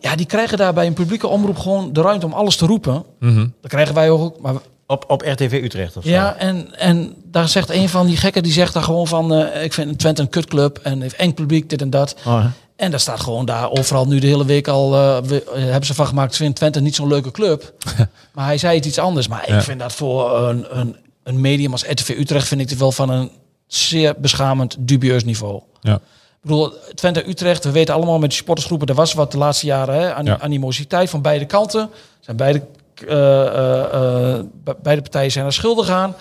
ja, 0.00 0.16
die 0.16 0.26
krijgen 0.26 0.58
daar 0.58 0.72
bij 0.74 0.86
een 0.86 0.92
publieke 0.94 1.26
omroep 1.26 1.58
gewoon 1.58 1.92
de 1.92 2.00
ruimte 2.00 2.26
om 2.26 2.32
alles 2.32 2.56
te 2.56 2.66
roepen. 2.66 3.04
Mhm. 3.20 3.46
Dat 3.60 3.70
krijgen 3.70 3.94
wij 3.94 4.10
ook. 4.10 4.40
Maar 4.40 4.54
Op, 4.86 5.04
op 5.08 5.22
RTV 5.22 5.60
Utrecht 5.64 5.96
of 5.96 6.04
zo? 6.04 6.10
Ja, 6.10 6.36
en, 6.36 6.78
en 6.78 7.14
daar 7.24 7.48
zegt 7.48 7.70
een 7.70 7.88
van 7.88 8.06
die 8.06 8.16
gekken, 8.16 8.42
die 8.42 8.52
zegt 8.52 8.74
daar 8.74 8.82
gewoon 8.82 9.06
van... 9.06 9.34
eh, 9.34 9.64
ik 9.64 9.72
vind 9.72 9.98
Twente 9.98 10.22
een 10.22 10.28
kutclub 10.28 10.78
en 10.82 11.00
heeft 11.00 11.16
eng 11.16 11.32
publiek, 11.32 11.70
dit 11.70 11.80
en 11.80 11.90
dat. 11.90 12.16
Oh? 12.26 12.44
En 12.76 12.90
daar 12.90 13.00
staat 13.00 13.20
gewoon 13.20 13.44
daar 13.46 13.70
overal 13.70 14.06
nu 14.06 14.18
de 14.18 14.26
hele 14.26 14.44
week 14.44 14.68
al... 14.68 14.94
eh, 14.94 15.18
we, 15.22 15.44
eh, 15.44 15.62
hebben 15.62 15.86
ze 15.86 15.94
van 15.94 16.06
gemaakt, 16.06 16.30
ik 16.30 16.36
vind 16.36 16.56
Twente 16.56 16.80
niet 16.80 16.94
zo'n 16.94 17.08
leuke 17.08 17.30
club. 17.30 17.72
maar 18.34 18.44
hij 18.44 18.58
zei 18.58 18.76
het 18.76 18.84
iets 18.86 18.98
anders. 18.98 19.28
Maar 19.28 19.48
ik 19.48 19.60
vind 19.62 19.80
dat 19.80 19.92
voor 19.92 20.38
een, 20.38 20.78
een, 20.78 20.96
een 21.22 21.40
medium 21.40 21.72
als 21.72 21.84
RTV 21.88 22.08
Utrecht... 22.18 22.48
vind 22.48 22.60
ik 22.60 22.70
het 22.70 22.78
wel 22.78 22.92
van 22.92 23.10
een 23.10 23.30
zeer 23.66 24.14
beschamend, 24.18 24.76
dubieus 24.78 25.24
niveau. 25.24 25.60
Ja. 25.80 25.94
Ik 25.94 26.52
bedoel, 26.52 26.72
Twente 26.94 27.28
Utrecht, 27.28 27.64
we 27.64 27.70
weten 27.70 27.94
allemaal 27.94 28.18
met 28.18 28.30
de 28.30 28.36
supportersgroepen... 28.36 28.86
er 28.88 28.94
was 28.94 29.12
wat 29.12 29.32
de 29.32 29.38
laatste 29.38 29.66
jaren, 29.66 29.94
hè, 29.94 30.14
an- 30.14 30.24
Ja. 30.24 30.38
animositeit 30.40 31.10
van 31.10 31.22
beide 31.22 31.44
kanten. 31.44 31.90
Zijn 32.20 32.36
beide, 32.36 32.62
eh, 33.06 34.38
be- 34.64 34.76
beide 34.82 35.02
partijen 35.02 35.32
zijn 35.32 35.46
er 35.46 35.52
schuldig 35.52 35.88
aan. 35.90 36.14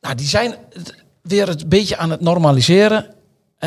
Nou, 0.00 0.14
die 0.14 0.26
zijn 0.26 0.54
het 0.72 0.94
weer 1.22 1.48
een 1.48 1.62
beetje 1.66 1.96
aan 1.96 2.10
het 2.10 2.20
normaliseren. 2.20 3.06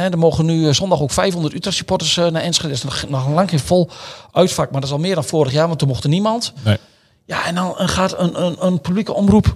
En 0.04 0.12
er 0.12 0.18
mogen 0.18 0.46
nu 0.46 0.68
eh, 0.68 0.74
zondag 0.74 1.02
ook 1.02 1.12
500 1.12 1.54
Utrecht 1.54 1.78
supporters 1.78 2.18
eh, 2.18 2.28
naar 2.28 2.42
Enschede. 2.42 2.68
Dat 2.68 2.78
is 2.78 2.84
nog, 2.84 3.10
nog 3.10 3.30
lang 3.30 3.50
geen 3.50 3.60
vol 3.60 3.90
uitvak, 4.32 4.72
maar 4.72 4.82
dat 4.82 4.90
is 4.90 4.96
al 4.96 5.02
meer 5.02 5.16
dan 5.16 5.24
vorig 5.24 5.52
jaar, 5.52 5.68
want 5.68 5.80
toen 5.80 5.88
mocht 5.88 6.04
er 6.04 6.10
niemand. 6.10 6.54
Nee. 6.64 6.78
Ja, 7.26 7.46
en 7.46 7.56
dan 7.56 7.78
eh, 7.78 7.88
gaat 7.88 8.20
een, 8.20 8.44
een, 8.44 8.56
een 8.66 8.82
publieke 8.82 9.14
omroep. 9.14 9.56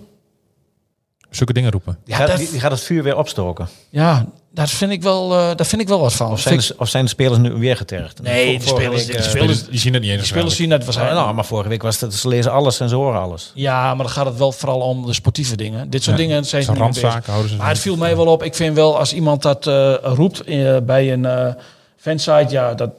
Zulke 1.32 1.54
dingen 1.54 1.72
roepen. 1.72 1.98
Die, 2.06 2.14
Ja, 2.14 2.20
gaat, 2.20 2.28
dat- 2.28 2.38
die, 2.50 2.60
gaat 2.60 2.72
het 2.72 2.82
vuur 2.82 3.04
weer 3.04 3.18
opstoken. 3.18 3.68
Ja, 3.90 4.26
daar 4.54 4.68
vind 4.68 4.92
ik 4.92 5.02
wel, 5.02 5.34
eh, 5.34 5.56
daar 5.56 5.66
vind 5.66 5.82
ik 5.82 5.88
wel 5.88 6.00
wat 6.00 6.14
van. 6.14 6.32
Of 6.32 6.40
zijn, 6.40 6.58
de, 6.58 6.76
of 6.78 6.90
zijn 6.90 7.04
de 7.04 7.10
spelers 7.10 7.38
nu 7.40 7.50
weer 7.52 7.78
getergd? 7.78 8.22
Nee, 8.22 8.60
de 8.60 8.68
spelers- 8.68 9.06
week, 9.06 9.16
de 9.18 9.24
eh, 9.24 9.30
spelers- 9.30 9.66
Die 9.68 9.80
zien 9.80 9.94
het 9.94 10.02
niet 10.02 10.12
eens. 10.12 10.22
de 10.22 10.28
spelers 10.28 10.56
zien 10.56 10.72
het 10.72 10.84
waarschijnlijk. 10.84 11.20
nou, 11.22 11.34
maar 11.36 11.46
vorige 11.46 11.70
week 11.70 11.82
was 11.82 12.00
het, 12.00 12.14
ze 12.14 12.28
lezen 12.28 12.52
alles 12.52 12.80
en 12.80 12.90
ze 12.90 12.96
horen 12.96 13.22
alles. 13.22 13.52
Ja, 13.56 13.88
maar 13.88 14.06
dan 14.06 14.10
gaat 14.14 14.26
het 14.26 14.38
wel 14.38 14.52
vooral 14.52 14.80
om 14.80 15.06
de 15.06 15.14
sportieve 15.14 15.56
dingen. 15.56 15.90
Dit 15.90 16.04
soort 16.04 16.18
Ja, 16.18 16.24
dingen 16.24 16.46
zijn 16.46 16.66
niet 16.68 16.78
randzaken 16.78 17.32
houden 17.32 17.52
ze 17.52 17.58
Maar 17.58 17.70
het 17.70 17.80
viel 17.80 17.96
mij 17.98 18.16
wel 18.16 18.28
op. 18.28 18.44
Ik 18.44 18.56
vind 18.56 18.76
wel, 18.76 18.98
als 18.98 19.14
iemand 19.14 19.42
dat 19.42 19.68
eh, 19.68 19.94
roept 20.02 20.44
bij 20.86 21.12
een 21.14 21.26
eh 21.26 21.54
fansite, 21.98 22.46
ja, 22.50 22.74
dat, 22.74 22.90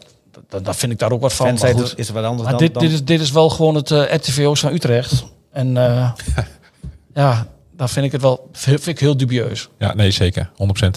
dat, 0.49 0.65
dat 0.65 0.77
vind 0.77 0.93
ik 0.93 0.99
daar 0.99 1.13
ook 1.13 1.21
wat 1.21 1.33
van. 1.33 1.47
Fansite 1.47 1.73
Maar 1.75 1.83
goed. 1.87 1.99
is 1.99 2.09
wat 2.11 2.25
anders 2.25 2.43
Maar 2.43 2.51
dan... 2.51 2.61
dit, 2.61 2.75
dan 2.75 2.83
dit, 2.83 2.93
is, 2.93 3.05
dit 3.05 3.21
is 3.21 3.31
wel 3.31 3.51
gewoon 3.51 3.75
het 3.75 3.91
eh 3.91 4.15
RTVO's 4.15 4.61
van 4.61 4.73
Utrecht. 4.73 5.25
En 5.53 5.77
eh, 5.77 6.11
ja, 7.15 7.47
daar 7.83 7.91
vind 7.91 8.07
ik 8.07 8.13
het 8.13 8.21
wel 8.21 8.49
vind 8.53 8.87
ik 8.87 8.99
heel 8.99 9.17
dubieus. 9.17 9.69
Ja, 9.79 9.95
nee, 9.95 10.11
zeker. 10.11 10.51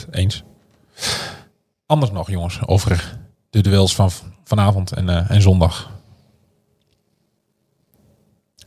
100% 0.07 0.09
eens. 0.11 0.43
Anders 1.85 2.11
nog, 2.11 2.29
jongens, 2.29 2.59
over 2.65 3.17
de 3.49 3.61
duels 3.61 3.95
van 3.95 4.11
vanavond 4.43 4.91
en, 4.91 5.09
eh, 5.09 5.31
en 5.31 5.41
zondag. 5.41 5.91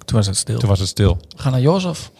Toen 0.04 0.16
was 0.16 0.26
het 0.26 0.36
stil. 0.36 0.58
Toen 0.58 0.68
was 0.68 0.78
het 0.78 0.88
stil. 0.88 1.18
We 1.28 1.42
gaan 1.42 1.52
naar 1.52 1.60
Jozef. 1.60 2.10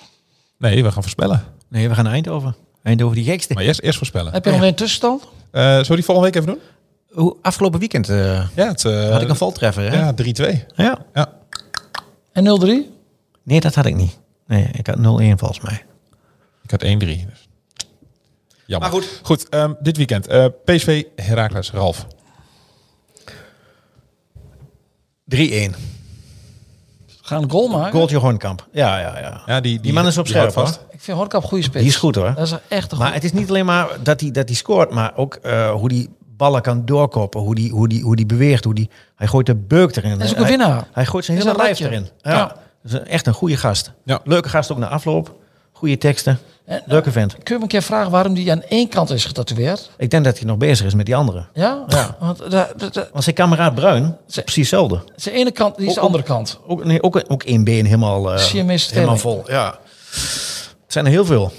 Nee, 0.58 0.82
we 0.82 0.92
gaan 0.92 1.02
voorspellen. 1.02 1.44
Nee, 1.68 1.88
we 1.88 1.94
gaan 1.94 2.04
naar 2.04 2.12
Eindhoven. 2.12 2.56
Eindhoven 2.82 3.16
die 3.16 3.24
gekste. 3.24 3.54
Maar 3.54 3.62
eerst, 3.62 3.80
eerst 3.80 3.98
voorspellen. 3.98 4.32
Heb 4.32 4.44
je 4.44 4.50
nog 4.50 4.61
weer 4.61 4.68
een 4.68 4.74
tussenstand? 4.74 5.22
Eh 5.50 5.62
zullen 5.62 5.88
we 5.88 5.94
die 5.94 6.04
volgende 6.04 6.30
week 6.30 6.42
even 6.42 6.54
doen? 6.54 6.62
Hoe, 7.22 7.37
afgelopen 7.42 7.78
weekend 7.78 8.08
eh, 8.08 8.48
Ja, 8.54 8.68
het, 8.68 8.84
eh, 8.84 9.11
had 9.11 9.22
ik 9.22 9.28
een 9.28 9.37
voltreffer, 9.37 9.90
hè? 9.90 9.98
Ja, 9.98 10.12
3-2. 10.12 10.64
Ja. 10.74 10.98
Ja. 11.14 11.32
En 12.32 12.44
0-3? 12.44 12.90
Nee, 13.42 13.61
dat 13.61 13.74
had 13.74 13.87
ik 13.87 13.94
niet. 13.94 14.18
Nee, 14.46 14.68
ik 14.72 14.87
had 14.87 14.96
0-1 14.96 15.00
volgens 15.38 15.61
mij. 15.61 15.87
Ik 16.68 16.81
had 16.81 16.83
1-3. 16.83 16.87
Dus. 16.96 17.48
Jammer. 18.66 18.90
Maar 18.90 18.98
goed. 19.00 19.20
Goed, 19.22 19.48
ehm, 19.48 19.72
dit 19.81 19.96
weekend. 19.96 20.26
eh, 20.26 20.44
PSV 20.64 21.02
Heracles 21.16 21.70
Ralf. 21.70 22.07
3-1. 25.24 25.74
We 27.07 27.35
gaan 27.35 27.42
een 27.42 27.50
goal 27.50 27.68
maken. 27.68 27.92
Goaltje 27.92 28.16
Hornkamp. 28.16 28.66
Ja, 28.72 28.98
ja, 29.00 29.18
ja. 29.18 29.42
Ja, 29.46 29.61
die, 29.61 29.81
Die 29.81 29.92
man 29.92 30.07
is 30.07 30.18
op 30.18 30.26
scherp, 30.26 30.52
vast. 30.52 30.81
Ik 30.90 31.00
vind 31.00 31.16
Horkamp 31.18 31.44
goede 31.44 31.64
spits. 31.64 31.78
Die 31.78 31.88
is 31.88 31.96
goed, 31.96 32.14
hoor. 32.14 32.35
Dat 32.35 32.46
is 32.46 32.54
echt 32.68 32.92
een 32.92 32.98
Maar 32.98 33.14
het 33.14 33.24
is 33.24 33.33
niet 33.33 33.48
alleen 33.48 33.66
maar 33.66 33.88
dat 34.02 34.20
hij, 34.20 34.31
dat 34.31 34.48
hij 34.48 34.57
scoort, 34.57 34.90
maar 34.90 35.16
ook 35.16 35.35
eh, 35.35 35.70
hoe 35.70 35.88
die 35.88 36.09
ballen 36.37 36.62
kan 36.62 36.85
doorkoppen, 36.85 37.40
hoe 37.40 37.54
die, 37.54 37.70
hoe 37.70 37.88
die, 37.88 38.02
hoe 38.02 38.16
die 38.16 38.26
beweegt, 38.26 38.64
hoe 38.64 38.74
die, 38.74 38.90
hij 39.16 39.26
gooit 39.26 39.46
de 39.46 39.54
beuk 39.54 39.96
erin. 39.96 40.11
Hij 40.16 40.26
is 40.26 40.33
ook 40.33 40.38
een 40.38 40.46
winnaar. 40.46 40.88
Hij 40.92 41.07
gooit 41.07 41.24
zijn 41.24 41.38
hele 41.38 41.57
lijf 41.57 41.81
erin. 41.81 42.09
Ja. 42.22 42.31
Ja. 42.33 42.46
Dat 42.46 42.57
is 42.83 42.92
een- 42.92 43.07
echt 43.07 43.26
een 43.26 43.33
goede 43.35 43.57
gast. 43.57 43.92
Ja. 44.04 44.20
Leuke 44.24 44.48
gast 44.48 44.72
ook 44.72 44.78
na 44.78 44.88
afloop. 44.88 45.37
Goede 45.79 45.99
teksten. 45.99 46.38
En, 46.64 46.83
Leuke 46.87 47.12
vent. 47.12 47.33
Kun 47.33 47.43
je 47.45 47.55
me 47.55 47.61
een 47.62 47.69
keer 47.69 47.83
vragen 47.83 48.11
waarom 48.11 48.35
die 48.35 48.51
aan 48.51 48.62
één 48.62 48.88
kant 48.88 49.11
is 49.11 49.25
getatoeëerd? 49.25 49.91
Ik 49.99 50.11
denk 50.11 50.25
dat 50.25 50.38
hij 50.38 50.47
nog 50.47 50.57
bezig 50.57 50.87
is 50.87 50.95
met 50.95 51.07
die 51.07 51.17
andere. 51.17 51.45
Ja? 51.55 51.85
Ja. 51.88 52.17
Want 52.21 52.38
de, 52.38 52.67
de, 52.77 53.09
Want 53.12 53.25
zijn 53.25 53.35
kameraad 53.37 53.75
Bruin, 53.75 54.17
Ze- 54.27 54.43
precies 54.43 54.71
hetzelfde. 54.71 55.01
zijn 55.17 55.35
ene 55.35 55.51
kant, 55.51 55.77
die 55.77 55.87
is 55.88 55.95
de 55.95 56.01
andere 56.01 56.23
kant. 56.23 56.59
Ook, 56.67 56.85
nee, 56.85 57.03
ook, 57.03 57.23
ook 57.29 57.43
één 57.43 57.64
been 57.64 57.85
helemaal, 57.85 58.33
eh, 58.33 58.38
Siamese 58.38 58.95
helemaal 58.95 59.17
vol. 59.17 59.43
Ja. 59.47 59.79
Het 60.85 60.93
zijn 60.93 61.05
er 61.05 61.11
heel 61.11 61.25
veel. 61.25 61.53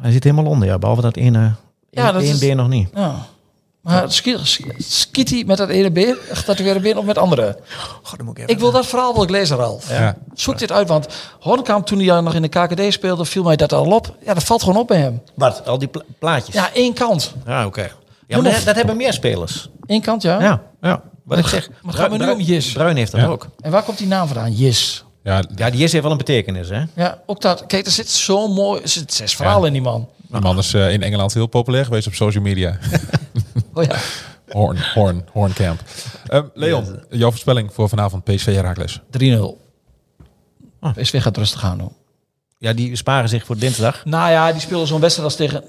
Hij 0.00 0.12
zit 0.12 0.24
helemaal 0.24 0.46
onder, 0.46 0.68
ja. 0.68 0.78
Behalve 0.78 1.02
dat 1.02 1.16
ene 1.16 1.38
Ja, 1.38 2.04
één- 2.04 2.12
dat 2.12 2.22
één 2.22 2.32
is- 2.32 2.38
been 2.38 2.56
nog 2.56 2.68
niet. 2.68 2.88
Ja. 2.94 3.14
Maar 3.88 4.12
ski- 4.12 4.36
ski- 4.42 4.72
skiet 4.78 5.30
hij 5.30 5.44
met 5.46 5.56
dat 5.56 5.68
ene 5.68 5.90
been, 5.90 6.16
getatoeëerde 6.32 6.80
been 6.80 6.98
of 6.98 7.04
met 7.04 7.18
andere? 7.18 7.58
God, 8.02 8.16
dan 8.16 8.26
moet 8.26 8.36
ik 8.36 8.42
even- 8.42 8.54
Ik 8.54 8.60
wil 8.60 8.70
dat 8.70 8.86
verhaal 8.86 9.14
wel 9.14 9.22
ik 9.22 9.30
lezen, 9.30 9.56
Ralf. 9.56 9.90
Ja. 9.90 10.16
Zoek 10.34 10.58
dit 10.58 10.72
uit, 10.72 10.88
want 10.88 11.06
Hornkamp 11.40 11.86
toen 11.86 11.98
hij 12.00 12.20
nog 12.20 12.34
in 12.34 12.42
de 12.42 12.48
KKD 12.48 12.92
speelde, 12.92 13.24
viel 13.24 13.42
mij 13.42 13.56
dat 13.56 13.72
al 13.72 13.90
op. 13.92 14.14
Ja, 14.24 14.34
dat 14.34 14.44
valt 14.44 14.62
gewoon 14.62 14.78
op 14.80 14.86
bij 14.88 14.98
hem. 15.00 15.22
Wat? 15.34 15.66
Al 15.66 15.78
die 15.78 15.88
pla- 15.88 16.02
plaatjes? 16.18 16.54
Ja, 16.54 16.72
één 16.72 16.92
kant. 16.94 17.34
Ja, 17.46 17.66
oké. 17.66 17.90
Ja, 18.26 18.40
maar 18.40 18.52
dat, 18.52 18.62
dat 18.64 18.74
hebben 18.76 18.96
meer 18.96 19.12
spelers. 19.12 19.68
Één 19.86 20.00
kant, 20.02 20.22
ja. 20.22 20.40
Ja, 20.40 20.62
ja. 20.80 21.02
Wat 21.24 21.38
ik 21.38 21.46
zeg. 21.46 21.68
Maar 21.68 21.78
het 21.92 21.94
gaat 21.94 22.10
me 22.10 22.18
nu 22.18 22.30
om 22.30 22.40
Jis. 22.40 22.72
Bruin 22.72 22.96
heeft 22.96 23.12
dat 23.12 23.20
Ja. 23.20 23.26
ook. 23.26 23.46
En 23.60 23.70
waar 23.70 23.82
komt 23.82 23.98
die 23.98 24.06
naam 24.06 24.26
vandaan? 24.26 24.52
Jis. 24.52 25.04
Ja, 25.22 25.42
Ja, 25.56 25.70
die 25.70 25.80
Jis 25.80 25.90
heeft 25.92 26.02
wel 26.02 26.12
een 26.12 26.18
betekenis, 26.18 26.68
hè? 26.68 26.82
Ja, 26.94 27.18
ook 27.26 27.40
dat. 27.40 27.66
Kijk, 27.66 27.86
er 27.86 27.92
zit 27.92 28.10
zo 28.10 28.48
mooi, 28.48 28.82
er 28.82 28.88
zit 28.88 29.14
zes 29.14 29.36
verhalen 29.36 29.66
in 29.66 29.72
die 29.72 29.82
man. 29.82 30.08
die 30.28 30.40
man 30.40 30.58
is 30.58 30.74
eh, 30.74 30.92
in 30.92 31.02
Engeland 31.02 31.34
heel 31.34 31.46
populair 31.46 31.84
geweest 31.84 32.06
op 32.06 32.14
social 32.14 32.42
media. 32.42 32.78
Oh 33.78 33.84
ja. 33.84 33.96
Horn, 34.48 34.78
Horn, 34.94 35.24
Horncamp. 35.32 35.80
Ehm, 36.26 36.44
Leon, 36.54 37.00
jouw 37.10 37.30
voorspelling 37.30 37.72
voor 37.72 37.88
vanavond 37.88 38.24
PSV 38.24 38.54
Heracles. 38.54 39.00
3-0. 39.10 39.56
PSV 40.94 41.22
gaat 41.22 41.36
rustig 41.36 41.64
aan 41.64 41.78
doen. 41.78 41.92
Ja, 42.58 42.72
die 42.72 42.96
sparen 42.96 43.28
zich 43.28 43.44
voor 43.44 43.58
dinsdag. 43.58 44.04
Nou 44.04 44.30
ja, 44.30 44.52
die 44.52 44.60
speelden 44.60 44.88
zo'n 44.88 45.00
wedstrijd 45.00 45.28
als 45.28 45.36
tegen, 45.38 45.64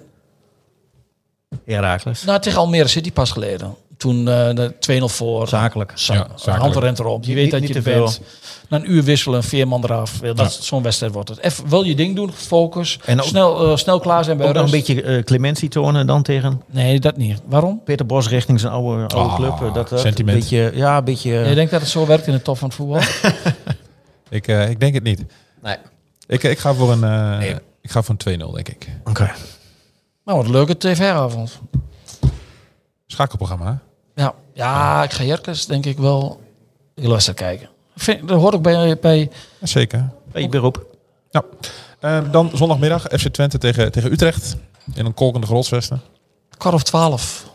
Herakles. 1.65 2.24
nou, 2.24 2.39
tegen 2.39 2.60
Almere 2.60 2.88
City 2.88 3.12
pas 3.12 3.32
geleden. 3.32 3.76
Toen 3.99 4.27
eh, 4.27 4.55
de 4.55 4.73
2-0 4.79 5.03
voor. 5.05 5.47
Zakelijk. 5.47 5.91
Za- 5.95 6.13
Ja, 6.13 6.27
zakelijk. 6.35 6.62
hand 6.62 6.75
rent 6.75 6.99
erop. 6.99 7.23
Je 7.23 7.33
weet 7.33 7.41
niet- 7.43 7.51
dat 7.51 7.59
niet 7.59 7.69
je 7.73 7.81
te 7.81 7.91
er 7.91 7.99
bent. 7.99 8.21
Na 8.69 8.77
een 8.77 8.91
uur 8.91 9.03
wisselen, 9.03 9.43
vier 9.43 9.67
man 9.67 9.83
eraf. 9.83 10.19
Dat, 10.19 10.38
Ja. 10.38 10.47
Zo'n 10.49 10.83
wedstrijd 10.83 11.13
wordt 11.13 11.29
het. 11.29 11.39
Even 11.39 11.69
wel 11.69 11.83
je 11.83 11.95
ding 11.95 12.15
doen, 12.15 12.31
focus. 12.33 12.99
En 13.05 13.19
ook- 13.19 13.25
snel, 13.27 13.71
eh, 13.71 13.77
snel 13.77 13.99
klaar 13.99 14.23
zijn 14.23 14.38
bij 14.38 14.47
Ook 14.47 14.53
nog 14.53 14.63
een 14.65 14.71
beetje 14.71 15.01
eh, 15.01 15.23
clementie 15.23 15.69
tonen 15.69 16.07
dan 16.07 16.23
tegen 16.23 16.62
Nee, 16.67 16.99
dat 16.99 17.17
niet. 17.17 17.41
Waarom? 17.45 17.81
Peter 17.83 18.05
Bos 18.05 18.29
richting 18.29 18.59
zijn 18.59 18.73
oude, 18.73 19.07
oude 19.07 19.29
Ah, 19.29 19.35
club. 19.35 19.51
eh, 19.62 19.73
Dat, 19.73 19.89
dat, 19.89 19.99
sentiment. 19.99 20.35
Een 20.35 20.39
beetje, 20.43 20.71
ja, 20.77 20.97
een 20.97 21.03
beetje... 21.03 21.29
Jij 21.31 21.53
denkt 21.53 21.71
dat 21.71 21.81
het 21.81 21.89
zo 21.89 22.05
werkt 22.05 22.27
in 22.27 22.33
de 22.33 22.41
top 22.41 22.57
van 22.57 22.67
het 22.67 22.77
voetbal? 22.77 23.01
Ik, 24.29 24.47
eh, 24.47 24.69
ik 24.69 24.79
denk 24.79 24.93
het 24.93 25.03
niet. 25.03 25.23
nee. 25.62 25.75
Ik, 26.27 26.43
ik 26.43 26.59
ga 26.59 26.73
voor 26.73 26.91
een, 26.91 27.03
eh, 27.03 27.38
Nee. 27.38 27.55
ik 27.81 27.91
ga 27.91 28.01
voor 28.01 28.15
een 28.25 28.39
2-0, 28.41 28.51
denk 28.51 28.67
ik. 28.69 28.88
Oké. 29.03 29.31
nou, 30.25 30.38
wat 30.38 30.45
een 30.45 30.51
leuke 30.51 30.77
tv-avond. 30.77 31.59
Schakelprogramma, 33.07 33.65
hè? 33.65 33.88
Ja, 34.19 34.34
ja 34.53 35.03
ik 35.03 35.12
ga 35.12 35.23
Jerkes 35.23 35.65
denk 35.65 35.86
ik 35.86 35.97
wel 35.97 36.41
heel 36.95 37.10
wedstrijd 37.10 37.39
kijken. 37.39 37.69
Ik 37.95 38.01
Vind, 38.01 38.27
dat 38.27 38.39
hoort 38.39 38.53
ook 38.55 38.62
bij, 38.62 38.97
bij 38.99 39.29
Zeker. 39.62 40.10
Bij 40.32 40.41
je 40.41 40.49
beroep. 40.49 40.86
Ja. 41.29 41.43
Eh, 41.99 42.32
dan 42.32 42.51
zondagmiddag 42.53 43.01
FC 43.01 43.27
Twente 43.27 43.58
tegen, 43.58 43.91
tegen 43.91 44.12
Utrecht. 44.12 44.55
In 44.93 45.05
een 45.05 45.13
kolkende 45.13 45.47
grotsvesten. 45.47 46.01
kwart 46.58 46.75
of 46.75 46.84
twaalf. 46.84 47.45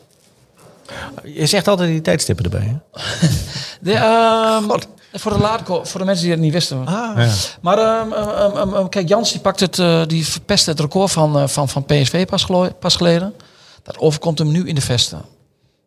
Je 1.25 1.47
zegt 1.47 1.69
altijd 1.69 1.89
die 1.89 2.01
tijdstippen 2.01 2.45
erbij, 2.45 2.61
hè? 2.61 2.77
De, 3.81 3.93
ehm, 3.93 4.81
voor, 5.13 5.33
de 5.33 5.39
laat, 5.39 5.61
voor 5.65 6.01
de 6.01 6.07
mensen 6.07 6.25
die 6.25 6.33
het 6.33 6.43
niet 6.43 6.53
wisten. 6.53 6.87
Ah. 6.87 7.17
Ja. 7.17 7.33
Maar 7.61 7.79
ehm, 7.79 8.13
ehm, 8.13 8.89
kijk, 8.89 9.09
Jans 9.09 9.33
die 9.33 9.41
pakt 9.41 9.61
het, 9.61 9.79
eh, 9.79 10.03
die 10.07 10.27
verpest 10.27 10.67
het 10.67 10.81
record 10.81 11.11
van, 11.11 11.39
eh, 11.39 11.49
van, 11.49 11.69
van 11.69 11.85
PSV 11.85 12.27
pas, 12.27 12.47
pas 12.79 12.97
geleden. 12.97 13.35
Dat 13.83 13.99
overkomt 13.99 14.39
hem 14.39 14.51
nu 14.51 14.69
in 14.69 14.75
de 14.75 14.81
vesten. 14.81 15.34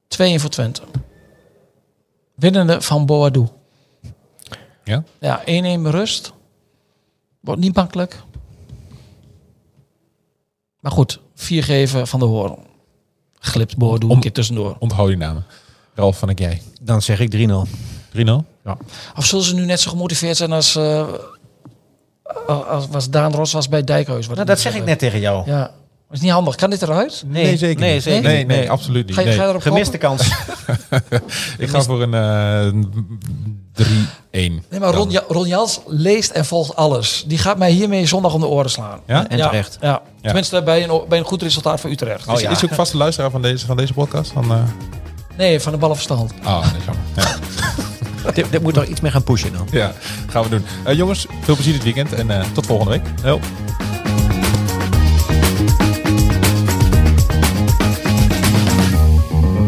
2-1 0.07 0.39
voor 0.41 0.49
Twente. 0.49 0.81
Winnende 2.35 2.81
van 2.81 3.05
Boadou. 3.05 3.47
Ja? 4.83 5.03
Ja, 5.19 5.41
1-1 5.45 5.81
rust. 5.89 6.33
Wordt 7.39 7.61
niet 7.61 7.75
makkelijk. 7.75 8.21
Maar 10.79 10.91
goed, 10.91 11.19
4 11.35 11.63
geven 11.63 12.07
van 12.07 12.19
de 12.19 12.25
Hoorn. 12.25 12.57
Glipt 13.39 13.77
Boadou 13.77 14.09
Om- 14.09 14.15
een 14.15 14.21
keer 14.21 14.31
tussendoor. 14.33 14.75
Onthoud 14.79 15.07
die 15.07 15.17
namen. 15.17 15.45
Ralf 15.95 16.17
van 16.19 16.29
ik 16.29 16.39
jij. 16.39 16.61
Dan 16.81 17.01
zeg 17.01 17.19
ik 17.19 17.29
3-0. 17.31 17.67
3-0? 18.11 18.45
Of 19.15 19.25
zullen 19.25 19.45
ze 19.45 19.55
nu 19.55 19.65
net 19.65 19.79
zo 19.79 19.89
gemotiveerd 19.89 20.37
zijn 20.37 20.51
als, 20.51 20.75
eh, 20.75 21.07
als 22.47 22.87
was 22.87 23.09
Daan 23.09 23.33
Ros 23.33 23.51
was 23.53 23.69
bij 23.69 23.83
Dijkhuis? 23.83 24.25
Wat 24.27 24.35
Nou, 24.35 24.47
dat 24.47 24.59
zeg 24.59 24.75
ik 24.75 24.83
net 24.83 24.99
tegen 24.99 25.19
jou. 25.19 25.49
Ja, 25.49 25.71
dat 26.07 26.17
is 26.17 26.21
niet 26.21 26.31
handig. 26.31 26.55
Kan 26.55 26.69
dit 26.69 26.81
eruit? 26.81 27.23
Nee, 27.25 27.57
zeker 27.57 27.81
nee, 27.81 27.93
niet. 27.93 28.03
zeker 28.03 28.21
Nee, 28.21 28.37
niet. 28.37 28.47
nee, 28.47 28.71
absoluut 28.71 29.05
niet. 29.05 29.15
Ga 29.15 29.21
je, 29.21 29.27
Nee. 29.27 29.37
ga 29.37 29.43
je 29.43 29.49
erop 29.49 29.61
Gemiste 29.61 29.97
kans. 29.97 30.21
Ik 31.57 31.69
ga 31.69 31.81
voor 31.81 32.01
een 32.01 32.13
eh 32.13 32.73
3-1. 33.73 33.83
Nee, 34.31 34.61
maar 34.79 34.93
Ron, 34.93 35.09
Ja- 35.09 35.23
Ron 35.27 35.47
Jans 35.47 35.79
leest 35.85 36.31
en 36.31 36.45
volgt 36.45 36.75
alles. 36.75 37.23
Die 37.27 37.37
gaat 37.37 37.57
mij 37.57 37.71
hiermee 37.71 38.05
zondag 38.05 38.33
om 38.33 38.39
de 38.39 38.47
oren 38.47 38.69
slaan. 38.69 38.99
Ja? 39.07 39.27
En 39.27 39.37
terecht. 39.37 39.77
Ja, 39.81 40.01
tenminste 40.21 40.63
bij 40.63 40.83
een, 40.89 41.01
bij 41.09 41.17
een 41.17 41.25
goed 41.25 41.41
resultaat 41.41 41.79
voor 41.79 41.89
Utrecht. 41.89 42.27
Oh, 42.27 42.41
is, 42.41 42.63
ook 42.63 42.73
vaste 42.73 42.97
luisteraar 42.97 43.31
van 43.31 43.41
deze, 43.41 43.65
van 43.65 43.77
deze 43.77 43.93
podcast? 43.93 44.31
Van, 44.31 44.51
eh, 44.51 44.57
Nee, 45.37 45.59
van 45.59 45.71
de 45.71 45.77
ballenverstand. 45.77 46.31
Oh, 46.45 46.71
nee, 46.71 46.81
jammer. 46.85 47.03
Ja. 47.15 48.31
dit, 48.31 48.51
dit 48.51 48.61
moet 48.61 48.73
toch 48.73 48.85
iets 48.85 49.01
meer 49.01 49.11
gaan 49.11 49.23
pushen 49.23 49.53
dan. 49.53 49.67
ja, 49.71 49.93
gaan 50.29 50.43
we 50.43 50.49
doen. 50.49 50.65
Eh, 50.83 50.95
jongens, 50.95 51.25
veel 51.41 51.53
plezier 51.55 51.73
dit 51.73 51.83
weekend 51.83 52.13
en 52.13 52.31
eh, 52.31 52.45
tot 52.53 52.65
volgende 52.65 52.91
week. 52.91 53.03
Jo. 53.23 53.39